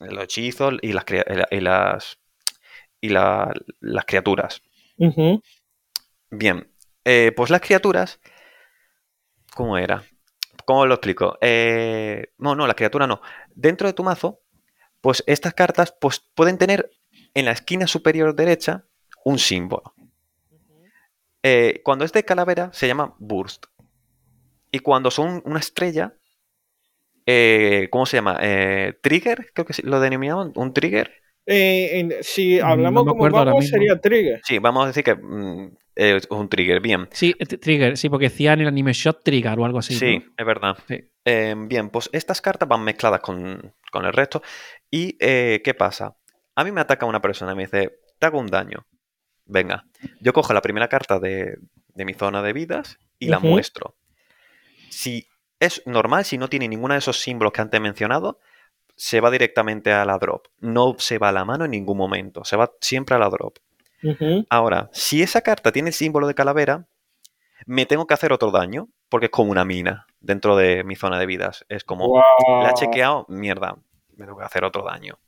los 0.00 0.24
hechizos 0.24 0.74
y 0.82 0.92
las, 0.92 1.04
y 1.50 1.60
las, 1.60 2.18
y 3.00 3.08
la- 3.10 3.52
las 3.80 4.04
criaturas. 4.04 4.62
Bien, 6.30 6.70
eh, 7.04 7.32
pues 7.36 7.50
las 7.50 7.60
criaturas, 7.60 8.20
¿cómo 9.54 9.78
era? 9.78 10.04
¿Cómo 10.64 10.86
lo 10.86 10.94
explico? 10.94 11.36
Eh, 11.40 12.32
no, 12.38 12.54
no, 12.54 12.66
la 12.66 12.74
criatura 12.74 13.06
no. 13.06 13.20
Dentro 13.54 13.86
de 13.86 13.92
tu 13.92 14.02
mazo, 14.02 14.40
pues 15.00 15.22
estas 15.26 15.54
cartas 15.54 15.94
pues, 16.00 16.20
pueden 16.34 16.58
tener 16.58 16.90
en 17.34 17.44
la 17.44 17.52
esquina 17.52 17.86
superior 17.86 18.34
derecha 18.34 18.84
un 19.24 19.38
símbolo. 19.38 19.94
Eh, 21.44 21.82
cuando 21.84 22.04
es 22.04 22.12
de 22.12 22.24
calavera 22.24 22.70
se 22.72 22.88
llama 22.88 23.14
burst. 23.18 23.66
Y 24.72 24.80
cuando 24.80 25.10
son 25.12 25.42
una 25.44 25.60
estrella, 25.60 26.14
eh, 27.26 27.88
¿cómo 27.90 28.06
se 28.06 28.16
llama? 28.16 28.38
Eh, 28.40 28.94
trigger, 29.02 29.50
creo 29.54 29.64
que 29.64 29.72
sí, 29.72 29.82
lo 29.82 30.00
denominaban, 30.00 30.52
un 30.56 30.72
trigger. 30.72 31.12
Eh, 31.46 32.00
en- 32.00 32.14
si 32.22 32.58
Mm, 32.58 32.64
hablamos 32.64 33.04
no 33.04 33.12
como 33.12 33.30
vamos, 33.30 33.68
sería 33.68 34.00
trigger. 34.00 34.40
Sí, 34.44 34.58
vamos 34.58 34.84
a 34.84 34.86
decir 34.88 35.04
que 35.04 35.14
mm, 35.14 35.76
es 35.94 36.26
un 36.30 36.48
trigger, 36.48 36.80
bien. 36.80 37.08
Sí, 37.12 37.34
Trigger, 37.34 37.96
sí, 37.96 38.08
porque 38.08 38.30
decía 38.30 38.54
en 38.54 38.62
el 38.62 38.68
anime 38.68 38.92
Shot 38.92 39.22
Trigger 39.22 39.58
o 39.58 39.64
algo 39.64 39.78
así. 39.78 39.94
Sí, 39.94 40.18
¿no? 40.18 40.32
es 40.36 40.46
verdad. 40.46 40.76
Sí. 40.88 41.04
Eh, 41.26 41.54
bien, 41.56 41.90
pues 41.90 42.10
estas 42.12 42.40
cartas 42.40 42.68
van 42.68 42.82
mezcladas 42.82 43.20
con, 43.20 43.74
con 43.92 44.04
el 44.04 44.12
resto. 44.12 44.42
¿Y 44.90 45.16
eh, 45.20 45.60
qué 45.62 45.74
pasa? 45.74 46.16
A 46.56 46.64
mí 46.64 46.72
me 46.72 46.80
ataca 46.80 47.06
una 47.06 47.20
persona 47.20 47.52
y 47.52 47.56
me 47.56 47.64
dice, 47.64 47.92
te 48.18 48.26
hago 48.26 48.38
un 48.38 48.46
daño. 48.46 48.86
Venga, 49.46 49.84
yo 50.20 50.32
cojo 50.32 50.52
la 50.52 50.62
primera 50.62 50.88
carta 50.88 51.18
de, 51.18 51.58
de 51.94 52.04
mi 52.04 52.14
zona 52.14 52.42
de 52.42 52.52
vidas 52.52 52.98
y 53.18 53.28
la 53.28 53.38
muestro. 53.38 53.94
Si 54.90 55.26
es 55.60 55.82
normal, 55.86 56.24
si 56.24 56.38
no 56.38 56.48
tiene 56.48 56.68
ninguno 56.68 56.94
de 56.94 56.98
esos 56.98 57.20
símbolos 57.20 57.52
que 57.52 57.60
antes 57.62 57.78
he 57.78 57.80
mencionado, 57.80 58.38
se 58.96 59.20
va 59.20 59.30
directamente 59.30 59.92
a 59.92 60.04
la 60.04 60.18
drop. 60.18 60.46
No 60.60 60.94
se 60.98 61.18
va 61.18 61.30
a 61.30 61.32
la 61.32 61.44
mano 61.44 61.64
en 61.64 61.72
ningún 61.72 61.96
momento, 61.96 62.44
se 62.44 62.56
va 62.56 62.72
siempre 62.80 63.16
a 63.16 63.18
la 63.18 63.28
drop. 63.28 63.58
Ahora, 64.50 64.90
si 64.92 65.22
esa 65.22 65.40
carta 65.40 65.72
tiene 65.72 65.88
el 65.88 65.94
símbolo 65.94 66.26
de 66.26 66.34
calavera, 66.34 66.86
me 67.66 67.86
tengo 67.86 68.06
que 68.06 68.14
hacer 68.14 68.32
otro 68.32 68.50
daño, 68.50 68.88
porque 69.08 69.26
es 69.26 69.32
como 69.32 69.50
una 69.50 69.64
mina 69.64 70.06
dentro 70.20 70.56
de 70.56 70.84
mi 70.84 70.96
zona 70.96 71.18
de 71.18 71.26
vidas. 71.26 71.64
Es 71.68 71.84
como, 71.84 72.22
la 72.62 72.70
he 72.70 72.74
chequeado, 72.74 73.26
mierda, 73.28 73.76
me 74.16 74.26
tengo 74.26 74.38
que 74.38 74.44
hacer 74.44 74.64
otro 74.64 74.82
daño. 74.84 75.18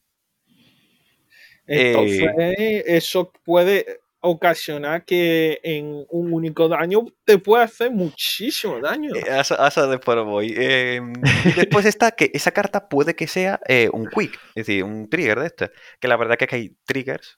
Entonces, 1.66 2.28
Eh, 2.38 2.84
eso 2.86 3.32
puede 3.44 4.00
ocasionar 4.26 5.04
que 5.04 5.60
en 5.62 6.04
un 6.10 6.32
único 6.32 6.68
daño 6.68 7.04
te 7.24 7.38
puede 7.38 7.64
hacer 7.64 7.90
muchísimo 7.90 8.80
daño. 8.80 9.14
Eh, 9.14 9.30
a 9.30 9.40
eso- 9.40 9.60
a 9.60 9.68
eso 9.68 9.88
después 9.88 10.18
voy. 10.24 10.54
Eh, 10.56 11.00
y 11.44 11.52
después 11.52 11.84
está 11.86 12.10
que 12.12 12.30
esa 12.34 12.52
carta 12.52 12.88
puede 12.88 13.14
que 13.14 13.26
sea 13.26 13.60
eh, 13.68 13.88
un 13.92 14.06
quick, 14.06 14.34
es 14.54 14.66
decir, 14.66 14.84
un 14.84 15.08
trigger 15.08 15.40
de 15.40 15.46
este. 15.46 15.70
Que 16.00 16.08
la 16.08 16.16
verdad 16.16 16.36
que, 16.36 16.44
es 16.44 16.50
que 16.50 16.56
hay 16.56 16.76
triggers 16.84 17.36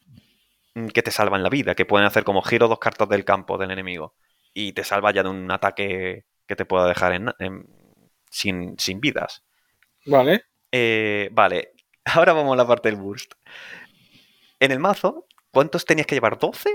mm, 0.74 0.88
que 0.88 1.02
te 1.02 1.10
salvan 1.10 1.42
la 1.42 1.48
vida, 1.50 1.74
que 1.74 1.86
pueden 1.86 2.06
hacer 2.06 2.24
como 2.24 2.42
giro 2.42 2.68
dos 2.68 2.78
cartas 2.78 3.08
del 3.08 3.24
campo 3.24 3.58
del 3.58 3.70
enemigo. 3.70 4.14
Y 4.54 4.72
te 4.72 4.82
salva 4.84 5.12
ya 5.12 5.22
de 5.22 5.28
un 5.28 5.50
ataque 5.50 6.24
que 6.46 6.56
te 6.56 6.64
pueda 6.64 6.88
dejar 6.88 7.12
en- 7.12 7.32
en- 7.38 7.66
sin, 8.30 8.78
sin 8.78 9.00
vidas. 9.00 9.44
¿Vale? 10.06 10.42
Eh, 10.72 11.28
vale, 11.32 11.72
ahora 12.04 12.32
vamos 12.32 12.54
a 12.54 12.56
la 12.56 12.66
parte 12.66 12.88
del 12.90 12.98
burst. 13.00 13.32
En 14.60 14.72
el 14.72 14.80
mazo, 14.80 15.26
¿cuántos 15.58 15.84
tenías 15.84 16.06
que 16.06 16.14
llevar? 16.14 16.38
¿12? 16.38 16.70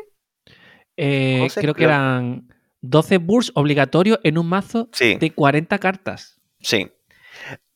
Eh, 0.97 1.37
José, 1.39 1.61
creo 1.61 1.73
que 1.73 1.85
eran 1.85 2.53
12 2.81 3.17
bursts 3.17 3.53
obligatorios 3.55 4.19
en 4.23 4.37
un 4.37 4.47
mazo 4.49 4.89
Sí, 4.91 5.15
de 5.15 5.31
40 5.31 5.79
cartas. 5.79 6.41
sí. 6.59 6.91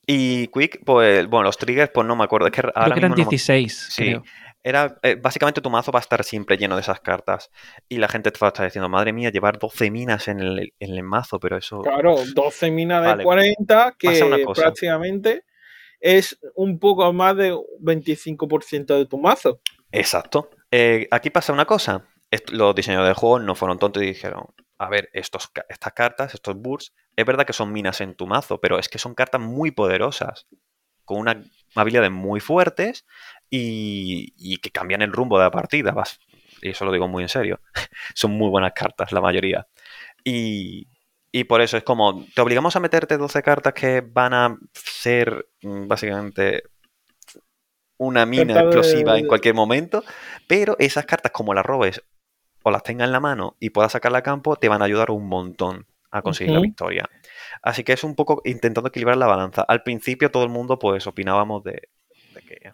Y 0.05 0.47
Quick, 0.47 0.83
pues, 0.85 1.27
bueno, 1.27 1.43
los 1.43 1.57
triggers, 1.57 1.91
pues 1.93 2.05
no 2.07 2.15
me 2.17 2.23
acuerdo. 2.25 2.47
Es 2.47 2.53
que 2.53 2.61
ahora 2.61 2.71
creo 2.73 2.93
que 2.93 2.99
eran 2.99 3.11
mismo 3.11 3.23
no 3.23 3.25
me- 3.25 3.29
16, 3.31 3.87
Sí. 3.91 4.03
creo. 4.03 4.23
Era, 4.63 4.97
eh, 5.03 5.15
básicamente 5.15 5.61
tu 5.61 5.69
mazo 5.69 5.91
va 5.93 5.99
a 5.99 6.01
estar 6.01 6.23
siempre 6.25 6.57
lleno 6.57 6.75
de 6.75 6.81
esas 6.81 6.99
cartas. 6.99 7.49
Y 7.87 7.97
la 7.99 8.07
gente 8.09 8.31
te 8.31 8.39
va 8.39 8.47
a 8.47 8.49
estar 8.49 8.65
diciendo, 8.65 8.89
madre 8.89 9.13
mía, 9.13 9.29
llevar 9.31 9.59
12 9.59 9.89
minas 9.91 10.27
en 10.27 10.39
el, 10.41 10.73
en 10.79 10.91
el 10.93 11.03
mazo, 11.03 11.39
pero 11.39 11.55
eso... 11.57 11.81
Claro, 11.83 12.17
12 12.35 12.69
minas 12.71 13.01
de 13.01 13.07
Vale. 13.07 13.23
40, 13.23 13.95
Pasa 14.01 14.25
una 14.25 14.37
que 14.37 14.45
prácticamente 14.55 15.43
es 15.99 16.37
un 16.55 16.79
poco 16.79 17.11
más 17.13 17.35
de 17.37 17.53
25% 17.81 18.97
de 18.97 19.05
tu 19.05 19.17
mazo. 19.17 19.59
Exacto. 19.91 20.49
Eh, 20.71 21.07
aquí 21.11 21.29
pasa 21.29 21.53
una 21.53 21.65
cosa. 21.65 22.05
Los 22.51 22.75
diseñadores 22.75 23.09
del 23.09 23.15
juego 23.15 23.39
no 23.39 23.55
fueron 23.55 23.79
tontos 23.79 24.03
y 24.03 24.07
dijeron, 24.07 24.45
a 24.77 24.89
ver, 24.89 25.09
estos, 25.13 25.49
estas 25.69 25.93
cartas, 25.93 26.33
estos 26.33 26.55
bursts, 26.57 26.93
es 27.15 27.25
verdad 27.25 27.45
que 27.45 27.53
son 27.53 27.71
minas 27.71 28.01
en 28.01 28.15
tu 28.15 28.27
mazo, 28.27 28.59
pero 28.59 28.77
es 28.79 28.89
que 28.89 28.99
son 28.99 29.15
cartas 29.15 29.39
muy 29.41 29.71
poderosas, 29.71 30.47
con 31.05 31.19
unas 31.19 31.37
habilidades 31.75 32.11
muy 32.11 32.39
fuertes 32.41 33.05
y, 33.49 34.33
y 34.37 34.57
que 34.57 34.71
cambian 34.71 35.01
el 35.01 35.13
rumbo 35.13 35.37
de 35.37 35.45
la 35.45 35.51
partida. 35.51 35.91
vas- 35.91 36.19
Y 36.61 36.69
eso 36.71 36.85
lo 36.85 36.91
digo 36.91 37.07
muy 37.07 37.23
en 37.23 37.29
serio. 37.29 37.61
son 38.15 38.31
muy 38.31 38.49
buenas 38.49 38.73
cartas, 38.73 39.11
la 39.13 39.21
mayoría. 39.21 39.67
Y, 40.23 40.87
y 41.31 41.43
por 41.45 41.61
eso 41.61 41.77
es 41.77 41.83
como, 41.83 42.25
te 42.35 42.41
obligamos 42.41 42.75
a 42.75 42.79
meterte 42.79 43.17
12 43.17 43.41
cartas 43.43 43.73
que 43.73 44.01
van 44.01 44.33
a 44.33 44.57
ser 44.73 45.47
mm, 45.61 45.87
básicamente 45.87 46.63
una 47.97 48.25
mina 48.25 48.53
de- 48.55 48.59
explosiva 48.61 49.17
en 49.17 49.27
cualquier 49.27 49.55
momento, 49.55 50.03
pero 50.47 50.75
esas 50.79 51.05
cartas 51.05 51.31
como 51.31 51.53
las 51.53 51.65
robes 51.65 52.03
o 52.63 52.71
las 52.71 52.83
tengas 52.83 53.05
en 53.07 53.11
la 53.13 53.19
mano 53.19 53.55
y 53.59 53.69
puedas 53.69 53.91
sacarla 53.93 54.19
a 54.19 54.23
campo, 54.23 54.55
te 54.55 54.69
van 54.69 54.81
a 54.81 54.85
ayudar 54.85 55.11
un 55.11 55.27
montón 55.27 55.85
a 56.11 56.21
conseguir 56.21 56.53
la 56.53 56.59
victoria. 56.61 57.09
Así 57.61 57.83
que 57.83 57.93
es 57.93 58.03
un 58.03 58.15
poco 58.15 58.41
intentando 58.45 58.89
equilibrar 58.89 59.17
la 59.17 59.27
balanza. 59.27 59.63
Al 59.67 59.83
principio 59.83 60.31
todo 60.31 60.43
el 60.43 60.49
mundo 60.49 60.77
pues 60.79 61.05
opinábamos 61.07 61.63
de, 61.63 61.89
de 62.33 62.41
que, 62.41 62.67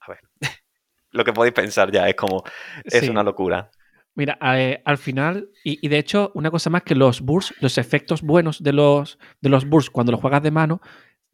a 0.00 0.08
ver, 0.08 0.20
lo 1.10 1.24
que 1.24 1.32
podéis 1.32 1.54
pensar 1.54 1.90
ya 1.90 2.08
es 2.08 2.14
como, 2.14 2.42
es 2.84 3.00
Sí. 3.00 3.08
una 3.08 3.22
locura. 3.22 3.70
Mira, 4.16 4.38
eh, 4.56 4.80
al 4.84 4.96
final, 4.98 5.50
y, 5.64 5.84
y 5.84 5.88
de 5.88 5.98
hecho, 5.98 6.30
una 6.34 6.50
cosa 6.50 6.70
más 6.70 6.84
que 6.84 6.94
los 6.94 7.20
bursts, 7.20 7.54
los 7.60 7.78
efectos 7.78 8.22
buenos 8.22 8.62
de 8.62 8.72
los, 8.72 9.18
de 9.40 9.48
los 9.48 9.68
bursts 9.68 9.90
cuando 9.90 10.12
los 10.12 10.20
juegas 10.20 10.42
de 10.42 10.52
mano, 10.52 10.80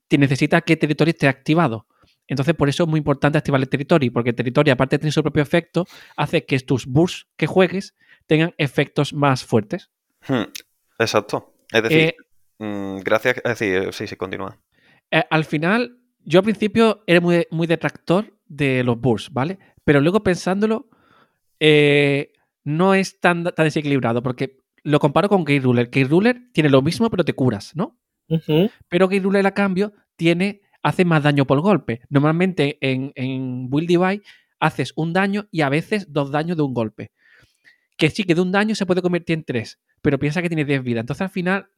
te 0.08 0.16
necesita 0.16 0.62
que 0.62 0.72
el 0.74 0.78
territorio 0.78 1.10
esté 1.12 1.28
activado. 1.28 1.86
Entonces, 2.30 2.54
por 2.54 2.68
eso 2.68 2.84
es 2.84 2.88
muy 2.88 2.98
importante 2.98 3.36
activar 3.36 3.60
el 3.60 3.68
territorio, 3.68 4.10
porque 4.12 4.30
el 4.30 4.36
territorio, 4.36 4.72
aparte 4.72 4.96
de 4.96 5.00
tener 5.00 5.12
su 5.12 5.22
propio 5.22 5.42
efecto, 5.42 5.84
hace 6.16 6.46
que 6.46 6.58
tus 6.60 6.86
bursts 6.86 7.26
que 7.36 7.46
juegues 7.46 7.94
tengan 8.26 8.54
efectos 8.56 9.12
más 9.12 9.44
fuertes. 9.44 9.90
Hmm, 10.26 10.44
Exacto. 10.98 11.52
Es 11.72 11.82
decir, 11.82 11.98
Eh, 11.98 12.16
mm, 12.58 12.98
gracias, 13.00 13.36
es 13.36 13.58
decir, 13.58 13.92
sí, 13.92 14.06
sí, 14.06 14.16
continúa. 14.16 14.56
Eh, 15.10 15.24
al 15.28 15.44
final, 15.44 15.98
yo 16.24 16.38
al 16.38 16.44
principio 16.44 17.02
era 17.06 17.20
muy, 17.20 17.46
muy 17.50 17.66
detractor 17.66 18.32
de 18.46 18.84
los 18.84 18.98
bursts, 19.00 19.32
¿vale? 19.32 19.58
Pero 19.84 20.00
luego 20.00 20.22
pensándolo, 20.22 20.88
eh, 21.58 22.32
no 22.64 22.94
es 22.94 23.18
tan, 23.20 23.44
tan 23.44 23.64
desequilibrado, 23.64 24.22
porque 24.22 24.58
lo 24.82 24.98
comparo 25.00 25.28
con 25.28 25.44
Gate 25.44 25.60
Ruler. 25.60 25.86
Gate 25.86 26.04
Ruler 26.04 26.42
tiene 26.52 26.70
lo 26.70 26.82
mismo, 26.82 27.10
pero 27.10 27.24
te 27.24 27.32
curas, 27.32 27.74
¿no? 27.74 27.98
Pero 28.88 29.08
Gate 29.08 29.22
Ruler, 29.22 29.46
a 29.46 29.52
cambio, 29.54 29.92
tiene, 30.16 30.60
hace 30.82 31.04
más 31.04 31.22
daño 31.22 31.46
por 31.46 31.60
golpe. 31.60 32.00
Normalmente 32.08 32.78
en, 32.80 33.12
en 33.14 33.68
Build 33.70 33.88
Divide 33.88 34.22
haces 34.60 34.92
un 34.94 35.12
daño 35.12 35.48
y 35.50 35.62
a 35.62 35.68
veces 35.68 36.12
dos 36.12 36.30
daños 36.30 36.56
de 36.56 36.62
un 36.62 36.74
golpe. 36.74 37.10
Que 37.96 38.10
sí, 38.10 38.24
que 38.24 38.34
de 38.34 38.40
un 38.40 38.52
daño 38.52 38.74
se 38.74 38.86
puede 38.86 39.02
convertir 39.02 39.34
en 39.34 39.44
tres, 39.44 39.78
pero 40.00 40.18
piensa 40.18 40.40
que 40.40 40.48
tiene 40.48 40.64
10 40.64 40.82
vidas. 40.82 41.02
Entonces, 41.02 41.22
al 41.22 41.30
final, 41.30 41.68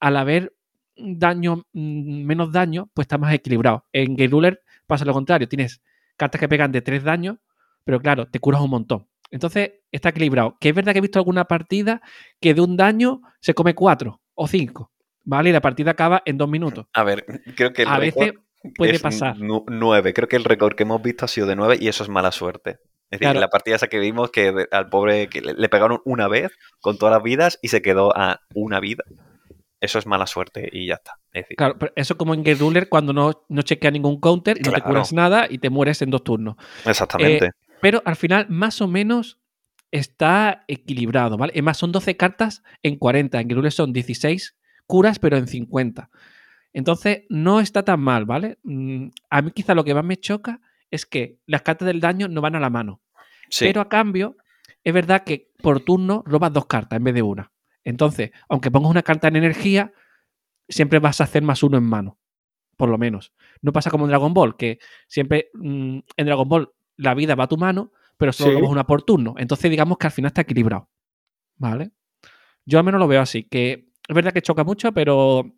al 0.00 0.16
haber 0.16 0.54
daño, 0.96 1.66
mm, 1.72 2.24
menos 2.24 2.52
daño, 2.52 2.90
pues 2.94 3.04
está 3.04 3.18
más 3.18 3.32
equilibrado. 3.34 3.84
En 3.92 4.16
Gate 4.16 4.30
Ruler 4.30 4.62
pasa 4.86 5.04
lo 5.04 5.12
contrario. 5.12 5.48
Tienes 5.48 5.80
cartas 6.16 6.40
que 6.40 6.48
pegan 6.48 6.72
de 6.72 6.82
3 6.82 7.04
daños, 7.04 7.36
pero 7.84 8.00
claro, 8.00 8.26
te 8.26 8.40
curas 8.40 8.60
un 8.60 8.70
montón. 8.70 9.06
Entonces, 9.30 9.72
está 9.92 10.08
equilibrado. 10.08 10.56
Que 10.60 10.70
es 10.70 10.74
verdad 10.74 10.92
que 10.92 10.98
he 10.98 11.02
visto 11.02 11.18
alguna 11.18 11.44
partida 11.44 12.00
que 12.40 12.54
de 12.54 12.60
un 12.60 12.76
daño 12.76 13.20
se 13.40 13.54
come 13.54 13.74
4 13.74 14.20
o 14.34 14.48
5, 14.48 14.90
¿vale? 15.24 15.50
Y 15.50 15.52
la 15.52 15.60
partida 15.60 15.92
acaba 15.92 16.22
en 16.24 16.38
2 16.38 16.48
minutos. 16.48 16.86
A 16.92 17.04
ver, 17.04 17.24
creo 17.54 17.72
que 17.72 17.82
el 17.82 17.88
A 17.88 17.98
veces 17.98 18.32
puede 18.76 18.92
es 18.96 19.02
pasar. 19.02 19.38
nu- 19.38 19.64
nueve. 19.68 20.12
Creo 20.14 20.28
que 20.28 20.36
el 20.36 20.44
récord 20.44 20.74
que 20.74 20.82
hemos 20.84 21.02
visto 21.02 21.24
ha 21.24 21.28
sido 21.28 21.46
de 21.46 21.56
nueve 21.56 21.76
y 21.80 21.88
eso 21.88 22.02
es 22.02 22.08
mala 22.08 22.32
suerte. 22.32 22.78
Es 23.10 23.20
decir, 23.20 23.26
Claro. 23.28 23.40
la 23.40 23.48
partida 23.48 23.76
esa 23.76 23.86
que 23.88 23.98
vimos 23.98 24.30
que 24.30 24.66
al 24.70 24.88
pobre 24.90 25.28
que 25.28 25.40
le, 25.40 25.68
pegaron 25.70 26.00
una 26.04 26.28
vez 26.28 26.52
con 26.80 26.98
todas 26.98 27.14
las 27.14 27.22
vidas 27.22 27.58
y 27.62 27.68
se 27.68 27.80
quedó 27.80 28.14
a 28.16 28.40
una 28.54 28.80
vida. 28.80 29.02
Eso 29.80 29.98
es 29.98 30.06
mala 30.06 30.26
suerte 30.26 30.68
y 30.72 30.88
ya 30.88 30.94
está. 30.94 31.12
Es 31.32 31.44
decir, 31.44 31.56
Claro, 31.56 31.76
pero 31.78 31.92
eso 31.96 32.18
como 32.18 32.34
en 32.34 32.44
Ruler 32.58 32.88
cuando 32.88 33.12
no, 33.12 33.44
no 33.48 33.62
chequea 33.62 33.90
ningún 33.92 34.20
counter 34.20 34.56
y 34.58 34.60
no 34.60 34.72
te 34.72 34.80
Claro. 34.80 34.86
curas 34.90 35.12
nada 35.12 35.46
y 35.48 35.58
te 35.58 35.70
mueres 35.70 36.02
en 36.02 36.10
dos 36.10 36.24
turnos. 36.24 36.56
exactamente. 36.84 37.50
Pero 37.80 38.02
al 38.04 38.16
final, 38.16 38.46
más 38.50 38.80
o 38.82 38.88
menos, 38.88 39.38
está 39.90 40.64
equilibrado, 40.68 41.36
¿vale? 41.36 41.52
Es 41.56 41.62
más, 41.62 41.78
son 41.78 41.92
12 41.92 42.16
cartas 42.16 42.62
en 42.82 42.96
40. 42.96 43.40
En 43.40 43.48
Ruler 43.50 43.72
son 43.72 43.92
16 43.92 44.56
curas, 44.86 45.18
pero 45.18 45.36
en 45.36 45.46
50. 45.46 46.10
Entonces, 46.78 47.24
no 47.28 47.58
está 47.58 47.82
tan 47.84 47.98
mal, 47.98 48.24
¿vale? 48.24 48.58
Mm, 48.62 49.08
A 49.30 49.42
mí 49.42 49.50
quizá 49.50 49.74
lo 49.74 49.82
que 49.82 49.94
más 49.94 50.04
me 50.04 50.16
choca 50.16 50.60
es 50.92 51.04
que 51.06 51.40
las 51.46 51.62
cartas 51.62 51.86
del 51.86 51.98
daño 52.00 52.28
no 52.28 52.40
van 52.40 52.54
a 52.54 52.60
la 52.60 52.70
mano. 52.70 53.00
sí, 53.50 53.64
Pero 53.64 53.80
a 53.80 53.88
cambio, 53.88 54.36
es 54.84 54.94
verdad 54.94 55.24
que 55.24 55.50
por 55.60 55.80
turno 55.80 56.22
robas 56.24 56.52
dos 56.52 56.66
cartas 56.66 56.96
en 56.98 57.02
vez 57.04 57.14
de 57.14 57.22
una. 57.22 57.50
Entonces, 57.82 58.30
aunque 58.48 58.70
pongas 58.70 58.90
una 58.92 59.02
carta 59.02 59.26
en 59.26 59.34
energía, 59.36 59.92
siempre 60.68 61.00
vas 61.00 61.20
a 61.20 61.24
hacer 61.24 61.42
más 61.42 61.62
uno 61.64 61.78
en 61.78 61.84
mano. 61.84 62.18
por 62.76 62.88
lo 62.88 62.96
menos. 62.96 63.32
No 63.60 63.72
pasa 63.72 63.90
como 63.90 64.04
en 64.04 64.10
Dragon 64.10 64.32
Ball, 64.32 64.56
que 64.56 64.78
siempre 65.08 65.50
mm, 65.54 65.98
en 66.16 66.26
Dragon 66.26 66.48
Ball 66.48 66.70
la 66.96 67.12
vida 67.14 67.34
va 67.34 67.44
a 67.44 67.48
tu 67.48 67.56
mano, 67.56 67.90
pero 68.16 68.32
solo 68.32 68.50
Sí. 68.50 68.54
tenemos 68.54 68.70
una 68.70 68.86
por 68.86 69.02
turno. 69.02 69.34
Entonces, 69.36 69.68
digamos 69.68 69.98
que 69.98 70.06
al 70.06 70.12
final 70.12 70.28
está 70.28 70.42
equilibrado. 70.42 70.88
¿Vale? 71.56 71.90
Yo 72.64 72.78
al 72.78 72.84
menos 72.84 73.00
lo 73.00 73.08
veo 73.08 73.20
así, 73.20 73.42
que 73.42 73.88
es 74.08 74.14
verdad 74.14 74.32
que 74.32 74.42
choca 74.42 74.62
mucho, 74.62 74.92
pero 74.92 75.56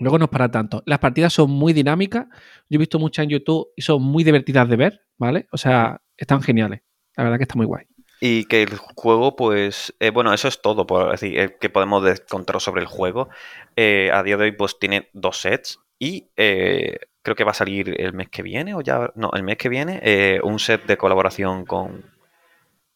luego 0.00 0.18
no 0.18 0.26
es 0.26 0.30
para 0.30 0.50
tanto. 0.50 0.82
Las 0.86 0.98
partidas 0.98 1.32
son 1.32 1.50
muy 1.50 1.72
dinámicas. 1.72 2.26
Yo 2.68 2.76
he 2.76 2.78
visto 2.78 2.98
muchas 2.98 3.24
en 3.24 3.30
YouTube 3.30 3.68
y 3.76 3.82
son 3.82 4.02
muy 4.02 4.24
divertidas 4.24 4.68
de 4.68 4.76
ver, 4.76 5.06
¿vale? 5.16 5.46
O 5.52 5.56
sea, 5.56 6.00
están 6.16 6.42
geniales. 6.42 6.82
La 7.16 7.24
verdad 7.24 7.38
que 7.38 7.44
está 7.44 7.56
muy 7.56 7.66
guay. 7.66 7.86
Y 8.20 8.46
que 8.46 8.62
el 8.62 8.76
juego, 8.76 9.36
pues, 9.36 9.94
eh, 10.00 10.10
bueno, 10.10 10.32
eso 10.32 10.48
es 10.48 10.60
todo, 10.60 10.86
por 10.86 11.10
decir, 11.10 11.38
eh, 11.38 11.56
que 11.60 11.70
podemos 11.70 12.02
de- 12.02 12.18
contar 12.28 12.60
sobre 12.60 12.80
el 12.80 12.88
juego. 12.88 13.28
Eh, 13.76 14.10
a 14.12 14.22
día 14.24 14.36
de 14.36 14.44
hoy, 14.44 14.52
pues, 14.52 14.78
tiene 14.78 15.08
dos 15.12 15.40
sets 15.40 15.78
y 16.00 16.28
creo 16.34 17.36
que 17.36 17.44
va 17.44 17.50
a 17.52 17.54
salir 17.54 18.00
el 18.00 18.12
mes 18.14 18.28
que 18.28 18.42
viene, 18.42 18.74
o 18.74 18.80
ya, 18.80 19.12
no, 19.14 19.30
el 19.34 19.42
mes 19.42 19.56
que 19.56 19.68
viene, 19.68 20.40
un 20.42 20.58
set 20.58 20.86
de 20.86 20.96
colaboración 20.96 21.64
con, 21.64 22.04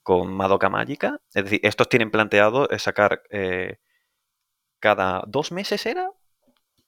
con 0.02 0.32
Madoka 0.32 0.68
Mágica. 0.70 1.20
Es 1.34 1.44
decir, 1.44 1.60
estos 1.62 1.88
tienen 1.88 2.10
planteado 2.10 2.68
sacar 2.78 3.22
cada 4.80 5.22
dos 5.26 5.52
meses, 5.52 5.84
¿era? 5.86 6.10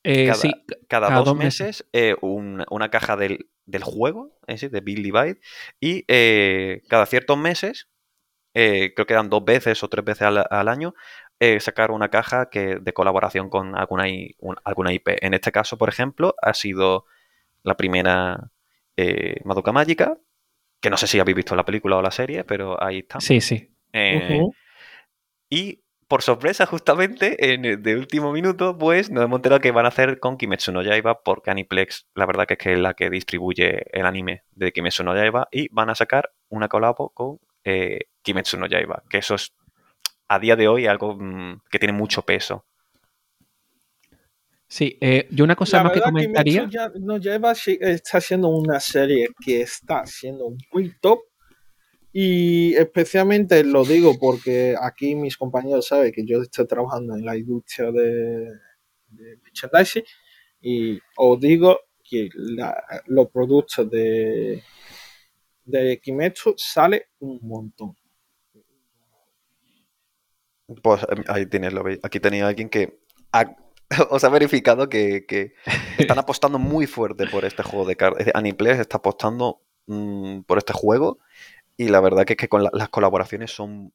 Eh, 0.05 0.27
Cada- 0.27 0.35
sí, 0.39 0.53
Cada, 0.89 1.09
Cada 1.09 1.17
dos, 1.17 1.25
dos 1.27 1.37
meses, 1.37 1.67
meses. 1.67 1.89
eh, 1.93 2.15
un- 2.21 2.65
una 2.71 2.91
caja 2.91 3.17
del, 3.17 3.49
del 3.67 3.83
juego, 3.83 4.39
es 4.47 4.57
decir, 4.61 4.71
de 4.71 4.81
Bill 4.81 5.03
Divide, 5.03 5.41
y 5.81 6.05
eh, 6.09 6.83
cada 6.89 7.07
ciertos 7.07 7.37
meses, 7.39 7.89
creo 8.53 9.07
que 9.07 9.13
eran 9.15 9.31
dos 9.31 9.45
veces 9.45 9.83
o 9.83 9.89
tres 9.89 10.05
veces 10.05 10.23
al, 10.23 10.47
al 10.49 10.69
año, 10.69 10.95
sacar 11.59 11.91
una 11.91 12.09
caja 12.09 12.49
que, 12.49 12.77
de 12.81 12.93
colaboración 12.95 13.51
con 13.51 13.77
alguna, 13.77 14.05
un- 14.39 14.57
alguna 14.65 14.93
IP. 14.93 15.19
En 15.27 15.35
este 15.35 15.51
caso, 15.53 15.77
por 15.77 15.89
ejemplo, 15.89 16.35
ha 16.41 16.55
sido 16.55 17.05
la 17.63 17.77
primera 17.77 18.51
Madoka 19.45 19.73
Mágica, 19.73 20.17
que 20.81 20.91
no 20.91 20.97
sé 20.97 21.07
si 21.07 21.19
habéis 21.19 21.37
visto 21.37 21.57
la 21.57 21.65
película 21.65 21.97
o 21.97 22.03
la 22.03 22.11
serie, 22.11 22.45
pero 22.45 22.83
ahí 22.83 22.99
está. 23.01 23.21
sí, 23.21 23.41
sí. 23.41 23.71
Ujú. 23.93 24.55
y 25.51 25.84
por 26.09 26.23
sorpresa, 26.23 26.67
justamente, 26.67 27.53
en 27.53 27.65
el 27.65 27.83
de 27.83 27.97
último 27.97 28.33
minuto, 28.33 28.77
pues 28.77 29.11
nos 29.11 29.25
hemos 29.25 29.39
enterado 29.39 29.61
que 29.61 29.71
van 29.71 29.87
a 29.87 29.89
hacer 29.89 30.19
con 30.19 30.37
Kimetsu 30.37 30.73
no 30.73 30.83
Yaiba, 30.83 31.23
porque 31.23 31.51
Aniplex, 31.51 32.07
la 32.15 32.27
verdad 32.27 32.47
que 32.47 32.55
es 32.55 32.59
que 32.59 32.73
es 32.73 32.79
la 32.79 32.95
que 32.95 33.11
distribuye 33.11 33.87
el 33.93 34.07
anime 34.07 34.43
de 34.53 34.73
Kimetsu 34.73 35.05
no 35.05 35.15
Yaiba, 35.15 35.49
y 35.51 35.69
van 35.69 35.91
a 35.91 35.95
sacar 35.95 36.31
una 36.49 36.69
colabo 36.69 37.11
con 37.11 37.39
eh, 37.65 38.01
Kimetsu 38.23 38.59
no 38.59 38.67
Yaiba, 38.67 39.03
que 39.09 39.19
eso 39.19 39.35
es 39.35 39.53
a 40.29 40.39
día 40.39 40.57
de 40.57 40.69
hoy 40.69 40.87
algo 40.87 41.17
mm, 41.19 41.63
que 41.71 41.79
tiene 41.79 41.93
mucho 41.93 42.23
peso. 42.23 42.65
Sí, 44.67 44.99
eh, 45.01 45.29
yo 45.31 45.45
una 45.45 45.57
cosa 45.57 45.79
La 45.79 45.85
más 45.85 45.93
que 45.93 46.01
comentaría. 46.01 46.69
Kimetsu 46.69 47.21
ya 47.21 47.39
no 47.41 47.55
sí, 47.55 47.79
está 47.81 48.19
haciendo 48.19 48.49
una 48.49 48.81
serie 48.81 49.29
que 49.45 49.63
está 49.63 50.05
siendo 50.07 50.55
muy 50.73 50.95
top 51.01 51.21
y 52.17 52.75
especialmente 52.77 53.65
lo 53.65 53.85
digo 53.85 54.17
porque 54.21 54.77
aquí 54.81 55.17
mis 55.17 55.37
compañeros 55.37 55.89
saben 55.89 56.13
que 56.13 56.25
yo 56.25 56.41
estoy 56.43 56.67
trabajando 56.69 57.17
en 57.17 57.25
la 57.27 57.37
industria 57.37 57.91
de, 57.91 58.51
de 59.09 59.37
merchandising 59.43 60.05
y 60.61 61.01
os 61.17 61.41
digo 61.41 61.81
que 62.09 62.29
la- 62.35 62.83
los 63.07 63.29
productos 63.31 63.91
de, 63.91 64.63
de 65.65 66.01
Kimetsu 66.01 66.55
sale 66.57 67.09
un 67.19 67.41
montón. 67.43 67.97
Pues 70.83 71.03
em, 71.11 71.25
ahí 71.29 71.47
tienes, 71.47 71.73
lo 71.73 71.83
veis. 71.83 71.99
Aquí 72.03 72.21
tenía 72.21 72.47
alguien 72.47 72.69
que 72.69 72.99
ha- 73.33 73.57
os 74.11 74.25
ha 74.25 74.29
verificado 74.29 74.89
que, 74.89 75.27
que 75.27 75.55
están 75.99 76.19
apostando 76.19 76.59
muy 76.59 76.87
fuerte 76.87 77.27
por 77.27 77.45
este 77.45 77.63
juego 77.63 77.85
de 77.87 77.97
cartas. 77.97 78.29
Aniplex 78.35 78.79
está 78.79 78.99
apostando 78.99 79.61
mm, 79.87 80.41
por 80.43 80.59
este 80.59 80.73
juego 80.73 81.19
y 81.77 81.89
la 81.89 82.01
verdad 82.01 82.25
que 82.25 82.35
es 82.35 82.37
que 82.39 82.49
con 82.49 82.63
la- 82.65 82.71
las 82.73 82.89
colaboraciones 82.89 83.51
son 83.53 83.93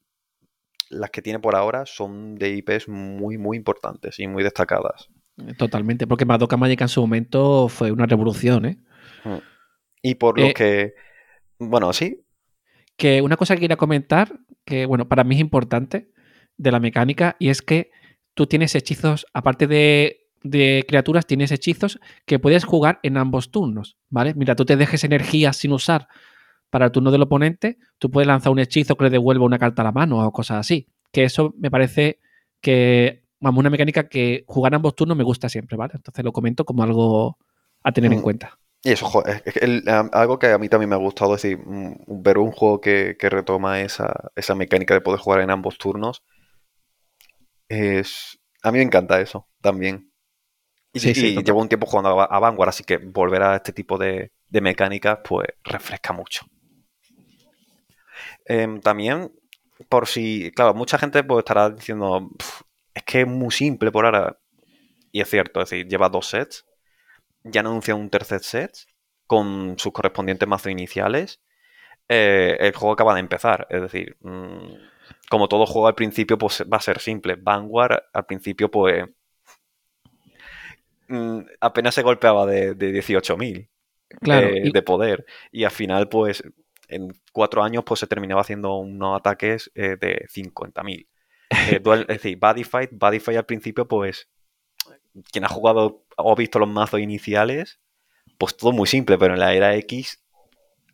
las 0.89 1.11
que 1.11 1.21
tiene 1.21 1.39
por 1.39 1.55
ahora 1.55 1.85
son 1.85 2.35
de 2.35 2.49
IPs 2.49 2.87
muy 2.89 3.37
muy 3.37 3.57
importantes 3.57 4.19
y 4.19 4.27
muy 4.27 4.43
destacadas. 4.43 5.09
Totalmente, 5.57 6.05
porque 6.05 6.25
Madoka 6.25 6.57
Magica 6.57 6.83
en 6.83 6.89
su 6.89 7.01
momento 7.01 7.69
fue 7.69 7.91
una 7.91 8.05
revolución, 8.05 8.65
¿eh? 8.65 8.77
Y 10.01 10.15
por 10.15 10.37
lo 10.37 10.47
Eh, 10.47 10.53
que 10.53 10.93
bueno, 11.59 11.91
sí, 11.93 12.23
Que 12.97 13.21
una 13.21 13.37
cosa 13.37 13.55
que 13.55 13.61
quería 13.61 13.77
comentar, 13.77 14.39
que 14.65 14.85
bueno, 14.85 15.07
para 15.07 15.23
mí 15.23 15.35
es 15.35 15.41
importante 15.41 16.11
de 16.57 16.71
la 16.71 16.79
mecánica, 16.79 17.37
y 17.39 17.49
es 17.49 17.61
que 17.61 17.91
tú 18.33 18.45
tienes 18.47 18.75
hechizos, 18.75 19.25
aparte 19.33 19.67
de, 19.67 20.27
de 20.43 20.83
criaturas, 20.87 21.25
tienes 21.25 21.51
hechizos 21.51 21.99
que 22.25 22.39
puedes 22.39 22.65
jugar 22.65 22.99
en 23.03 23.15
ambos 23.17 23.51
turnos, 23.51 23.97
¿vale? 24.09 24.33
Mira, 24.35 24.55
tú 24.55 24.65
te 24.65 24.75
dejes 24.75 25.03
energía 25.05 25.53
sin 25.53 25.71
usar 25.71 26.07
para 26.69 26.85
el 26.85 26.91
turno 26.91 27.11
del 27.11 27.21
oponente, 27.23 27.77
tú 27.97 28.09
puedes 28.11 28.27
lanzar 28.27 28.51
un 28.51 28.59
hechizo 28.59 28.95
que 28.95 29.05
le 29.05 29.09
devuelva 29.09 29.45
una 29.45 29.59
carta 29.59 29.81
a 29.81 29.85
la 29.85 29.91
mano 29.91 30.25
o 30.25 30.31
cosas 30.31 30.57
así. 30.59 30.87
Que 31.11 31.23
eso 31.23 31.53
me 31.57 31.71
parece 31.71 32.19
que, 32.61 33.23
vamos, 33.39 33.59
una 33.59 33.69
mecánica 33.69 34.07
que 34.09 34.43
jugar 34.47 34.75
ambos 34.75 34.95
turnos 34.95 35.17
me 35.17 35.23
gusta 35.23 35.49
siempre, 35.49 35.77
¿vale? 35.77 35.93
Entonces 35.95 36.23
lo 36.23 36.31
comento 36.31 36.65
como 36.65 36.83
algo 36.83 37.37
a 37.83 37.91
tener 37.91 38.11
en 38.13 38.19
Mm. 38.19 38.23
cuenta. 38.23 38.59
Y 38.83 38.91
eso, 38.91 39.25
es- 39.25 39.57
el- 39.57 39.83
algo 40.13 40.39
que 40.39 40.47
a 40.47 40.57
mí 40.57 40.69
también 40.69 40.89
me 40.89 40.95
ha 40.95 40.99
gustado, 40.99 41.35
es 41.35 41.41
decir, 41.41 41.57
mm, 41.65 42.21
ver 42.23 42.37
un 42.37 42.51
juego 42.51 42.79
que, 42.79 43.17
que 43.19 43.29
retoma 43.29 43.81
esa, 43.81 44.31
esa 44.35 44.55
mecánica 44.55 44.93
de 44.93 45.01
poder 45.01 45.19
jugar 45.19 45.41
en 45.41 45.49
ambos 45.49 45.77
turnos. 45.77 46.23
Es, 47.67 48.39
a 48.63 48.71
mí 48.71 48.77
me 48.79 48.83
encanta 48.83 49.21
eso 49.21 49.47
también. 49.61 50.11
Y, 50.93 50.99
Sí, 50.99 51.13
sí, 51.13 51.35
y 51.37 51.43
llevo 51.43 51.61
un 51.61 51.69
tiempo 51.69 51.85
jugando 51.87 52.19
a 52.21 52.39
Vanguard, 52.39 52.69
así 52.69 52.83
que 52.83 52.97
volver 52.97 53.43
a 53.43 53.55
este 53.57 53.73
tipo 53.73 53.97
de, 53.97 54.31
de 54.49 54.61
mecánicas, 54.61 55.19
pues 55.23 55.47
refresca 55.63 56.13
mucho. 56.13 56.45
Em, 58.49 58.81
también, 58.81 59.31
por 59.89 60.07
si, 60.07 60.51
claro, 60.53 60.73
mucha 60.75 60.99
gente 60.99 61.23
pues 61.23 61.39
estará 61.39 61.71
diciendo, 61.71 62.29
"Pf, 62.37 62.63
es 62.95 63.03
que 63.03 63.21
es 63.23 63.27
muy 63.27 63.51
simple 63.51 63.91
por 63.91 64.05
ahora. 64.05 64.39
Y 65.11 65.21
es 65.21 65.29
cierto, 65.29 65.61
es 65.61 65.69
decir, 65.71 65.87
lleva 65.87 66.09
dos 66.09 66.27
sets 66.29 66.65
ya 67.45 67.61
han 67.61 67.67
anunciado 67.67 67.99
un 67.99 68.09
tercer 68.09 68.41
set 68.43 68.71
con 69.27 69.75
sus 69.79 69.93
correspondientes 69.93 70.47
mazos 70.47 70.71
iniciales. 70.71 71.41
Eh, 72.09 72.57
el 72.59 72.73
juego 72.75 72.93
acaba 72.93 73.15
de 73.15 73.21
empezar, 73.21 73.67
es 73.69 73.81
decir, 73.81 74.17
mm, 74.21 74.73
como 75.29 75.47
todo 75.49 75.65
juego 75.67 75.87
al 75.87 75.95
principio, 75.95 76.37
pues 76.37 76.63
va 76.71 76.77
a 76.77 76.81
ser 76.81 76.99
simple. 76.99 77.35
Vanguard 77.37 77.99
al 78.13 78.25
principio, 78.27 78.71
pues 78.71 79.05
mm, 81.07 81.39
apenas 81.61 81.95
se 81.95 82.01
golpeaba 82.03 82.45
de, 82.45 82.75
de 82.75 82.91
18.000 82.91 83.69
Claro, 84.21 84.47
eh, 84.47 84.63
y- 84.65 84.71
de 84.71 84.81
poder. 84.81 85.25
Y 85.51 85.63
al 85.63 85.71
final, 85.71 86.09
pues, 86.09 86.43
en 86.89 87.13
cuatro 87.31 87.63
años, 87.63 87.83
pues 87.85 87.99
se 88.01 88.07
terminaba 88.07 88.41
haciendo 88.41 88.75
unos 88.77 89.17
ataques 89.19 89.71
eh, 89.75 89.95
de 89.99 90.25
50.000. 90.29 91.07
Eh, 91.51 91.79
dual- 91.79 92.01
es 92.09 92.21
decir, 92.21 92.37
Bodyfight, 92.37 92.91
Bodyfight 92.93 93.37
al 93.37 93.45
principio, 93.45 93.87
pues, 93.87 94.29
quien 95.31 95.43
ha 95.45 95.47
jugado 95.49 96.05
o 96.17 96.31
ha 96.31 96.35
visto 96.35 96.59
los 96.59 96.69
mazos 96.69 96.99
iniciales, 96.99 97.79
pues 98.37 98.55
todo 98.57 98.71
muy 98.71 98.87
simple, 98.87 99.17
pero 99.17 99.33
en 99.33 99.39
la 99.39 99.53
era 99.53 99.75
X 99.75 100.23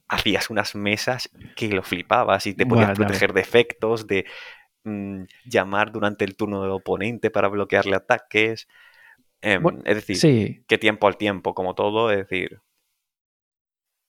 hacías 0.08 0.50
unas 0.50 0.76
mesas 0.76 1.30
que 1.56 1.68
lo 1.70 1.82
flipabas 1.84 2.46
y 2.48 2.54
te 2.54 2.66
podías 2.66 2.90
proteger 2.96 3.34
de 3.34 3.42
efectos, 3.42 4.08
de 4.08 4.26
mm, 4.84 5.24
llamar 5.46 5.92
durante 5.92 6.26
el 6.26 6.36
turno 6.36 6.62
del 6.62 6.72
oponente 6.72 7.32
para 7.32 7.48
bloquearle 7.48 7.96
ataques. 7.96 8.68
Em, 9.42 9.62
Bueno, 9.62 9.80
es 9.86 9.96
decir, 9.96 10.18
sí, 10.18 10.64
que 10.68 10.78
tiempo 10.78 11.08
al 11.08 11.18
tiempo, 11.18 11.54
como 11.54 11.74
todo, 11.76 12.12
es 12.12 12.18
decir, 12.20 12.62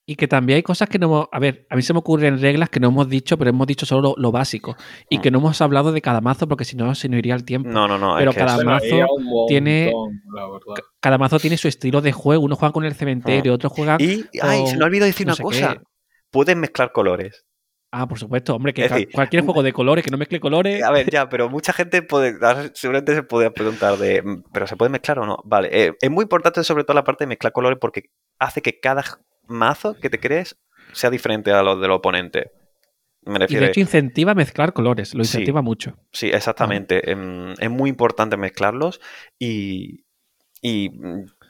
Y 0.09 0.15
que 0.15 0.29
también 0.29 0.57
hay 0.59 0.63
cosas 0.63 0.89
que 0.89 1.01
no 1.01 1.07
hemos. 1.07 1.29
A 1.33 1.41
ver, 1.41 1.67
a 1.69 1.75
mí 1.75 1.83
se 1.83 1.93
me 1.93 1.99
ocurren 1.99 2.41
reglas 2.41 2.71
que 2.71 2.79
no 2.79 2.89
hemos 2.89 3.09
dicho, 3.09 3.37
pero 3.37 3.51
hemos 3.51 3.67
dicho 3.67 3.85
solo 3.87 4.11
lo, 4.11 4.15
lo 4.17 4.31
básico. 4.33 4.77
Y 5.11 5.19
Mm. 5.19 5.21
que 5.21 5.31
no 5.33 5.39
hemos 5.39 5.61
hablado 5.61 5.91
de 5.91 6.01
cada 6.01 6.21
mazo, 6.21 6.47
porque 6.47 6.65
si 6.65 6.77
no, 6.77 6.95
se 6.95 7.09
nos 7.09 7.19
iría 7.19 7.35
el 7.35 7.45
tiempo. 7.45 7.69
no, 7.69 7.89
no, 7.89 7.99
no, 7.99 8.15
Pero 8.17 8.31
es 8.31 8.37
que 8.37 8.45
cada 8.45 8.63
mazo 8.65 8.87
montón, 9.19 9.47
tiene-. 9.49 9.93
Cada 11.01 11.19
mazo 11.19 11.39
tiene 11.41 11.57
su 11.57 11.67
estilo 11.69 12.01
de 12.01 12.13
juego. 12.13 12.45
Uno 12.45 12.55
juega 12.57 12.73
con 12.73 12.85
el 12.85 12.95
cementerio, 12.95 13.53
otro 13.55 13.69
juega. 13.69 13.97
Y, 13.99 14.25
ay, 14.41 14.67
se 14.69 14.77
me 14.77 14.85
ha 14.85 14.87
olvidado 14.87 15.07
decir 15.07 15.27
no 15.27 15.35
una 15.35 15.43
cosa. 15.43 15.75
qué. 15.75 15.81
Puedes 16.31 16.57
mezclar 16.57 16.93
colores. 16.93 17.45
Ah, 17.93 18.07
por 18.07 18.19
supuesto, 18.19 18.55
hombre, 18.55 18.75
que 18.75 18.83
decir, 18.89 19.09
cualquier 19.13 19.43
juego 19.45 19.63
de 19.63 19.73
colores, 19.73 20.05
que 20.05 20.11
no 20.11 20.19
mezcle 20.19 20.39
colores. 20.39 20.83
A 20.83 20.91
ver, 20.91 21.09
ya, 21.11 21.29
pero 21.29 21.49
mucha 21.49 21.73
gente 21.73 22.03
puede, 22.03 22.35
seguramente 22.75 23.15
se 23.15 23.23
puede 23.23 23.51
preguntar 23.51 23.97
de, 23.97 24.23
"Mm, 24.23 24.43
¿pero 24.53 24.67
se 24.67 24.77
puede 24.77 24.91
mezclar 24.91 25.21
o 25.21 25.27
no? 25.27 25.39
Vale, 25.45 25.69
eh, 25.73 25.93
es 26.01 26.11
muy 26.11 26.25
importante 26.25 26.63
sobre 26.65 26.85
todo 26.85 26.95
la 26.95 27.05
parte 27.05 27.25
de 27.25 27.29
mezclar 27.29 27.53
colores 27.53 27.79
porque 27.81 28.11
hace 28.39 28.61
que 28.61 28.81
cada 28.81 29.03
mazo 29.47 29.95
que 30.01 30.11
te 30.11 30.21
crees 30.21 30.57
sea 30.93 31.11
diferente 31.11 31.53
a 31.53 31.63
los 31.63 31.81
del 31.81 31.91
oponente. 31.91 32.51
Me 33.23 33.45
Y 33.49 33.57
de 33.57 33.67
hecho 33.67 33.81
incentiva 33.81 34.33
a 34.33 34.35
mezclar 34.37 34.73
colores, 34.73 35.13
lo 35.15 35.25
Sí. 35.25 35.39
incentiva 35.39 35.61
mucho. 35.63 35.97
sí, 36.13 36.29
exactamente. 36.29 37.11
em, 37.11 37.53
es 37.59 37.71
muy 37.71 37.91
importante 37.91 38.37
mezclarlos 38.37 39.01
y, 39.39 40.05
y 40.63 40.91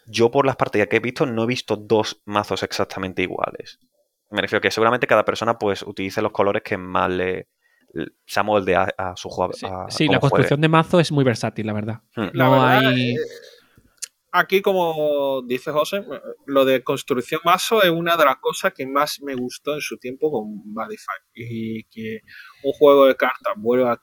yo 0.06 0.30
por 0.30 0.46
las 0.46 0.56
partidas 0.56 0.88
que 0.88 0.96
he 0.96 1.00
visto 1.00 1.26
no 1.26 1.42
he 1.44 1.46
visto 1.46 1.76
dos 1.76 2.22
mazos 2.24 2.62
exactamente 2.62 3.22
iguales. 3.22 3.78
Me 4.30 4.40
refiero 4.40 4.60
que 4.62 4.70
seguramente 4.70 5.06
cada 5.06 5.24
persona 5.24 5.58
pues 5.58 5.82
utilice 5.82 6.22
los 6.22 6.32
colores 6.32 6.62
que 6.62 6.78
más 6.78 7.10
le, 7.10 7.48
se 8.24 8.40
amolde 8.40 8.74
a, 8.74 8.88
a 8.96 9.14
su 9.16 9.28
juego. 9.28 9.52
Sí, 9.52 9.66
a- 9.66 9.70
la 9.70 9.86
juegue. 9.90 10.18
construcción 10.20 10.60
de 10.62 10.68
mazo 10.68 10.98
es 10.98 11.12
muy 11.12 11.24
versátil, 11.24 11.66
la 11.66 11.72
verdad. 11.74 12.00
Hmm. 12.16 12.28
La 12.32 12.44
No 12.46 12.50
verdad, 12.52 12.86
hay. 12.88 13.16
Eh, 14.36 14.40
aquí, 14.40 14.62
como 14.62 15.42
dice 15.46 15.70
José, 15.70 16.02
lo 16.46 16.64
de 16.64 16.82
construcción 16.82 17.40
mazo 17.44 17.82
es 17.82 17.90
una 17.90 18.16
de 18.16 18.24
las 18.24 18.36
cosas 18.36 18.72
que 18.74 18.86
más 18.86 19.20
me 19.22 19.34
gustó 19.34 19.74
en 19.74 19.80
su 19.80 19.96
tiempo 19.98 20.30
con 20.30 20.72
Badify. 20.74 21.16
Y 21.34 21.84
que 21.84 22.20
un 22.62 22.72
juego 22.72 23.06
de 23.06 23.16
cartas 23.16 23.54
vuelva 23.56 23.92
a 23.92 24.00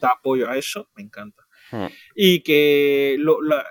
dar 0.00 0.12
apoyo 0.18 0.48
a 0.48 0.56
eso, 0.56 0.88
me 0.96 1.02
encanta. 1.02 1.42
Hmm. 1.70 1.86
Y 2.14 2.40
que 2.42 3.16
lo- 3.18 3.42
la, 3.42 3.64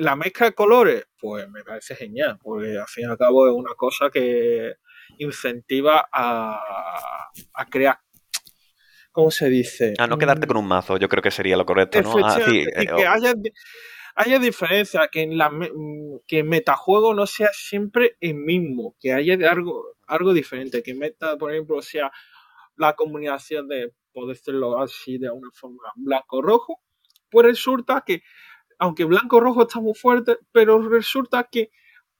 la 0.00 0.16
mezcla 0.16 0.46
de 0.46 0.54
colores, 0.54 1.04
pues 1.18 1.48
me 1.50 1.62
parece 1.62 1.94
genial, 1.94 2.38
porque 2.42 2.76
al 2.78 2.88
fin 2.88 3.04
y 3.06 3.10
al 3.10 3.16
cabo 3.18 3.46
es 3.46 3.54
una 3.54 3.74
cosa 3.76 4.10
que 4.10 4.74
incentiva 5.18 6.08
a, 6.12 6.60
a 7.54 7.66
crear. 7.66 7.98
¿Cómo 9.12 9.30
se 9.30 9.48
dice? 9.48 9.94
A 9.98 10.08
no 10.08 10.18
quedarte 10.18 10.46
Mm, 10.46 10.48
con 10.48 10.56
un 10.56 10.66
mazo, 10.66 10.96
yo 10.96 11.08
creo 11.08 11.22
que 11.22 11.30
sería 11.30 11.56
lo 11.56 11.64
correcto, 11.64 12.02
¿no? 12.02 12.14
Ah, 12.24 12.40
sí, 12.44 12.50
y 12.50 12.82
eh, 12.82 12.86
que 12.96 13.06
haya, 13.06 13.32
haya 14.14 14.38
diferencia, 14.38 15.08
que 15.10 15.22
en 15.22 15.38
la 15.38 15.50
que 16.26 16.44
metajuego 16.44 17.14
no 17.14 17.26
sea 17.26 17.50
siempre 17.52 18.16
el 18.20 18.34
mismo, 18.34 18.96
que 19.00 19.12
haya 19.12 19.34
algo, 19.50 19.96
algo 20.06 20.32
diferente, 20.32 20.82
que 20.82 20.94
meta, 20.94 21.36
por 21.36 21.52
ejemplo, 21.52 21.82
sea 21.82 22.12
la 22.76 22.94
combinación 22.94 23.68
de, 23.68 23.92
por 24.12 24.28
decirlo 24.28 24.78
así, 24.80 25.18
de 25.18 25.30
una 25.30 25.50
forma 25.52 25.82
blanco-rojo, 25.96 26.80
pues 27.30 27.46
resulta 27.46 28.04
que, 28.06 28.22
aunque 28.78 29.04
blanco-rojo 29.04 29.62
está 29.62 29.80
muy 29.80 29.94
fuerte, 29.94 30.38
pero 30.52 30.80
resulta 30.88 31.48
que 31.50 31.70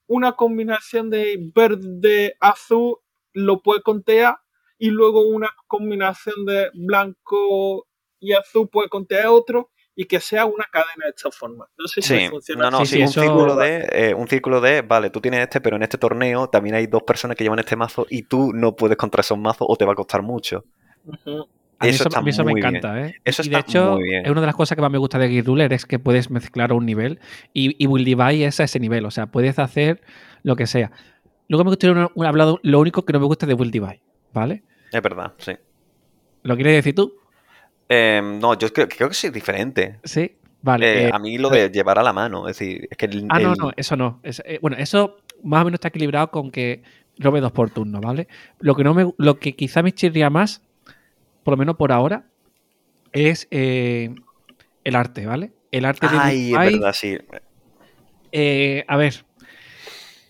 una 0.07 0.33
combinación 0.33 1.11
de 1.11 1.39
verde-azul 1.55 2.99
lo 3.33 3.63
puede 3.63 3.83
contear 3.83 4.39
y 4.79 4.91
luego 4.91 5.27
una 5.27 5.51
combinación 5.67 6.45
de 6.45 6.71
blanco 6.75 7.87
y 8.21 8.33
azul 8.33 8.69
puede 8.69 8.89
contear 8.89 9.27
otro 9.29 9.71
y 9.97 10.07
que 10.07 10.21
sea 10.21 10.45
una 10.47 10.65
cadena 10.71 11.05
de 11.07 11.11
esta 11.17 11.31
forma. 11.31 11.67
No 11.79 11.87
sé 11.87 12.03
si 12.03 12.19
Sí, 12.19 12.29
funciona 12.29 12.65
no, 12.65 12.71
no, 12.73 12.79
Sí, 12.81 12.87
sí, 12.87 12.95
sí, 12.97 13.03
un, 13.03 13.09
eso- 13.09 13.21
círculo 13.21 13.57
de, 13.57 13.89
eh, 13.93 14.15
un 14.15 14.29
círculo 14.29 14.61
de, 14.61 14.83
vale, 14.83 15.11
tú 15.11 15.21
tienes 15.21 15.41
este, 15.41 15.61
pero 15.61 15.77
en 15.77 15.83
este 15.83 15.99
torneo 15.99 16.49
también 16.49 16.75
hay 16.77 16.87
dos 16.87 17.03
personas 17.05 17.37
que 17.37 17.45
llevan 17.45 17.59
este 17.61 17.77
mazo 17.77 18.07
y 18.11 18.23
tú 18.23 18.53
no 18.53 18.75
puedes 18.75 18.97
contra 18.97 19.21
esos 19.21 19.39
mazos 19.39 19.67
o 19.71 19.77
te 19.77 19.85
va 19.85 19.93
a 19.93 19.97
costar 19.97 20.23
mucho. 20.23 20.65
Ujú. 21.05 21.47
A 21.79 21.87
mí 21.87 21.91
Eso 21.91 22.05
eso, 22.05 22.09
está 22.09 22.19
a 22.21 22.23
mí 22.23 22.31
eso 22.31 22.45
me 22.45 22.53
muy 22.53 22.61
bien. 22.61 22.77
encanta, 22.77 23.01
¿eh? 23.07 23.15
Eso 23.25 23.43
y 23.43 23.49
de 23.49 23.57
está 23.59 23.69
hecho, 23.71 23.93
muy 23.95 24.05
bien. 24.05 24.25
es 24.25 24.31
una 24.31 24.41
de 24.41 24.47
las 24.47 24.57
cosas 24.57 24.77
que 24.77 24.83
más 24.83 24.91
me 24.93 24.99
gusta 24.99 25.19
de 25.19 25.29
Gear 25.29 25.45
Ruler 25.45 25.73
es 25.73 25.87
que 25.87 25.99
puedes 25.99 26.31
mezclar 26.31 26.73
un 26.73 26.87
nivel 26.87 27.19
y, 27.53 27.75
y 27.83 27.87
Buildify 27.87 28.45
es 28.45 28.61
a 28.61 28.65
ese 28.65 28.79
nivel. 28.81 29.05
O 29.07 29.11
sea, 29.11 29.27
puedes 29.27 29.59
hacer 29.59 30.01
lo 30.45 30.55
que 30.57 30.67
sea. 30.67 30.93
Luego 31.49 31.65
me 31.65 31.71
gustaría 31.71 32.09
un- 32.15 32.27
hablado 32.27 32.61
lo 32.63 32.81
único 32.81 33.05
que 33.05 33.13
no 33.13 33.21
me 33.21 33.27
gusta 33.27 33.47
de 33.47 33.55
Buildify, 33.55 34.01
¿vale? 34.33 34.63
Es 34.93 35.03
verdad, 35.03 35.35
sí. 35.39 35.53
¿Lo 36.43 36.55
quieres 36.55 36.75
decir 36.75 36.95
tú? 36.95 37.13
Eh, 37.89 38.21
no, 38.23 38.59
yo 38.59 38.73
creo, 38.73 38.89
creo 38.89 39.09
que 39.09 39.15
sí 39.15 39.27
es 39.27 39.33
diferente. 39.33 39.99
Sí. 40.05 40.37
Vale. 40.63 40.87
Eh, 40.87 41.09
eh, 41.09 41.11
a 41.13 41.19
mí 41.19 41.37
lo 41.37 41.51
de 41.51 41.71
llevar 41.71 41.99
a 41.99 42.03
la 42.03 42.13
mano, 42.13 42.49
es 42.49 42.59
decir, 42.59 42.89
es 42.91 42.97
que 42.97 43.07
el, 43.07 43.27
ah, 43.29 43.39
no, 43.39 43.53
el- 43.53 43.59
no, 43.59 43.73
eso 43.77 43.97
no. 43.97 44.21
Es- 44.23 44.43
eh, 44.47 44.59
bueno, 44.63 44.77
eso 44.79 45.19
más 45.43 45.61
o 45.63 45.65
menos 45.67 45.77
está 45.77 45.89
equilibrado 45.89 46.31
con 46.31 46.51
que 46.51 46.83
robe 47.19 47.41
dos 47.41 47.53
por 47.53 47.71
turno, 47.71 48.01
¿vale? 48.01 48.29
Lo 48.61 48.75
que, 48.75 48.83
no 48.83 48.95
me, 48.95 49.13
lo 49.19 49.39
que 49.39 49.55
quizá 49.55 49.83
me 49.83 49.93
chirría 49.93 50.31
más, 50.31 50.63
por 51.43 51.53
lo 51.53 51.59
menos 51.59 51.77
por 51.77 51.93
ahora, 51.93 52.25
es 53.13 53.47
el 53.51 54.17
arte, 54.95 55.27
¿vale? 55.27 55.53
El 55.71 55.85
arte 55.85 56.09
de 56.09 56.17
Ay, 56.17 56.55
es 56.55 56.59
verdad, 56.59 56.93
sí. 56.93 57.19
A 58.89 58.97
ver. 58.97 59.25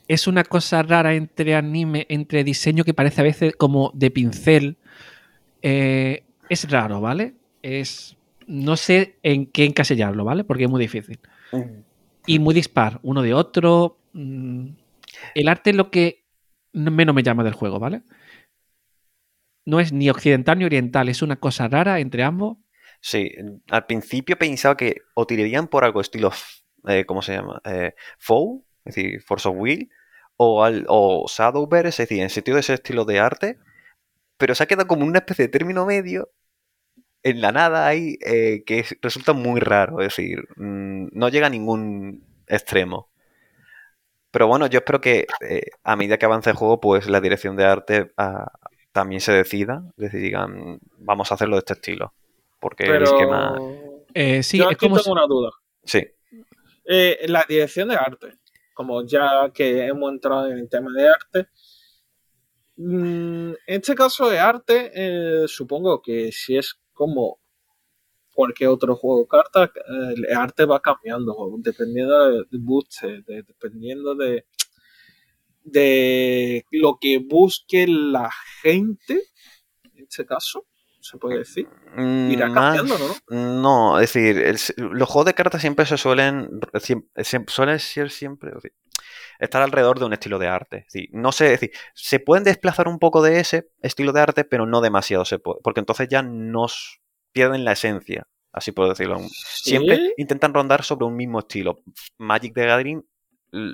Es 0.06 0.26
una 0.26 0.44
cosa 0.44 0.82
rara 0.82 1.14
entre 1.14 1.54
anime, 1.54 2.06
entre 2.10 2.44
diseño 2.44 2.84
que 2.84 2.92
parece 2.92 3.20
a 3.20 3.24
veces 3.24 3.56
como 3.56 3.90
de 3.94 4.10
pincel. 4.10 4.76
Eh, 5.62 6.24
es 6.50 6.70
raro, 6.70 7.00
¿vale? 7.00 7.34
Es. 7.64 8.16
No 8.46 8.76
sé 8.76 9.16
en 9.22 9.46
qué 9.46 9.64
encasillarlo, 9.64 10.22
¿vale? 10.24 10.44
Porque 10.44 10.64
es 10.64 10.70
muy 10.70 10.80
difícil. 10.80 11.18
Y 12.26 12.38
muy 12.38 12.54
dispar, 12.54 13.00
uno 13.02 13.22
de 13.22 13.32
otro. 13.32 13.98
Mm, 14.12 14.68
El 15.34 15.48
arte 15.48 15.70
es 15.70 15.76
lo 15.76 15.90
que 15.90 16.24
no- 16.74 16.90
menos 16.90 17.14
me 17.14 17.22
llama 17.22 17.42
del 17.42 17.54
juego, 17.54 17.78
¿vale? 17.78 18.02
No 19.66 19.80
es 19.80 19.92
ni 19.92 20.10
occidental 20.10 20.58
ni 20.58 20.64
oriental, 20.66 21.08
es 21.08 21.22
una 21.22 21.36
cosa 21.36 21.68
rara 21.68 22.00
entre 22.00 22.22
ambos. 22.22 22.58
Sí, 23.00 23.30
al 23.70 23.86
principio 23.86 24.36
pensaba 24.36 24.76
que 24.76 24.96
o 25.14 25.26
tirarían 25.26 25.68
por 25.68 25.84
algo 25.84 26.00
estilo, 26.02 26.32
eh, 26.86 27.04
¿cómo 27.06 27.22
se 27.22 27.34
llama? 27.34 27.60
Eh, 27.64 27.94
Foe, 28.18 28.60
es 28.84 28.94
decir, 28.94 29.22
Force 29.22 29.48
of 29.48 29.56
Will, 29.58 29.88
o, 30.36 30.64
al, 30.64 30.84
o 30.88 31.26
Shadowverse, 31.28 31.88
es 32.02 32.08
decir, 32.08 32.22
en 32.22 32.28
sentido 32.30 32.56
de 32.56 32.60
ese 32.60 32.74
estilo 32.74 33.04
de 33.06 33.20
arte, 33.20 33.58
pero 34.36 34.54
se 34.54 34.64
ha 34.64 34.66
quedado 34.66 34.86
como 34.88 35.04
una 35.06 35.18
especie 35.20 35.46
de 35.46 35.50
término 35.50 35.86
medio 35.86 36.30
en 37.24 37.40
la 37.40 37.50
nada 37.52 37.86
ahí 37.88 38.16
eh, 38.24 38.62
que 38.64 38.78
es- 38.80 38.96
resulta 39.02 39.32
muy 39.32 39.60
raro, 39.60 40.00
es 40.00 40.08
decir, 40.16 40.46
mm, 40.56 41.08
no 41.12 41.28
llega 41.30 41.48
a 41.48 41.50
ningún 41.50 42.22
extremo. 42.46 43.08
Pero 44.30 44.46
bueno, 44.48 44.66
yo 44.66 44.78
espero 44.78 45.00
que 45.00 45.26
eh, 45.40 45.62
a 45.82 45.96
medida 45.96 46.18
que 46.18 46.26
avance 46.26 46.50
el 46.50 46.56
juego, 46.56 46.80
pues 46.80 47.08
la 47.08 47.20
dirección 47.20 47.56
de 47.56 47.64
arte 47.64 48.12
ah, 48.16 48.50
también 48.92 49.20
se 49.20 49.32
decida, 49.32 49.82
es 49.96 50.04
decir, 50.04 50.20
digan, 50.20 50.78
vamos 50.98 51.30
a 51.30 51.34
hacerlo 51.34 51.56
de 51.56 51.60
este 51.60 51.72
estilo, 51.74 52.12
porque 52.60 52.84
es 52.84 52.90
el 52.90 52.98
Pero 52.98 53.18
que 53.18 53.26
más... 53.26 53.60
Eh, 54.14 54.42
sí, 54.42 54.58
yo 54.58 54.64
es 54.64 54.76
aquí 54.76 54.86
como. 54.86 54.96
tengo 55.00 55.12
una 55.12 55.26
duda. 55.26 55.50
Sí, 55.84 56.06
Eh, 56.86 57.24
la 57.28 57.44
dirección 57.48 57.88
de 57.88 57.96
arte, 57.96 58.34
como 58.74 59.04
ya 59.06 59.50
que 59.54 59.86
hemos 59.86 60.12
entrado 60.12 60.48
en 60.50 60.58
el 60.58 60.68
tema 60.68 60.90
de 60.92 61.08
arte, 61.08 61.48
mm, 62.76 63.48
en 63.50 63.56
este 63.66 63.94
caso 63.94 64.28
de 64.28 64.38
arte, 64.38 64.90
eh, 64.94 65.44
supongo 65.46 66.02
que 66.02 66.30
si 66.32 66.56
es 66.58 66.78
como 66.94 67.38
cualquier 68.32 68.70
otro 68.70 68.96
juego. 68.96 69.20
De 69.22 69.28
cartas, 69.28 69.70
eh, 69.76 70.14
el 70.16 70.36
arte 70.36 70.64
va 70.64 70.80
cambiando 70.80 71.36
dependiendo 71.58 72.30
del 72.30 72.46
booster, 72.52 73.22
de- 73.24 73.42
dependiendo 73.42 74.14
de, 74.14 74.46
de 75.62 76.64
lo 76.72 76.98
que 77.00 77.18
busque 77.18 77.86
la 77.86 78.30
gente, 78.62 79.20
en 79.94 80.04
este 80.04 80.26
caso, 80.26 80.66
se 81.00 81.18
puede 81.18 81.38
decir, 81.38 81.68
Mm, 81.96 82.30
irá 82.32 82.52
cambiando, 82.52 82.96
¿no? 82.98 83.60
No, 83.60 84.00
es 84.00 84.12
decir, 84.12 84.38
el- 84.38 84.58
los 84.98 85.08
juegos 85.08 85.26
de 85.26 85.34
cartas 85.34 85.60
siempre 85.60 85.86
se 85.86 85.96
suelen, 85.96 86.48
suelen 87.46 87.78
ser 87.78 88.10
siempre, 88.10 88.50
estar 89.44 89.62
alrededor 89.62 89.98
de 89.98 90.06
un 90.06 90.12
estilo 90.12 90.38
de 90.38 90.48
arte. 90.48 90.78
Es 90.78 90.92
decir, 90.92 91.08
no 91.12 91.32
sé, 91.32 91.54
es 91.54 91.60
decir, 91.60 91.76
se 91.94 92.20
pueden 92.20 92.44
desplazar 92.44 92.88
un 92.88 92.98
poco 92.98 93.22
de 93.22 93.40
ese 93.40 93.68
estilo 93.82 94.12
de 94.12 94.20
arte, 94.20 94.44
pero 94.44 94.66
no 94.66 94.80
demasiado, 94.80 95.24
se 95.24 95.38
puede, 95.38 95.60
porque 95.62 95.80
entonces 95.80 96.08
ya 96.08 96.22
nos 96.22 97.00
pierden 97.32 97.64
la 97.64 97.72
esencia, 97.72 98.26
así 98.52 98.72
puedo 98.72 98.90
decirlo. 98.90 99.20
Siempre 99.28 100.14
intentan 100.16 100.54
rondar 100.54 100.84
sobre 100.84 101.06
un 101.06 101.16
mismo 101.16 101.40
estilo. 101.40 101.82
Magic 102.18 102.54
the 102.54 102.66
Gathering 102.66 103.04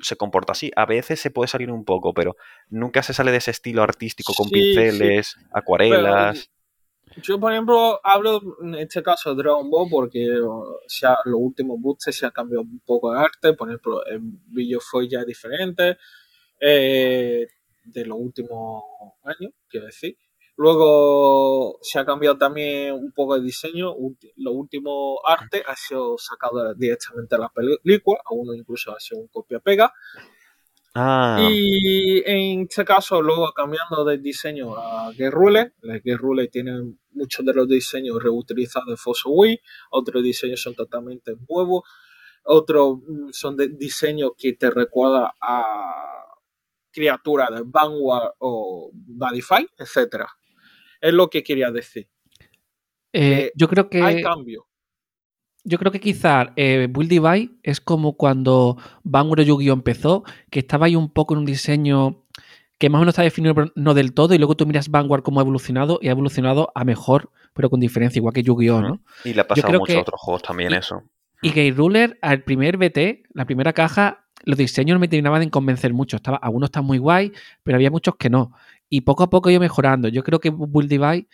se 0.02 0.16
comporta 0.16 0.52
así. 0.52 0.70
A 0.76 0.86
veces 0.86 1.20
se 1.20 1.30
puede 1.30 1.48
salir 1.48 1.70
un 1.70 1.84
poco, 1.84 2.12
pero 2.14 2.36
nunca 2.68 3.02
se 3.02 3.14
sale 3.14 3.30
de 3.30 3.38
ese 3.38 3.50
estilo 3.50 3.82
artístico 3.82 4.34
con 4.34 4.48
Sí, 4.48 4.54
pinceles, 4.54 5.36
acuarelas. 5.52 6.50
Yo, 7.16 7.40
por 7.40 7.52
ejemplo, 7.52 8.00
hablo 8.04 8.40
en 8.62 8.76
este 8.76 9.02
caso 9.02 9.34
de 9.34 9.42
Dragon 9.42 9.68
Ball 9.68 9.88
porque 9.90 10.26
los 10.26 10.80
últimos 11.24 11.80
boosters 11.80 12.16
se 12.16 12.26
ha 12.26 12.30
cambiado 12.30 12.62
un 12.62 12.80
poco 12.80 13.12
de 13.12 13.20
arte. 13.20 13.52
Por 13.54 13.68
ejemplo, 13.68 14.04
el 14.06 14.20
vídeo 14.46 14.80
fue 14.80 15.08
ya 15.08 15.24
diferente 15.24 15.98
eh, 16.60 17.46
de 17.84 18.04
los 18.04 18.18
últimos 18.18 18.84
años, 19.24 19.52
quiero 19.68 19.86
decir. 19.86 20.16
Luego 20.56 21.78
se 21.82 21.98
ha 21.98 22.04
cambiado 22.04 22.36
también 22.38 22.92
un 22.94 23.12
poco 23.12 23.34
el 23.34 23.42
diseño. 23.42 23.94
Los 24.36 24.54
últimos 24.54 25.18
artes 25.26 25.62
ha 25.66 25.74
sido 25.74 26.16
sacado 26.16 26.74
directamente 26.74 27.34
de 27.34 27.40
la 27.40 27.48
película, 27.48 28.20
algunos 28.30 28.56
incluso 28.56 28.94
ha 28.94 29.00
sido 29.00 29.20
un 29.20 29.28
copia-pega. 29.28 29.92
Ah, 30.94 31.38
Y 31.48 32.22
en 32.26 32.62
este 32.62 32.84
caso, 32.84 33.22
luego 33.22 33.52
cambiando 33.52 34.04
de 34.04 34.18
diseño 34.18 34.76
a 34.76 35.12
Guerrule, 35.12 35.74
Guerrule 36.04 36.48
tiene 36.48 36.96
muchos 37.12 37.44
de 37.46 37.54
los 37.54 37.68
diseños 37.68 38.20
reutilizados 38.22 38.88
de 38.88 38.96
Force 38.96 39.22
Wii, 39.26 39.60
otros 39.90 40.22
diseños 40.22 40.60
son 40.60 40.74
totalmente 40.74 41.34
nuevos, 41.48 41.82
otros 42.44 42.98
mm, 43.06 43.28
son 43.30 43.56
de 43.56 43.68
diseños 43.68 44.32
que 44.36 44.54
te 44.54 44.70
recuerdan 44.70 45.28
a 45.40 46.20
criaturas 46.90 47.50
de 47.50 47.62
Vanguard 47.64 48.32
o 48.38 48.90
Badify, 48.92 49.66
etcétera. 49.78 50.28
Es 51.00 51.12
lo 51.12 51.28
que 51.30 51.42
quería 51.42 51.70
decir. 51.70 52.08
Eh, 53.12 53.44
Eh, 53.44 53.52
yo 53.54 53.68
creo 53.68 53.88
que. 53.88 54.02
Hay 54.02 54.22
cambio. 54.22 54.66
Yo 55.64 55.78
creo 55.78 55.92
que 55.92 56.00
quizá 56.00 56.52
eh, 56.56 56.88
Build 56.90 57.10
Divide 57.10 57.50
es 57.62 57.80
como 57.80 58.14
cuando 58.14 58.78
Vanguard 59.04 59.42
Yu-Gi-Oh 59.42 59.74
empezó, 59.74 60.24
que 60.50 60.60
estaba 60.60 60.86
ahí 60.86 60.96
un 60.96 61.10
poco 61.10 61.34
en 61.34 61.40
un 61.40 61.44
diseño 61.46 62.22
que 62.78 62.88
más 62.88 62.98
o 62.98 63.00
menos 63.02 63.12
está 63.12 63.22
definido, 63.22 63.54
pero 63.54 63.70
no 63.74 63.92
del 63.92 64.14
todo, 64.14 64.34
y 64.34 64.38
luego 64.38 64.54
tú 64.56 64.66
miras 64.66 64.88
Vanguard 64.88 65.22
cómo 65.22 65.38
ha 65.38 65.42
evolucionado 65.42 65.98
y 66.00 66.08
ha 66.08 66.12
evolucionado 66.12 66.72
a 66.74 66.84
mejor, 66.84 67.30
pero 67.52 67.68
con 67.68 67.78
diferencia, 67.78 68.18
igual 68.18 68.32
que 68.32 68.42
Yu-Gi-Oh, 68.42 68.80
¿no? 68.80 69.00
y 69.24 69.34
le 69.34 69.40
ha 69.42 69.46
pasado 69.46 69.68
a 69.68 69.72
muchos 69.78 69.94
que- 69.94 70.00
otros 70.00 70.18
juegos 70.20 70.42
también 70.42 70.72
y- 70.72 70.76
eso. 70.76 71.02
Y 71.42 71.48
Gate 71.50 71.72
Ruler, 71.72 72.18
al 72.22 72.42
primer 72.42 72.78
BT, 72.78 73.24
la 73.34 73.44
primera 73.44 73.72
caja, 73.74 74.26
los 74.44 74.56
diseños 74.58 74.94
no 74.94 75.00
me 75.00 75.08
terminaban 75.08 75.42
de 75.42 75.50
convencer 75.50 75.92
mucho. 75.92 76.16
Estaba, 76.16 76.38
algunos 76.38 76.68
están 76.68 76.84
muy 76.86 76.96
guay, 76.98 77.32
pero 77.62 77.76
había 77.76 77.90
muchos 77.90 78.16
que 78.16 78.30
no. 78.30 78.52
Y 78.88 79.02
poco 79.02 79.22
a 79.24 79.30
poco 79.30 79.50
iba 79.50 79.60
mejorando. 79.60 80.08
Yo 80.08 80.22
creo 80.22 80.38
que 80.40 80.48
Build 80.50 80.88
Divide 80.88 81.28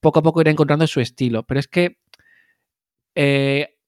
poco 0.00 0.18
a 0.18 0.22
poco 0.22 0.40
irá 0.40 0.50
encontrando 0.50 0.86
su 0.86 1.00
estilo. 1.00 1.42
Pero 1.42 1.60
es 1.60 1.68
que 1.68 1.98
eh, 3.16 3.78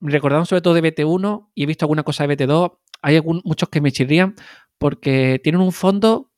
me 0.00 0.10
recordaron 0.10 0.46
sobre 0.46 0.62
todo 0.62 0.74
de 0.74 0.82
BT1 0.82 1.50
y 1.54 1.62
he 1.62 1.66
visto 1.66 1.84
alguna 1.84 2.02
cosa 2.02 2.26
de 2.26 2.36
BT2. 2.36 2.78
Hay 3.02 3.20
muchos 3.44 3.68
que 3.68 3.80
me 3.80 3.92
chirrían 3.92 4.34
porque 4.78 5.40
tienen 5.42 5.60
un 5.60 5.72
fondo 5.72 6.32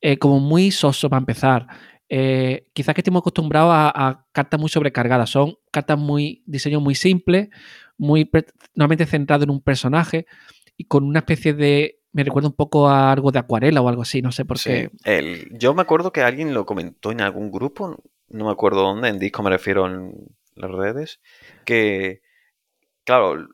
eh, 0.00 0.18
como 0.18 0.40
muy 0.40 0.70
soso 0.70 1.10
para 1.10 1.20
empezar. 1.20 1.66
Eh, 2.08 2.68
quizás 2.72 2.94
que 2.94 3.02
estemos 3.02 3.20
acostumbrados 3.20 3.70
a, 3.72 4.26
cartas 4.32 4.58
muy 4.58 4.70
sobrecargadas. 4.70 5.30
Son 5.30 5.56
cartas 5.70 5.98
muy, 5.98 6.42
diseño 6.46 6.80
muy 6.80 6.94
simple, 6.94 7.50
muy 7.98 8.30
normalmente 8.74 9.06
centrado 9.06 9.44
en 9.44 9.50
un 9.50 9.60
personaje 9.60 10.26
y 10.76 10.84
con 10.84 11.04
una 11.04 11.20
especie 11.20 11.52
de. 11.52 11.96
Me 12.10 12.24
recuerda 12.24 12.48
un 12.48 12.56
poco 12.56 12.88
a 12.88 13.12
algo 13.12 13.30
de 13.30 13.38
acuarela 13.38 13.82
o 13.82 13.88
algo 13.88 14.02
así, 14.02 14.22
no 14.22 14.32
sé 14.32 14.46
por 14.46 14.58
qué. 14.58 14.90
yo 15.52 15.74
me 15.74 15.82
acuerdo 15.82 16.10
que 16.10 16.22
alguien 16.22 16.54
lo 16.54 16.64
comentó 16.64 17.12
en 17.12 17.20
algún 17.20 17.50
grupo, 17.50 18.02
no 18.28 18.46
me 18.46 18.50
acuerdo 18.50 18.80
dónde, 18.80 19.08
en 19.08 19.18
disco 19.18 19.42
me 19.42 19.50
refiero 19.50 19.86
en 19.86 20.14
las 20.58 20.70
redes, 20.70 21.20
que, 21.64 22.20
claro, 23.04 23.48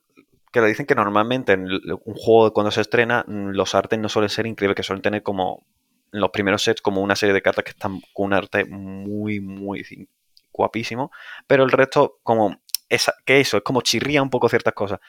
que 0.53 0.61
le 0.61 0.69
dicen 0.69 0.87
que 0.87 0.95
normalmente 0.95 1.53
en 1.53 1.67
un 1.71 2.15
juego 2.15 2.53
cuando 2.53 2.71
se 2.71 2.81
estrena, 2.81 3.25
los 3.27 3.75
artes 3.75 3.99
no 3.99 4.09
suelen 4.09 4.29
ser 4.29 4.47
increíbles, 4.47 4.77
que 4.77 4.83
suelen 4.83 5.03
tener 5.03 5.23
como 5.23 5.67
los 6.11 6.31
primeros 6.31 6.63
sets 6.63 6.81
como 6.81 7.03
una 7.03 7.17
serie 7.17 7.35
de 7.35 7.43
cartas 7.43 7.65
que 7.65 7.73
están 7.73 8.01
con 8.13 8.27
un 8.27 8.35
arte 8.35 8.65
muy, 8.65 9.41
muy 9.41 10.09
guapísimo, 10.53 11.11
pero 11.47 11.65
el 11.65 11.73
resto 11.73 12.21
como 12.23 12.63
esa, 12.89 13.15
que 13.25 13.41
eso, 13.41 13.57
es 13.57 13.63
como 13.65 13.81
chirría 13.83 14.23
un 14.23 14.31
poco 14.31 14.49
ciertas 14.49 14.75
cosas 14.75 15.01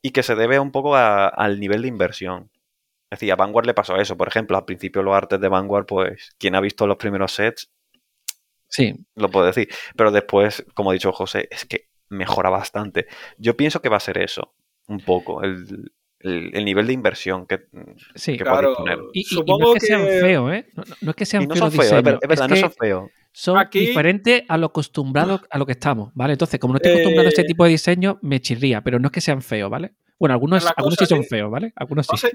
y 0.00 0.10
que 0.10 0.22
se 0.22 0.34
debe 0.34 0.58
un 0.60 0.70
poco 0.70 0.96
al 0.96 1.60
nivel 1.60 1.82
de 1.82 1.88
inversión. 1.88 2.50
Es 3.10 3.18
decir, 3.18 3.32
a 3.32 3.36
Vanguard 3.36 3.66
le 3.66 3.74
pasó 3.74 3.96
eso. 3.96 4.16
Por 4.16 4.28
ejemplo, 4.28 4.56
al 4.56 4.64
principio 4.64 5.02
los 5.02 5.14
artes 5.14 5.40
de 5.40 5.48
Vanguard, 5.48 5.86
pues 5.86 6.34
quien 6.38 6.54
ha 6.54 6.60
visto 6.60 6.86
los 6.86 6.96
primeros 6.96 7.32
sets, 7.32 7.70
sí, 8.72 8.94
lo 9.14 9.30
puedo 9.30 9.46
decir. 9.46 9.68
Pero 9.96 10.10
después, 10.10 10.64
como 10.74 10.90
ha 10.90 10.94
dicho 10.94 11.12
José, 11.12 11.48
es 11.50 11.64
que 11.64 11.88
mejora 12.08 12.50
bastante. 12.50 13.06
Yo 13.38 13.56
pienso 13.56 13.80
que 13.80 13.88
va 13.88 13.98
a 13.98 14.00
ser 14.00 14.18
eso, 14.18 14.54
un 14.88 15.00
poco, 15.00 15.42
el, 15.42 15.92
el, 16.20 16.64
nivel 16.64 16.86
de 16.86 16.92
inversión 16.92 17.46
que, 17.46 17.66
sí, 18.14 18.38
claro. 18.38 18.74
poner. 18.76 18.98
Y, 19.12 19.24
no 19.34 19.74
es 19.74 19.80
que, 19.80 19.86
sean 19.86 20.02
feos, 20.02 20.52
¿eh? 20.52 20.66
No, 21.00 21.10
es 21.10 21.16
que 21.16 21.26
sean 21.26 21.42
feos. 21.42 21.54
No 21.54 21.56
son 21.56 21.72
feos, 21.72 21.92
es, 21.92 22.02
verdad, 22.02 22.48
no 22.48 22.56
son 22.56 22.72
feos. 22.72 23.10
Son 23.32 23.68
diferentes 23.72 24.42
a 24.48 24.58
lo 24.58 24.66
acostumbrado 24.66 25.40
a 25.50 25.58
lo 25.58 25.66
que 25.66 25.72
estamos, 25.72 26.12
¿vale? 26.14 26.34
Entonces, 26.34 26.60
como 26.60 26.74
no 26.74 26.76
estoy 26.76 26.92
acostumbrado 26.92 27.26
a 27.26 27.30
este 27.30 27.42
eh, 27.42 27.46
tipo 27.46 27.64
de 27.64 27.70
diseño, 27.70 28.18
me 28.22 28.40
chirría, 28.40 28.82
pero 28.82 28.98
no 28.98 29.08
es 29.08 29.12
que 29.12 29.20
sean 29.20 29.42
feos, 29.42 29.70
¿vale? 29.70 29.92
Bueno, 30.18 30.34
algunos, 30.34 30.66
algunos 30.76 30.96
sí 30.98 31.06
son 31.06 31.24
feos, 31.24 31.50
¿vale? 31.50 31.72
Algunos 31.76 32.06
sí. 32.06 32.28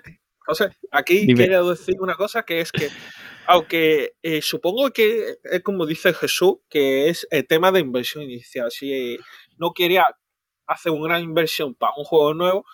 José, 0.47 0.69
aquí 0.91 1.27
quiero 1.35 1.69
decir 1.69 1.95
una 1.99 2.15
cosa 2.15 2.43
que 2.43 2.61
es 2.61 2.71
que, 2.71 2.87
aunque 3.47 4.13
eh, 4.23 4.41
supongo 4.41 4.91
que 4.91 5.39
es 5.43 5.61
como 5.61 5.85
dice 5.85 6.13
Jesús, 6.13 6.59
que 6.69 7.09
es 7.09 7.27
el 7.31 7.45
tema 7.45 7.69
de 7.73 7.81
inversión 7.81 8.23
inicial. 8.23 8.71
Si 8.71 9.19
no 9.57 9.73
quería 9.73 10.05
hacer 10.65 10.93
una 10.93 11.09
gran 11.09 11.23
inversión 11.23 11.75
para 11.75 11.93
un 11.97 12.05
juego 12.05 12.33
nuevo, 12.33 12.65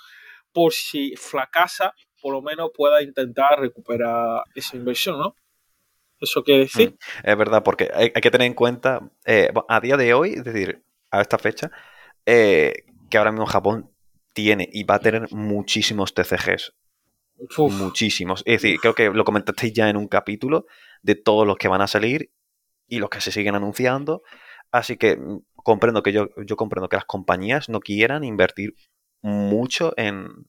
por 0.52 0.72
si 0.72 1.16
fracasa, 1.16 1.96
por 2.22 2.34
lo 2.34 2.44
menos 2.44 2.70
pueda 2.76 3.02
intentar 3.02 3.60
recuperar 3.60 4.44
esa 4.54 4.78
inversión, 4.78 5.18
¿no? 5.18 5.36
Eso 6.20 6.44
quiere 6.44 6.62
decir. 6.62 6.92
Mm, 6.92 7.28
es 7.28 7.38
verdad, 7.38 7.64
porque 7.64 7.90
hay, 7.92 8.12
que 8.12 8.32
tener 8.32 8.46
en 8.46 8.54
cuenta, 8.54 9.12
eh, 9.26 9.50
a 9.68 9.82
día 9.82 9.98
de 9.98 10.14
hoy, 10.14 10.34
es 10.34 10.44
decir, 10.44 10.86
a 11.10 11.22
esta 11.22 11.40
fecha, 11.40 11.72
eh, 12.28 12.86
que 13.10 13.18
ahora 13.18 13.32
mismo 13.32 13.48
Japón 13.48 13.92
tiene 14.34 14.70
y 14.72 14.84
va 14.84 14.96
a 14.96 15.00
tener 15.00 15.28
muchísimos 15.32 16.14
TCGs. 16.14 16.74
Muchísimos. 17.58 18.44
Es 18.46 18.62
decir, 18.62 18.80
creo 18.80 18.94
que 18.94 19.10
lo 19.10 19.24
comentasteis 19.24 19.74
ya 19.74 19.90
en 19.90 19.98
un 19.98 20.08
capítulo 20.08 20.66
de 21.02 21.16
todos 21.16 21.46
los 21.46 21.58
que 21.58 21.68
van 21.68 21.82
a 21.82 21.88
salir 21.88 22.32
y 22.88 23.00
los 23.00 23.10
que 23.10 23.22
se 23.22 23.32
siguen 23.32 23.56
anunciando. 23.56 24.24
Así 24.72 24.98
que 24.98 25.18
mm, 25.18 25.42
comprendo 25.56 26.04
que 26.04 26.12
yo, 26.12 26.30
yo 26.46 26.56
comprendo 26.56 26.90
que 26.90 26.98
las 26.98 27.06
compañías 27.06 27.70
no 27.70 27.80
quieran 27.80 28.24
invertir 28.24 28.76
mucho 29.22 29.94
en, 29.98 30.48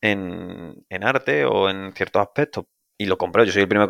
en, 0.00 1.04
arte 1.04 1.44
o 1.44 1.68
en 1.68 1.92
ciertos 1.94 2.22
aspectos. 2.22 2.66
Y 2.98 3.06
lo 3.06 3.18
compré. 3.18 3.44
Yo 3.46 3.52
soy 3.52 3.62
el 3.62 3.68
primero 3.68 3.88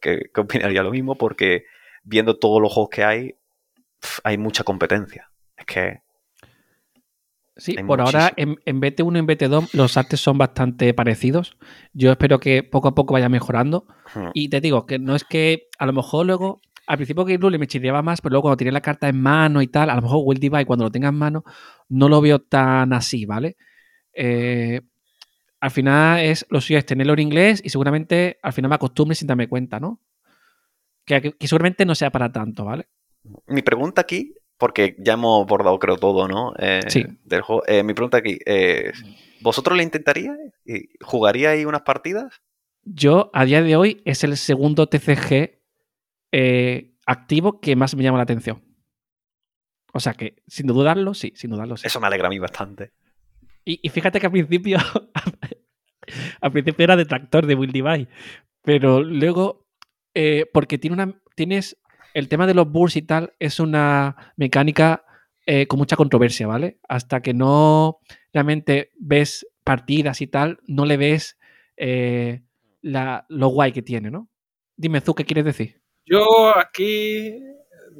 que, 0.00 0.30
opinaría 0.36 0.82
lo 0.82 0.90
mismo 0.90 1.16
porque 1.16 1.64
viendo 2.02 2.38
todos 2.38 2.60
los 2.60 2.72
juegos 2.72 2.90
que 2.90 3.04
hay, 3.04 3.34
hay 4.24 4.38
mucha 4.38 4.64
competencia. 4.64 5.30
Es 5.56 5.66
que... 5.66 6.07
Sí, 7.58 7.74
por 7.86 8.00
ahora 8.00 8.32
en, 8.36 8.56
en, 8.64 8.80
BT1 8.80 9.16
y 9.16 9.18
en 9.18 9.26
BT2 9.26 9.74
los 9.74 9.96
artes 9.96 10.20
son 10.20 10.38
bastante 10.38 10.94
parecidos. 10.94 11.56
Yo 11.92 12.12
espero 12.12 12.38
que 12.38 12.62
poco 12.62 12.88
a 12.88 12.94
poco 12.94 13.14
vaya 13.14 13.28
mejorando. 13.28 13.86
Hmm. 14.14 14.28
Y 14.32 14.48
te 14.48 14.60
digo 14.60 14.86
que 14.86 14.98
no 14.98 15.16
es 15.16 15.24
que 15.24 15.68
a 15.78 15.84
lo 15.84 15.92
mejor 15.92 16.26
luego 16.26 16.60
al 16.88 16.96
principio 16.96 17.24
Game 17.24 17.36
Blue 17.36 17.50
le 17.50 17.58
me 17.58 17.66
chirriaba 17.66 18.00
más, 18.00 18.22
pero 18.22 18.32
luego 18.32 18.44
cuando 18.44 18.56
tiene 18.56 18.72
la 18.72 18.80
carta 18.80 19.08
en 19.08 19.20
mano 19.20 19.60
y 19.60 19.66
tal, 19.66 19.90
a 19.90 19.94
lo 19.94 20.02
mejor 20.02 20.22
Will 20.24 20.40
Divide 20.40 20.64
cuando 20.64 20.86
lo 20.86 20.90
tenga 20.90 21.10
en 21.10 21.16
mano, 21.16 21.44
no 21.90 22.08
lo 22.08 22.20
veo 22.22 22.38
tan 22.38 22.94
así, 22.94 23.26
¿vale? 23.26 23.58
Eh, 24.14 24.80
al 25.60 25.70
final 25.70 26.20
es 26.20 26.46
lo 26.48 26.62
suyo 26.62 26.78
es 26.78 26.86
tenerlo 26.86 27.12
en 27.12 27.18
inglés 27.18 27.60
y 27.62 27.68
seguramente 27.68 28.38
al 28.42 28.54
final 28.54 28.70
me 28.70 28.76
acostumbre 28.76 29.14
sin 29.14 29.28
darme 29.28 29.48
cuenta, 29.48 29.78
¿no? 29.78 30.00
Que, 31.04 31.34
seguramente 31.40 31.84
no 31.84 31.94
sea 31.94 32.10
para 32.10 32.32
tanto, 32.32 32.64
¿vale? 32.64 32.88
Mi 33.46 33.60
pregunta 33.60 34.00
aquí, 34.00 34.34
porque 34.58 34.96
ya 34.98 35.14
hemos 35.14 35.44
abordado 35.44 35.78
creo 35.78 35.96
todo, 35.96 36.28
¿no? 36.28 36.52
Eh, 36.58 36.80
sí. 36.88 37.04
Del 37.24 37.42
juego. 37.42 37.62
Eh, 37.66 37.82
mi 37.82 37.94
pregunta 37.94 38.18
aquí 38.18 38.38
es, 38.44 39.02
¿vosotros 39.40 39.76
le 39.76 39.84
intentaríais? 39.84 40.52
¿Jugaríais 41.00 41.64
unas 41.64 41.82
partidas? 41.82 42.42
Yo, 42.82 43.30
a 43.34 43.44
día 43.44 43.62
de 43.62 43.76
hoy, 43.76 44.02
es 44.04 44.24
el 44.24 44.36
segundo 44.36 44.88
TCG 44.88 45.58
eh, 46.32 46.94
activo 47.06 47.60
que 47.60 47.76
más 47.76 47.94
me 47.94 48.02
llama 48.02 48.18
la 48.18 48.24
atención. 48.24 48.62
O 49.92 50.00
sea 50.00 50.14
que, 50.14 50.42
sin 50.46 50.66
dudarlo, 50.66 51.14
sí, 51.14 51.32
sin 51.36 51.50
dudarlo, 51.50 51.76
sí. 51.76 51.86
Eso 51.86 52.00
me 52.00 52.06
alegra 52.06 52.28
a 52.28 52.30
mí 52.30 52.38
bastante. 52.38 52.92
Y, 53.64 53.86
fíjate 53.90 54.20
que 54.20 54.26
al 54.26 54.32
principio, 54.32 54.78
al 56.40 56.52
principio 56.52 56.84
era 56.84 56.96
detractor 56.96 57.46
de 57.46 57.54
Will 57.54 57.72
Divide, 57.72 58.08
pero 58.62 59.02
luego, 59.02 59.66
eh, 60.14 60.46
porque 60.52 60.78
tiene 60.78 60.94
una, 60.94 61.20
tienes 61.34 61.76
el 62.18 62.28
tema 62.28 62.46
de 62.46 62.54
los 62.54 62.70
bursts 62.70 62.96
y 62.96 63.02
tal, 63.02 63.34
es 63.38 63.60
una 63.60 64.34
mecánica 64.36 65.04
eh, 65.46 65.66
con 65.66 65.78
mucha 65.78 65.96
controversia, 65.96 66.46
¿vale? 66.46 66.78
Hasta 66.88 67.22
que 67.22 67.32
no 67.32 68.00
realmente 68.32 68.90
ves 68.98 69.46
partidas 69.64 70.20
y 70.20 70.26
tal, 70.26 70.58
no 70.66 70.84
le 70.84 70.96
ves 70.96 71.38
la, 72.82 73.24
lo 73.28 73.48
guay 73.48 73.72
que 73.72 73.82
tiene, 73.82 74.10
¿no? 74.10 74.28
Dime, 74.76 75.00
tú, 75.00 75.14
¿qué 75.14 75.24
quieres 75.24 75.44
decir? 75.44 75.80
Yo 76.04 76.56
aquí 76.56 77.40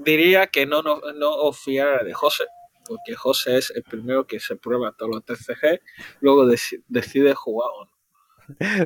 diría 0.05 0.49
que 0.49 0.66
no, 0.66 0.83
no, 0.83 1.01
no 1.14 1.31
os 1.31 1.59
fiara 1.59 2.03
de 2.03 2.12
José, 2.12 2.45
porque 2.85 3.14
José 3.14 3.59
es 3.59 3.71
el 3.71 3.83
primero 3.83 4.27
que 4.27 4.41
se 4.41 4.57
prueba 4.57 4.95
todos 4.97 5.14
los 5.14 5.25
TCG, 5.25 5.81
luego 6.21 6.47
decide 6.89 7.35
jugar 7.35 7.69
o 7.75 7.85
no. 7.85 7.97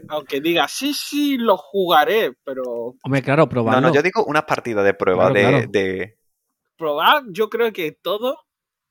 Aunque 0.08 0.40
diga, 0.40 0.66
sí, 0.68 0.92
sí, 0.94 1.36
lo 1.36 1.56
jugaré, 1.56 2.32
pero. 2.44 2.96
Hombre, 3.02 3.22
claro, 3.22 3.48
probarlo. 3.48 3.80
No, 3.80 3.88
no, 3.88 3.94
yo 3.94 4.02
digo 4.02 4.24
unas 4.24 4.44
partidas 4.44 4.84
de 4.84 4.94
prueba 4.94 5.30
de, 5.30 6.16
Probar, 6.76 7.24
yo 7.28 7.48
creo 7.48 7.72
que 7.72 7.92
todo, 7.92 8.38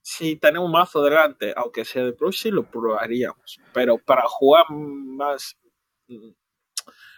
si 0.02 0.38
tenemos 0.38 0.68
un 0.68 0.72
mazo 0.72 1.04
delante, 1.04 1.54
aunque 1.58 1.84
sea 1.84 2.04
de 2.06 2.14
Pro, 2.14 2.32
sí 2.32 2.50
lo 2.50 2.64
probaríamos. 2.64 3.60
Pero 3.74 3.98
para 3.98 4.24
jugar 4.26 4.66
más. 4.70 5.58
Mm, 6.08 6.30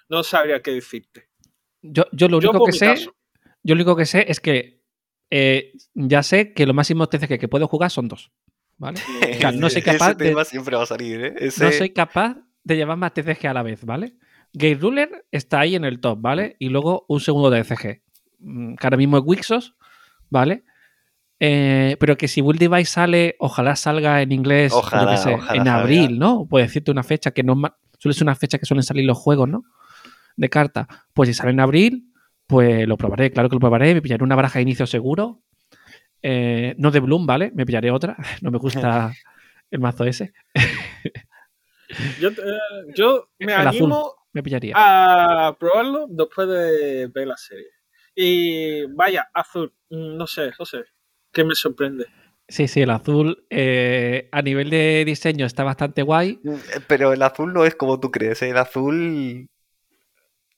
no 0.09 0.23
sabría 0.23 0.61
qué 0.61 0.71
decirte. 0.71 1.29
Yo, 1.81 2.05
yo 2.11 2.27
lo 2.27 2.37
único 2.37 2.65
que 2.65 2.71
sé. 2.71 2.95
Yo 3.65 3.75
lo 3.75 3.81
único 3.81 3.95
que 3.95 4.05
sé 4.05 4.25
es 4.27 4.39
que 4.39 4.83
eh, 5.29 5.73
ya 5.93 6.21
sé 6.23 6.53
que 6.53 6.65
los 6.65 6.75
máximos 6.75 7.09
TCG 7.09 7.39
que 7.39 7.47
puedo 7.47 7.67
jugar 7.67 7.91
son 7.91 8.07
dos. 8.07 8.31
¿Vale? 8.77 8.99
no 9.55 9.69
soy 9.69 9.81
capaz 9.83 10.15
de, 10.15 10.45
siempre 10.45 10.75
va 10.75 10.83
a 10.83 10.87
salir, 10.87 11.23
¿eh? 11.23 11.35
No 11.59 11.71
soy 11.71 11.91
capaz 11.91 12.37
de 12.63 12.75
llevar 12.75 12.97
más 12.97 13.13
TCG 13.13 13.47
a 13.47 13.53
la 13.53 13.63
vez, 13.63 13.85
¿vale? 13.85 14.13
Gate 14.53 14.79
Ruler 14.79 15.25
está 15.31 15.59
ahí 15.59 15.75
en 15.75 15.85
el 15.85 15.99
top, 15.99 16.19
¿vale? 16.21 16.55
Y 16.59 16.69
luego 16.69 17.05
un 17.07 17.19
segundo 17.19 17.51
TCG. 17.51 18.01
Mm, 18.39 18.75
que 18.75 18.87
ahora 18.87 18.97
mismo 18.97 19.17
es 19.17 19.23
Wixos, 19.25 19.75
¿vale? 20.29 20.63
Eh, 21.39 21.97
pero 21.99 22.15
que 22.15 22.27
si 22.27 22.41
Will 22.41 22.57
Device 22.57 22.91
sale, 22.91 23.35
ojalá 23.39 23.75
salga 23.75 24.21
en 24.21 24.31
inglés, 24.31 24.71
ojalá, 24.71 25.21
en 25.53 25.67
abril, 25.67 26.19
¿no? 26.19 26.45
Puedo 26.45 26.63
decirte 26.63 26.91
una 26.91 27.03
fecha 27.03 27.31
que 27.31 27.43
no 27.43 27.59
suele 27.99 28.13
ser 28.13 28.23
una 28.23 28.35
fecha 28.35 28.57
que 28.57 28.65
suelen 28.65 28.83
salir 28.83 29.05
los 29.05 29.17
juegos, 29.17 29.49
¿no? 29.49 29.63
de 30.35 30.49
carta. 30.49 30.87
Pues 31.13 31.27
si 31.29 31.33
sale 31.33 31.51
en 31.51 31.59
abril, 31.59 32.11
pues 32.47 32.87
lo 32.87 32.97
probaré, 32.97 33.31
claro 33.31 33.49
que 33.49 33.55
lo 33.55 33.59
probaré, 33.59 33.93
me 33.93 34.01
pillaré 34.01 34.23
una 34.23 34.35
baraja 34.35 34.59
de 34.59 34.63
inicio 34.63 34.87
seguro. 34.87 35.41
Eh, 36.21 36.75
no 36.77 36.91
de 36.91 36.99
Bloom, 36.99 37.25
¿vale? 37.25 37.51
Me 37.53 37.65
pillaré 37.65 37.91
otra. 37.91 38.15
No 38.41 38.51
me 38.51 38.57
gusta 38.57 39.13
el 39.71 39.79
mazo 39.79 40.05
ese. 40.05 40.33
yo, 42.19 42.29
yo, 42.95 43.29
me 43.39 43.53
animo 43.53 44.15
me 44.31 44.43
pillaría. 44.43 44.73
a 44.75 45.55
probarlo 45.59 46.07
después 46.09 46.47
de 46.47 47.07
ver 47.07 47.27
la 47.27 47.37
serie. 47.37 47.67
Y 48.15 48.85
vaya, 48.93 49.29
azul, 49.33 49.73
mm, 49.89 50.17
no 50.17 50.27
sé, 50.27 50.51
José, 50.51 50.85
¿qué 51.31 51.43
me 51.43 51.55
sorprende? 51.55 52.05
Sí, 52.47 52.67
sí, 52.67 52.81
el 52.81 52.89
azul 52.89 53.45
eh, 53.49 54.29
a 54.31 54.41
nivel 54.41 54.69
de 54.69 55.03
diseño 55.05 55.45
está 55.45 55.63
bastante 55.63 56.01
guay. 56.03 56.39
Mm, 56.43 56.55
pero 56.87 57.13
el 57.13 57.21
azul 57.21 57.53
no 57.53 57.65
es 57.65 57.75
como 57.75 57.99
tú 57.99 58.11
crees, 58.11 58.41
¿eh? 58.41 58.49
el 58.49 58.57
azul 58.57 59.49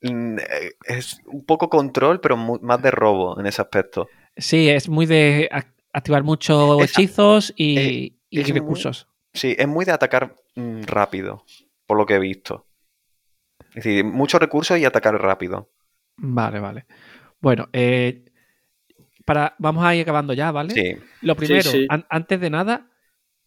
Mm, 0.01 0.37
eh, 0.39 0.73
es 0.85 1.19
un 1.25 1.45
poco 1.45 1.69
control, 1.69 2.19
pero 2.19 2.37
más 2.37 2.81
de 2.81 2.91
robo 2.91 3.39
en 3.39 3.47
ese 3.47 3.61
aspecto. 3.61 4.07
Sí, 4.37 4.69
es 4.69 4.89
muy 4.89 5.05
de 5.05 5.49
activar 5.93 6.23
muchos 6.23 6.81
hechizos 6.83 7.53
y, 7.55 8.13
eh, 8.31 8.43
recursos. 8.53 9.07
Sí, 9.33 9.55
es 9.57 9.67
muy 9.67 9.85
de 9.85 9.91
atacar 9.91 10.35
rápido, 10.55 11.43
por 11.85 11.97
lo 11.97 12.05
que 12.05 12.15
he 12.15 12.19
visto. 12.19 12.67
Es 13.69 13.83
decir, 13.83 14.03
muchos 14.05 14.39
recursos 14.39 14.77
y 14.77 14.85
atacar 14.85 15.19
rápido. 15.21 15.71
Vale, 16.17 16.59
vale. 16.59 16.85
Bueno, 17.41 17.67
eh, 17.73 18.25
para, 19.25 19.55
vamos 19.59 19.83
a 19.83 19.95
ir 19.95 20.01
acabando 20.03 20.33
ya, 20.33 20.51
¿vale? 20.51 20.73
Sí. 20.73 20.95
Lo 21.21 21.35
primero, 21.35 21.69
sí. 21.69 21.85
an- 21.89 22.05
antes 22.09 22.39
de 22.39 22.49
nada, 22.49 22.89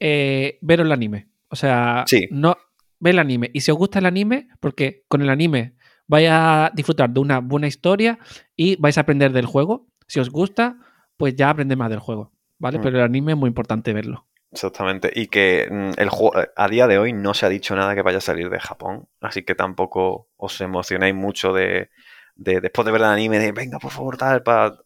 eh, 0.01 0.59
ver 0.61 0.81
el 0.81 0.93
anime. 0.93 1.29
O 1.49 1.57
sea, 1.57 2.05
Sí. 2.07 2.29
no 2.31 2.57
ve 3.01 3.11
el 3.11 3.19
anime. 3.19 3.51
Y 3.55 3.61
si 3.61 3.71
os 3.71 3.79
gusta 3.79 3.99
el 4.01 4.07
anime, 4.07 4.49
porque 4.61 5.05
con 5.09 5.23
el 5.23 5.31
anime 5.31 5.77
vais 6.07 6.29
a 6.31 6.71
disfrutar 6.75 7.11
de 7.11 7.21
una 7.21 7.41
buena 7.41 7.67
historia 7.67 8.19
y 8.57 8.77
vais 8.77 8.99
a 8.99 9.03
aprender 9.03 9.33
del 9.33 9.47
juego. 9.47 9.89
Si 10.07 10.21
os 10.21 10.31
gusta, 10.31 10.77
pues 11.17 11.35
ya 11.37 11.51
aprended 11.51 11.77
más 11.77 11.91
del 11.91 12.01
juego, 12.01 12.33
¿vale? 12.59 12.79
Mm. 12.79 12.83
Pero 12.83 12.99
el 12.99 13.05
anime 13.05 13.33
es 13.33 13.39
muy 13.39 13.49
importante 13.49 13.93
verlo. 13.93 14.27
Exactamente. 14.53 15.11
Y 15.15 15.27
que 15.29 15.69
mm, 15.71 15.93
el 16.01 16.09
juego 16.09 16.33
a 16.57 16.69
día 16.69 16.87
de 16.87 16.99
hoy 16.99 17.13
no 17.13 17.35
se 17.35 17.47
ha 17.47 17.49
dicho 17.49 17.77
nada 17.77 17.95
que 17.95 18.03
vaya 18.03 18.19
a 18.19 18.21
salir 18.23 18.49
de 18.51 18.61
Japón. 18.61 19.09
Así 19.21 19.43
que 19.45 19.55
tampoco 19.55 20.29
os 20.37 20.61
emocionéis 20.61 21.15
mucho 21.15 21.53
de, 21.53 21.91
de- 22.37 22.61
después 22.61 22.87
de 22.87 22.93
ver 22.93 23.03
el 23.03 23.07
anime 23.09 23.39
de 23.39 23.53
venga, 23.53 23.79
por 23.79 23.91
favor, 23.93 24.17
tal, 24.17 24.43
pa-". 24.43 24.79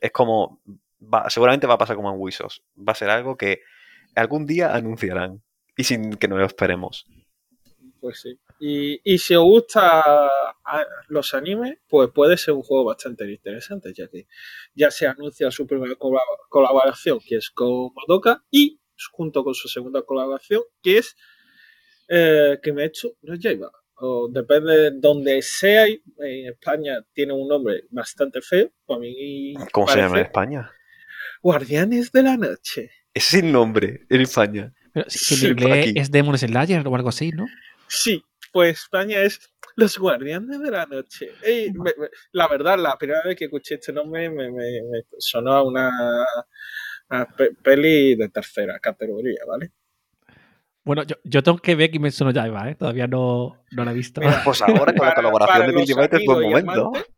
Es 0.00 0.10
como 0.12 0.60
va- 1.02 1.28
seguramente 1.30 1.66
va 1.66 1.74
a 1.74 1.78
pasar 1.78 1.96
como 1.96 2.10
en 2.12 2.20
Wisos. 2.20 2.62
Va 2.76 2.92
a 2.92 2.96
ser 2.96 3.10
algo 3.10 3.36
que 3.36 3.60
algún 4.14 4.46
día 4.46 4.74
anunciarán. 4.74 5.42
Y 5.76 5.84
sin 5.84 6.14
que 6.16 6.28
nos 6.28 6.38
lo 6.38 6.46
esperemos. 6.46 7.06
Pues 8.06 8.20
sí. 8.20 8.38
Y, 8.60 9.00
y 9.02 9.18
si 9.18 9.34
os 9.34 9.42
gusta 9.42 10.30
los 11.08 11.34
animes, 11.34 11.78
pues 11.88 12.08
puede 12.14 12.36
ser 12.36 12.54
un 12.54 12.62
juego 12.62 12.84
bastante 12.84 13.28
interesante, 13.28 13.92
ya 13.92 14.06
que 14.06 14.28
ya 14.76 14.92
se 14.92 15.08
anuncia 15.08 15.50
su 15.50 15.66
primera 15.66 15.94
colab- 15.96 16.20
colaboración, 16.48 17.18
que 17.18 17.38
es 17.38 17.50
con 17.50 17.90
Madoka, 17.96 18.44
y 18.48 18.80
junto 19.10 19.42
con 19.42 19.54
su 19.54 19.66
segunda 19.66 20.02
colaboración, 20.02 20.62
que 20.80 20.98
es 20.98 21.16
eh, 22.06 22.60
Kimetsu 22.62 23.16
no 23.22 23.34
Yaiba. 23.34 23.72
O 23.96 24.28
depende 24.30 24.76
de 24.76 24.90
donde 24.92 25.42
sea, 25.42 25.86
en 25.86 25.98
España 26.46 27.04
tiene 27.12 27.32
un 27.32 27.48
nombre 27.48 27.86
bastante 27.90 28.40
feo, 28.40 28.70
a 28.88 28.98
mí 29.00 29.54
¿Cómo 29.72 29.88
se 29.88 29.98
llama 29.98 30.20
en 30.20 30.26
España? 30.26 30.70
Guardianes 31.42 32.12
de 32.12 32.22
la 32.22 32.36
Noche. 32.36 32.92
Ese 33.12 33.38
es 33.38 33.42
el 33.42 33.50
nombre 33.50 34.06
en 34.08 34.20
España. 34.20 34.72
Pero 34.92 35.10
si, 35.10 35.18
si 35.18 35.34
en 35.34 35.40
Sí, 35.40 35.54
por 35.64 35.76
inglés 35.76 35.92
es 35.96 36.10
Demon 36.12 36.38
Slayer 36.38 36.86
o 36.86 36.94
algo 36.94 37.08
así, 37.08 37.32
¿no? 37.32 37.46
Sí, 37.88 38.24
pues 38.52 38.78
España 38.82 39.22
es 39.22 39.40
los 39.76 39.98
guardianes 39.98 40.58
de 40.60 40.70
la 40.70 40.86
noche. 40.86 41.30
Ey, 41.42 41.72
me- 41.72 41.92
me- 41.98 42.08
la 42.32 42.48
verdad, 42.48 42.78
la 42.78 42.96
primera 42.96 43.22
vez 43.24 43.36
que 43.36 43.44
escuché 43.46 43.74
este 43.76 43.92
nombre 43.92 44.28
me, 44.30 44.50
me- 44.50 44.82
me 44.82 45.02
sonó 45.18 45.52
a 45.52 45.62
una, 45.62 45.90
peli 47.62 48.16
de 48.16 48.28
tercera 48.28 48.78
categoría, 48.78 49.40
¿vale? 49.46 49.72
Bueno, 50.84 51.02
yo, 51.02 51.16
yo 51.24 51.42
tengo 51.42 51.58
que 51.58 51.74
ver 51.74 51.90
Kimetsu 51.90 52.24
no 52.24 52.30
Yaiba, 52.30 52.70
¿eh? 52.70 52.74
Todavía 52.76 53.06
no, 53.08 53.64
no 53.72 53.84
la 53.84 53.90
he 53.90 53.94
visto. 53.94 54.20
Mira, 54.20 54.40
Pues 54.44 54.62
ahora 54.62 54.92
con 54.94 55.06
la 55.06 55.14
colaboración 55.14 55.58
para 55.58 55.72
de 55.72 55.78
Digimite 55.80 56.16
es 56.16 56.24
buen 56.26 56.42
momento. 56.42 56.92
amantes- 56.92 57.12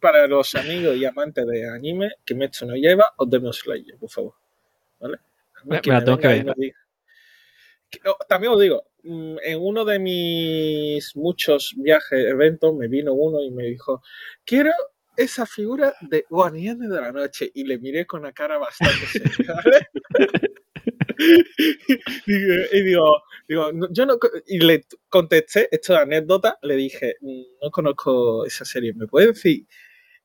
para 0.00 0.26
los 0.26 0.54
amigos 0.54 0.96
y 0.96 1.04
amantes 1.04 1.46
de 1.46 1.68
anime, 1.68 2.12
Kimetsu 2.24 2.66
no 2.66 2.74
lleva 2.74 3.12
o 3.18 3.26
Demon 3.26 3.52
Slayer, 3.52 3.98
por 3.98 4.08
favor. 4.10 4.34
¿Vale? 4.98 5.18
Me- 5.64 5.80
que 5.82 5.90
me 5.90 5.94
la 5.94 6.00
me 6.00 6.04
tengo 6.06 6.18
que 6.18 6.28
ver. 6.28 6.44
me 6.46 6.52
diga- 6.54 6.74
Que- 7.90 8.00
oh, 8.08 8.16
También 8.26 8.52
os 8.54 8.60
digo, 8.60 8.82
en 9.04 9.60
uno 9.60 9.84
de 9.84 9.98
mis 9.98 11.14
muchos 11.16 11.74
viajes, 11.76 12.26
eventos, 12.26 12.74
me 12.74 12.88
vino 12.88 13.12
uno 13.12 13.42
y 13.42 13.50
me 13.50 13.64
dijo, 13.64 14.02
quiero 14.44 14.70
esa 15.16 15.46
figura 15.46 15.94
de 16.00 16.26
Guardianes 16.28 16.88
de 16.90 17.00
la 17.00 17.12
Noche. 17.12 17.50
Y 17.54 17.64
le 17.64 17.78
miré 17.78 18.06
con 18.06 18.20
una 18.20 18.32
cara 18.32 18.58
bastante 18.58 19.06
seria, 19.06 19.54
y 22.26 22.82
digo, 22.82 23.22
digo, 23.48 23.70
yo 23.90 24.06
no, 24.06 24.18
y 24.46 24.58
le 24.58 24.84
contesté, 25.08 25.68
esto 25.70 25.92
de 25.92 26.00
anécdota, 26.00 26.58
le 26.62 26.76
dije, 26.76 27.16
"Mm, 27.20 27.42
no 27.62 27.70
conozco 27.70 28.44
esa 28.46 28.64
serie, 28.64 28.92
¿me 28.94 29.06
puedes 29.06 29.34
decir? 29.34 29.66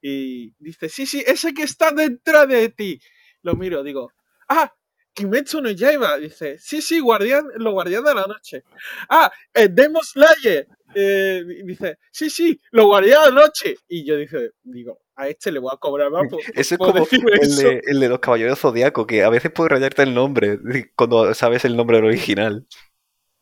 Y 0.02 0.54
dice, 0.60 0.90
sí, 0.90 1.06
sí, 1.06 1.24
ese 1.26 1.54
que 1.54 1.64
está 1.64 1.92
detrás 1.92 2.48
de 2.48 2.70
ti. 2.70 3.00
Lo 3.44 3.56
miro, 3.56 3.84
digo, 3.84 4.14
ah, 4.50 4.74
Kimetsu 5.14 5.62
no 5.62 5.70
Yaiba. 5.72 6.18
Dice, 6.18 6.57
sí, 6.60 6.82
sí, 6.82 6.99
guardián, 6.99 7.45
los 7.57 7.74
guardianes 7.74 8.07
de 8.10 8.16
la 8.16 8.28
noche. 8.28 8.64
Ah, 9.10 9.32
eh, 9.53 9.68
Demon 9.70 10.03
Slayer. 10.03 10.68
Eh, 10.95 11.43
dice, 11.66 11.97
sí, 12.12 12.30
sí, 12.30 12.60
los 12.72 12.86
guardianes 12.86 13.26
de 13.26 13.34
la 13.36 13.41
noche. 13.41 13.76
Y 13.88 14.05
yo 14.05 14.16
dije, 14.18 14.51
digo, 14.64 14.99
a 15.16 15.28
este 15.28 15.51
le 15.51 15.60
voy 15.60 15.72
a 15.74 15.78
cobrar 15.78 16.10
más 16.10 16.24
por, 16.30 16.39
Ese 16.55 16.76
es 16.76 16.78
por 16.78 16.93
como 16.93 17.30
el 17.30 17.39
eso. 17.41 17.68
de, 17.68 17.82
el 17.86 17.99
de 17.99 18.10
los 18.10 18.20
caballeros 18.20 18.60
zodiaco, 18.60 19.05
que 19.05 19.24
a 19.24 19.30
veces 19.30 19.51
puede 19.51 19.70
rayarte 19.70 20.03
el 20.03 20.14
nombre 20.16 20.60
cuando 20.95 21.34
sabes 21.34 21.66
el 21.66 21.76
nombre 21.76 21.97
original. 21.97 22.66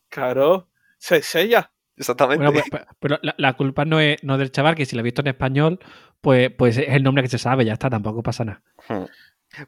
Claro, 0.09 0.69
se 0.97 1.21
sella. 1.21 1.71
Exactamente. 1.95 2.37
Bueno, 2.45 2.51
pues- 2.53 2.65
pues- 2.69 2.83
pero 2.99 3.19
la, 3.21 3.33
la 3.37 3.53
culpa 3.55 3.85
no 3.85 3.99
es, 3.99 4.23
no 4.23 4.37
del 4.37 4.51
chaval, 4.51 4.75
que 4.75 4.85
si 4.85 4.95
lo 4.95 4.99
ha 5.01 5.03
visto 5.03 5.21
en 5.21 5.27
español, 5.27 5.79
pues, 6.21 6.51
pues 6.51 6.77
es 6.77 6.89
el 6.89 7.03
nombre 7.03 7.23
que 7.23 7.29
se 7.29 7.37
sabe, 7.37 7.65
ya 7.65 7.73
está, 7.73 7.89
tampoco 7.89 8.21
pasa 8.23 8.45
nada. 8.45 8.63
Hmm. 8.89 9.05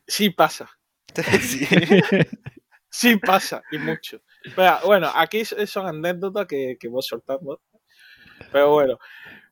Sí 0.07 0.29
pasa. 0.29 0.69
Sí. 1.41 1.65
Sí 2.91 3.17
pasa, 3.17 3.61
y 3.71 3.77
mucho. 3.77 4.19
Pero, 4.55 4.79
bueno, 4.85 5.11
aquí 5.13 5.45
son 5.45 5.85
anécdotas 5.87 6.47
que, 6.47 6.75
que 6.79 6.87
voy 6.87 7.03
soltando. 7.03 7.61
Pero 8.51 8.71
bueno, 8.71 8.97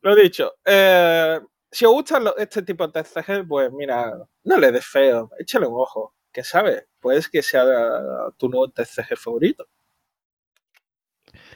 lo 0.02 0.16
dicho. 0.16 0.54
eh, 0.66 1.40
si 1.72 1.86
os 1.86 1.92
gustan 1.92 2.24
lo- 2.24 2.38
este 2.38 2.64
tipo 2.64 2.88
de 2.88 2.94
TCG, 3.04 3.48
pues 3.48 3.72
mira, 3.72 4.12
no 4.44 4.58
le 4.58 4.72
des 4.72 4.86
feo, 4.86 5.30
échale 5.38 5.68
un 5.68 5.76
ojo. 5.76 6.16
Que 6.32 6.44
sabes, 6.44 6.86
puedes 7.00 7.30
que 7.30 7.42
sea 7.44 7.64
tu 8.38 8.50
nuevo 8.50 8.70
TCG 8.70 9.16
favorito. 9.18 9.68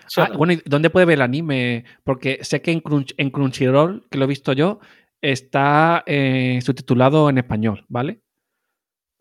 ¿Sí 0.07 0.19
o 0.19 0.23
Ah, 0.23 0.27
no? 0.29 0.37
bueno, 0.37 0.53
¿y 0.53 0.61
dónde 0.65 0.89
puede 0.89 1.05
ver 1.05 1.15
el 1.15 1.21
anime? 1.21 1.85
Porque 2.03 2.39
sé 2.43 2.61
que 2.61 2.71
en, 2.71 2.81
Crunch- 2.83 3.13
en 3.17 3.29
Crunchyroll, 3.31 4.07
que 4.09 4.17
lo 4.17 4.25
he 4.25 4.27
visto 4.27 4.53
yo, 4.53 4.79
está 5.21 6.03
eh, 6.05 6.59
subtitulado 6.63 7.29
en 7.29 7.37
español, 7.37 7.85
¿vale? 7.87 8.21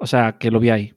O 0.01 0.07
sea, 0.07 0.38
que 0.38 0.51
lo 0.51 0.61
vi 0.61 0.70
ahí, 0.70 0.94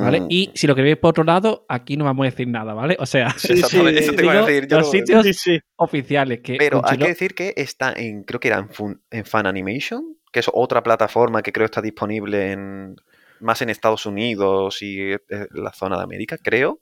¿vale? 0.00 0.20
Mm, 0.20 0.26
Y 0.30 0.50
si 0.54 0.66
lo 0.66 0.74
queréis 0.74 0.96
por 0.98 1.10
otro 1.10 1.24
lado, 1.24 1.66
aquí 1.68 1.96
no 1.96 2.04
vamos 2.04 2.24
a 2.26 2.30
decir 2.30 2.48
nada, 2.48 2.74
¿vale? 2.74 2.96
O 3.00 3.06
sea, 3.06 3.30
Sí, 3.36 3.52
Exactamente, 3.52 4.00
sí, 4.00 4.04
eso 4.04 4.12
te 4.14 4.22
iba 4.24 4.32
a 4.32 4.36
digo, 4.36 4.46
decir. 4.46 4.68
yo 4.68 4.78
los 4.78 4.90
sitios 4.90 5.24
sí, 5.26 5.34
sí. 5.34 5.60
oficiales 5.76 6.40
que 6.40 6.56
Pero 6.58 6.80
hay 6.84 6.98
que 6.98 7.08
decir 7.08 7.34
que 7.34 7.52
está 7.56 7.92
en, 7.92 8.22
creo 8.24 8.40
que 8.40 8.48
era 8.48 8.58
en, 8.58 8.68
Fun- 8.70 9.02
en 9.10 9.24
Fan 9.24 9.46
Animation, 9.46 10.16
que 10.32 10.40
es 10.40 10.50
otra 10.52 10.82
plataforma 10.82 11.42
que 11.42 11.52
creo 11.52 11.66
está 11.66 11.82
disponible 11.82 12.52
en 12.52 12.96
más 13.40 13.60
en 13.62 13.68
Estados 13.70 14.06
Unidos 14.06 14.80
y 14.82 15.12
eh, 15.12 15.18
la 15.50 15.72
zona 15.72 15.96
de 15.98 16.04
América, 16.04 16.38
creo. 16.38 16.80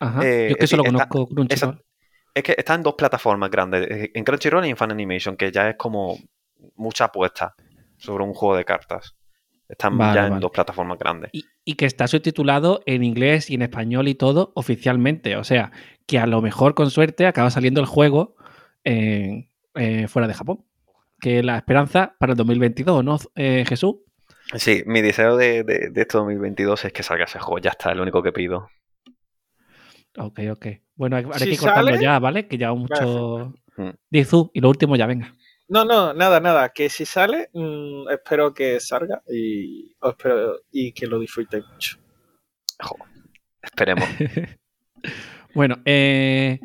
Ajá, 0.00 0.22
eh, 0.24 0.48
yo 0.48 0.52
es 0.52 0.58
que 0.58 0.64
es 0.64 0.70
solo 0.70 0.82
decir, 0.82 0.92
está- 0.92 1.04
conozco 1.04 1.28
Crunchyroll. 1.34 1.84
Es 2.34 2.42
que 2.42 2.54
está 2.56 2.74
en 2.74 2.82
dos 2.82 2.94
plataformas 2.94 3.50
grandes, 3.50 3.88
eh, 3.90 4.10
en 4.14 4.24
Crunchyroll 4.24 4.64
y 4.66 4.70
en 4.70 4.76
Fan 4.76 4.90
Animation, 4.92 5.36
que 5.36 5.50
ya 5.52 5.70
es 5.70 5.76
como 5.76 6.18
mucha 6.76 7.04
apuesta 7.06 7.54
sobre 7.98 8.24
un 8.24 8.34
juego 8.34 8.56
de 8.56 8.64
cartas. 8.64 9.16
Están 9.70 9.96
Vale, 9.96 10.14
ya 10.14 10.24
en 10.26 10.30
vale. 10.32 10.40
dos 10.42 10.50
plataformas 10.50 10.98
grandes. 10.98 11.30
Y, 11.32 11.44
y 11.64 11.74
que 11.74 11.86
está 11.86 12.08
subtitulado 12.08 12.82
en 12.86 13.04
inglés 13.04 13.48
y 13.50 13.54
en 13.54 13.62
español 13.62 14.08
y 14.08 14.14
todo 14.14 14.52
oficialmente. 14.54 15.36
O 15.36 15.44
sea, 15.44 15.70
que 16.06 16.18
a 16.18 16.26
lo 16.26 16.42
mejor 16.42 16.74
con 16.74 16.90
suerte 16.90 17.26
acaba 17.26 17.50
saliendo 17.50 17.80
el 17.80 17.86
juego 17.86 18.34
eh, 18.84 19.48
fuera 20.08 20.26
de 20.28 20.34
Japón. 20.34 20.64
Que 21.20 21.42
la 21.42 21.56
esperanza 21.58 22.16
para 22.18 22.32
el 22.32 22.36
2022, 22.38 23.04
¿no, 23.04 23.18
eh, 23.36 23.64
Jesús? 23.68 23.96
Sí, 24.56 24.82
mi 24.86 25.00
deseo 25.02 25.36
de, 25.36 25.62
de, 25.62 25.90
de 25.90 26.00
este 26.00 26.18
2022 26.18 26.86
es 26.86 26.92
que 26.92 27.02
salga 27.02 27.24
ese 27.24 27.38
juego, 27.38 27.58
ya 27.58 27.70
está, 27.70 27.90
es 27.90 27.96
lo 27.96 28.02
único 28.02 28.22
que 28.22 28.32
pido. 28.32 28.68
Ok, 30.16 30.40
ok. 30.50 30.66
Bueno, 30.96 31.16
hay- 31.16 31.24
habrá 31.24 31.38
Si 31.38 31.44
que 31.44 31.50
ir 31.52 31.58
cortando 31.60 31.90
sale- 31.92 32.02
ya, 32.02 32.18
¿vale? 32.18 32.48
Que 32.48 32.58
ya 32.58 32.72
mucho. 32.72 33.52
Mm. 33.76 33.90
Dizu, 34.10 34.50
y 34.52 34.60
lo 34.60 34.68
último 34.70 34.96
ya 34.96 35.06
venga. 35.06 35.34
No, 35.70 35.84
no, 35.84 36.12
nada, 36.14 36.40
nada. 36.40 36.70
Que 36.70 36.90
si 36.90 37.06
sale, 37.06 37.48
mm, 37.54 38.10
espero 38.10 38.52
que 38.52 38.80
salga 38.80 39.22
y, 39.28 39.94
os 40.00 40.10
espero, 40.12 40.56
y 40.72 40.92
que 40.92 41.06
lo 41.06 41.18
disfrutéis 41.20 41.64
mucho. 41.72 41.96
Jo, 42.80 42.96
esperemos. 43.62 44.08
Bueno, 45.54 45.82
eh, 45.84 46.60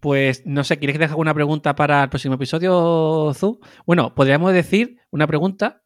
pues 0.00 0.44
no 0.46 0.64
sé, 0.64 0.78
¿quieres 0.78 0.94
que 0.94 0.98
deje 1.00 1.12
alguna 1.12 1.34
pregunta 1.34 1.74
para 1.76 2.02
el 2.04 2.08
próximo 2.10 2.34
episodio, 2.36 3.32
Zu? 3.34 3.60
Bueno, 3.86 4.14
podríamos 4.14 4.52
decir 4.52 4.98
una 5.10 5.26
pregunta. 5.26 5.82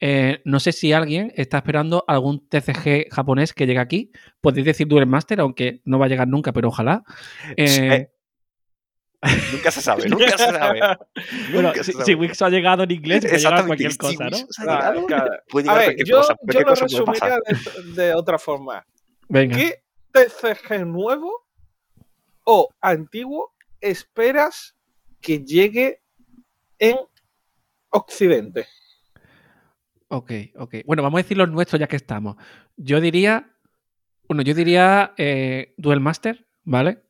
eh, 0.00 0.42
no 0.44 0.60
sé 0.60 0.72
si 0.72 0.92
alguien 0.92 1.32
está 1.36 1.58
esperando 1.58 2.04
algún 2.08 2.48
TCG 2.48 3.08
japonés 3.10 3.54
que 3.54 3.66
llegue 3.66 3.80
aquí. 3.80 4.12
Podéis 4.40 4.66
decir 4.66 4.86
Duel 4.88 5.06
Master, 5.06 5.40
aunque 5.40 5.80
no 5.86 5.98
va 5.98 6.06
a 6.06 6.08
llegar 6.08 6.28
nunca, 6.28 6.52
pero 6.52 6.68
ojalá. 6.68 7.04
Eh, 7.56 8.10
nunca 9.52 9.70
se 9.70 9.80
sabe, 9.80 10.08
nunca 10.08 10.36
se 10.38 10.44
sabe. 10.46 10.80
bueno, 11.52 11.68
Nunca 11.68 11.84
se 11.84 11.84
si, 11.84 11.92
sabe. 11.92 12.04
si 12.04 12.14
Wix 12.14 12.42
ha 12.42 12.48
llegado 12.50 12.82
en 12.84 12.90
inglés, 12.90 13.20
puede 13.24 13.38
llegar 13.38 13.52
Exactamente, 13.54 13.66
cualquier 13.66 13.92
si 13.92 13.98
cosa, 13.98 14.24
¿no? 14.30 14.36
Wix 14.36 14.58
ha 14.58 14.62
llegado, 14.64 15.06
Claro. 15.06 15.32
puede 15.48 15.68
A 15.68 15.72
llegar 15.72 15.78
ver, 15.78 15.86
cualquier 15.96 16.08
yo, 16.08 16.16
cosa, 16.18 16.32
yo 16.32 16.36
cualquier 16.38 16.62
lo 16.64 16.68
cosa 16.70 16.86
puede 16.86 16.92
resumiría 16.92 17.38
pasar. 17.38 17.84
de, 17.94 18.02
de 18.02 18.14
otra 18.14 18.38
forma. 18.38 18.86
Venga. 19.28 19.56
¿Qué 19.56 19.82
TCG 20.12 20.84
nuevo 20.86 21.46
o 22.44 22.68
antiguo 22.80 23.54
esperas 23.80 24.76
que 25.20 25.42
llegue 25.44 26.02
en 26.78 26.96
Occidente? 27.90 28.66
Ok, 30.08 30.30
ok. 30.56 30.74
Bueno, 30.84 31.02
vamos 31.02 31.18
a 31.18 31.22
decir 31.22 31.36
los 31.36 31.48
nuestros 31.50 31.80
ya 31.80 31.86
que 31.88 31.96
estamos. 31.96 32.36
Yo 32.76 33.00
diría 33.00 33.50
Bueno, 34.28 34.42
yo 34.42 34.54
diría 34.54 35.14
eh, 35.16 35.74
Duel 35.76 36.00
Master, 36.00 36.46
¿vale? 36.62 37.02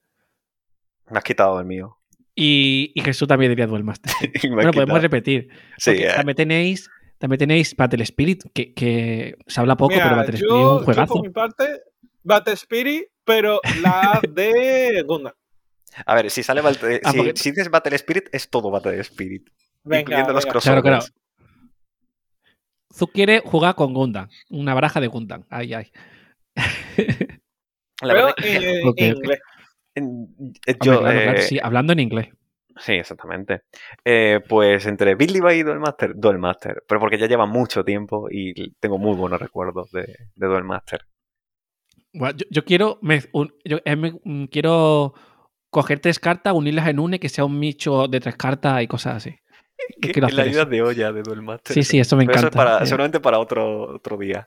Me 1.11 1.19
has 1.19 1.25
quitado 1.25 1.59
el 1.61 1.67
mío. 1.67 1.99
Y, 2.35 2.91
y 2.95 3.01
Jesús 3.03 3.29
también 3.29 3.51
diría 3.53 3.67
Duel 3.67 3.85
Master. 3.85 4.13
bueno, 4.51 4.73
podemos 4.73 5.01
repetir. 5.01 5.49
Sí, 5.79 5.91
eh, 5.93 6.13
también 6.17 6.35
tenéis, 6.37 6.91
también 7.19 7.39
tenéis 7.39 7.77
Battle 7.77 8.03
Spirit, 8.03 8.43
que, 8.53 8.75
que 8.75 9.37
se 9.47 9.61
habla 9.61 9.77
poco, 9.77 9.95
Mira, 9.95 10.05
pero 10.05 10.17
Battle 10.17 10.35
Spirit 10.35 10.51
es 10.53 10.57
yo, 10.59 10.73
un 10.73 10.79
yo 10.81 10.85
juegazo. 10.85 11.15
por 11.15 11.23
mi 11.23 11.31
parte, 11.31 11.81
Battle 12.23 12.55
Spirit, 12.55 13.05
pero 13.25 13.61
la 13.83 14.21
de 14.31 15.05
Gundam. 15.07 15.33
a 16.07 16.15
ver, 16.17 16.31
si 16.31 16.43
sale 16.43 16.61
Battle- 16.61 17.01
Ah, 17.05 17.13
si, 17.13 17.17
porque- 17.19 17.33
si 17.37 17.51
dices 17.51 17.71
Battle 17.71 17.95
Spirit, 17.97 18.25
es 18.33 18.51
todo 18.51 18.71
Battle 18.71 18.99
Spirit. 19.01 19.49
Venga, 19.85 20.01
incluyendo 20.01 20.33
los 20.33 20.45
venga. 20.45 20.61
Claro, 20.61 20.83
crossovers. 20.83 21.11
claro. 21.11 21.21
Tú 22.99 23.07
quieres 23.09 23.43
jugar 23.45 23.75
con 23.75 23.93
Gundam, 23.93 24.29
una 24.51 24.73
baraja 24.75 25.01
de 25.01 25.09
Gundam. 25.09 25.45
Ay, 25.51 25.75
ay. 25.75 25.91
La 28.03 28.13
Pero 28.13 28.27
verdad 28.27 28.35
que, 28.97 29.39
eh, 29.95 30.77
Hombre, 30.79 30.81
yo, 30.81 31.01
claro, 31.01 31.23
claro, 31.23 31.39
eh, 31.39 31.43
sí, 31.43 31.59
hablando 31.63 31.93
en 31.93 32.01
inglés. 32.01 32.29
Sí, 32.77 32.93
exactamente. 32.95 33.63
Eh, 34.05 34.41
pues 34.49 34.85
entre 34.87 35.15
Billy 35.15 35.41
Bay 35.41 35.61
y 35.61 35.63
Duel 35.63 35.79
Master, 35.79 36.13
Duel 36.17 36.39
Master. 36.39 36.83
Pero 36.89 37.01
porque 37.01 37.19
ya 37.19 37.27
lleva 37.27 37.47
mucho 37.47 37.85
tiempo 37.85 38.27
y 38.31 38.73
tengo 38.81 38.99
muy 38.99 39.15
buenos 39.17 39.41
recuerdos 39.41 39.91
de, 39.93 40.03
de 40.35 40.47
Duel 40.47 40.65
Master. 40.65 41.03
Bueno, 42.13 42.37
yo, 42.39 42.47
yo 42.51 42.65
quiero, 42.65 42.99
me- 43.03 43.23
un- 43.33 43.53
yo, 43.65 43.79
me- 43.97 44.19
mm, 44.25 44.45
quiero 44.47 45.15
coger 45.71 46.01
tres 46.01 46.19
cartas, 46.19 46.55
unirlas 46.55 46.89
en 46.89 46.99
una 47.01 47.17
y 47.17 47.19
que 47.19 47.29
sea 47.29 47.45
un 47.45 47.59
micho 47.59 48.07
de 48.09 48.21
tres 48.21 48.37
cartas 48.37 48.83
y 48.83 48.87
cosas 48.87 49.17
así. 49.17 49.37
Quiero 50.01 50.29
la 50.37 50.43
ayuda 50.45 50.65
de 50.65 50.83
olla 50.83 51.13
de 51.13 51.23
Duel 51.23 51.43
Master. 51.43 51.75
Sí, 51.75 51.83
sí, 51.83 51.99
eso 51.99 52.17
me 52.17 52.25
Pero 52.25 52.33
encanta. 52.39 52.49
eso 52.49 52.49
es 52.49 52.55
para, 52.55 52.83
Eh, 52.83 52.87
seguramente 52.87 53.21
para 53.21 53.39
otro, 53.39 53.95
otro 53.97 54.17
día. 54.17 54.47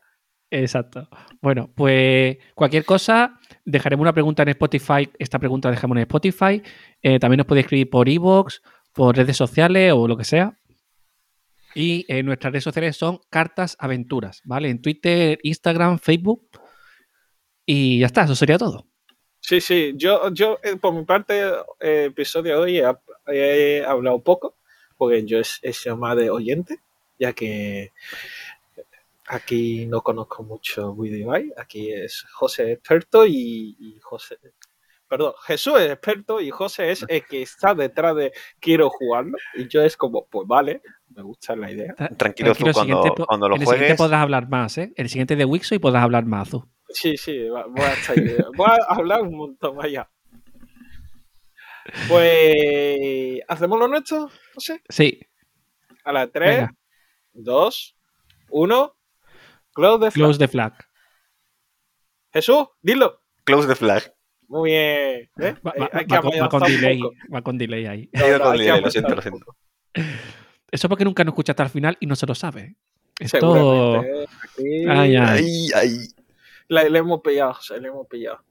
Exacto. 0.50 1.10
Bueno, 1.41 1.70
pues 1.76 2.38
cualquier 2.56 2.86
cosa, 2.86 3.39
dejaremos 3.66 4.04
una 4.04 4.14
pregunta 4.14 4.43
en 4.43 4.50
Spotify. 4.50 5.10
Esta 5.20 5.39
pregunta 5.39 5.70
la 5.70 5.76
dejamos 5.76 5.98
en 5.98 6.04
Spotify. 6.04 6.62
Eh, 7.02 7.20
también 7.20 7.38
nos 7.38 7.48
podéis 7.48 7.66
escribir 7.66 7.89
por 7.89 8.08
iVoox, 8.08 8.62
por 8.93 9.16
redes 9.16 9.38
sociales 9.38 9.93
o 9.93 10.08
lo 10.08 10.18
que 10.18 10.24
sea. 10.24 10.58
Y 11.76 12.06
eh, 12.08 12.24
nuestras 12.24 12.54
redes 12.54 12.64
sociales 12.64 12.98
son 12.98 13.20
Cartas 13.30 13.76
Aventuras, 13.80 14.41
¿vale? 14.45 14.70
En 14.70 14.82
Twitter, 14.82 15.38
Instagram, 15.43 16.00
Facebook. 16.00 16.50
Y 17.66 18.00
ya 18.00 18.08
está, 18.08 18.24
eso 18.24 18.36
sería 18.36 18.58
todo. 18.58 18.88
Sí, 19.39 19.62
sí, 19.62 19.93
yo, 19.95 20.34
yo 20.34 20.60
eh, 20.64 20.76
por 20.76 20.93
mi 20.93 21.06
parte, 21.06 21.39
eh, 21.80 22.06
episodio 22.06 22.56
de 22.56 22.60
hoy 22.60 22.84
he, 23.28 23.86
hablado 23.86 24.24
poco, 24.24 24.58
porque 24.98 25.24
yo 25.26 25.39
es, 25.39 25.62
sido 25.72 25.98
más 25.98 26.18
de 26.18 26.30
oyente, 26.30 26.80
ya 27.20 27.34
que 27.34 27.93
aquí 29.28 29.86
no 29.88 30.02
conozco 30.02 30.44
mucho 30.44 30.92
WidiVi, 30.92 31.54
aquí 31.58 31.92
es 31.92 32.26
José 32.34 32.72
experto 32.74 33.26
y, 33.26 33.76
y 33.80 34.00
José, 34.02 34.38
perdón, 35.08 35.34
Jesús 35.46 35.80
es 35.80 35.92
experto 35.92 36.40
y 36.42 36.50
José 36.50 36.92
es 36.92 37.06
el 37.08 37.26
que 37.26 37.42
está 37.42 37.74
detrás 37.76 38.16
de 38.16 38.32
quiero 38.60 38.90
jugarlo, 38.90 39.38
y 39.56 39.68
yo 39.68 39.82
es 39.82 39.96
como, 39.98 40.26
pues 40.28 40.48
vale, 40.48 40.82
me 41.10 41.22
gusta 41.24 41.56
la 41.56 41.72
idea. 41.72 41.94
Tranquilo, 42.18 42.54
tú, 42.54 42.66
cuando, 42.74 43.16
cuando 43.28 43.50
lo 43.50 43.56
en 43.56 43.62
el 43.62 43.68
siguiente 43.68 43.86
juegues. 43.86 43.98
podrás 43.98 44.22
hablar 44.22 44.50
más, 44.50 44.78
¿eh? 44.78 44.94
El 44.96 45.10
siguiente 45.10 45.36
de 45.36 45.46
Wixo 45.46 45.76
y 45.76 45.80
podrás 45.80 46.04
hablar 46.04 46.26
más, 46.26 46.50
Zu. 46.50 46.70
Sí, 46.90 47.18
sí, 47.18 47.48
voy 47.50 47.62
a, 47.84 47.94
estar- 47.94 48.16
voy 48.56 48.68
a 48.70 48.94
hablar 48.94 49.22
un 49.24 49.36
montón, 49.36 49.76
vaya. 49.78 50.10
Pues, 52.10 53.42
¿hacemos 53.48 53.80
lo 53.80 53.88
nuestro? 53.88 54.20
No 54.20 54.60
sé. 54.60 54.82
Sí, 54.90 55.20
A 56.04 56.12
la 56.12 56.28
3, 56.28 56.58
venga, 56.58 56.74
2, 57.34 57.96
1. 58.50 58.97
Close 59.78 60.00
the 60.00 60.12
flag. 60.12 60.14
close 60.26 60.40
the 60.40 60.48
flag. 60.48 60.74
Jesús, 62.34 62.68
dilo. 62.82 63.22
Close 63.46 63.68
the 63.68 63.76
flag. 63.76 64.14
Muy 64.48 64.72
bien. 64.72 65.30
¿eh? 65.40 65.56
Va, 65.66 65.74
va- 65.80 65.90
hay 65.94 66.06
que 66.06 66.16
va 66.16 66.22
con, 66.22 66.32
va 66.42 66.50
con 66.50 66.64
delay, 66.64 67.02
va 67.34 67.42
con 67.42 67.58
delay 67.58 67.86
ahí. 67.86 68.10
No, 68.14 68.40
con 68.44 68.58
delay, 68.58 68.82
lo 68.82 68.90
siento, 68.92 69.16
lo 69.16 69.22
siento. 69.22 69.56
Eso 70.72 70.90
porque 70.90 71.06
nunca 71.06 71.24
nos 71.24 71.32
escucha 71.34 71.52
hasta 71.54 71.64
el 71.64 71.70
final 71.70 71.98
y 72.00 72.06
no 72.08 72.16
se 72.16 72.26
lo 72.26 72.36
sabe. 72.36 72.76
Esto. 73.20 73.40
Seguramente. 73.40 74.24
¿eh? 74.58 74.86
Ay, 74.90 75.16
ay. 75.16 75.26
Ay, 75.26 75.70
ay. 75.76 75.98
Le, 76.70 76.90
le 76.90 77.00
hemos 77.00 77.22
pillado, 77.22 77.56
le 77.80 77.88
hemos 77.88 78.08
pillado. 78.08 78.44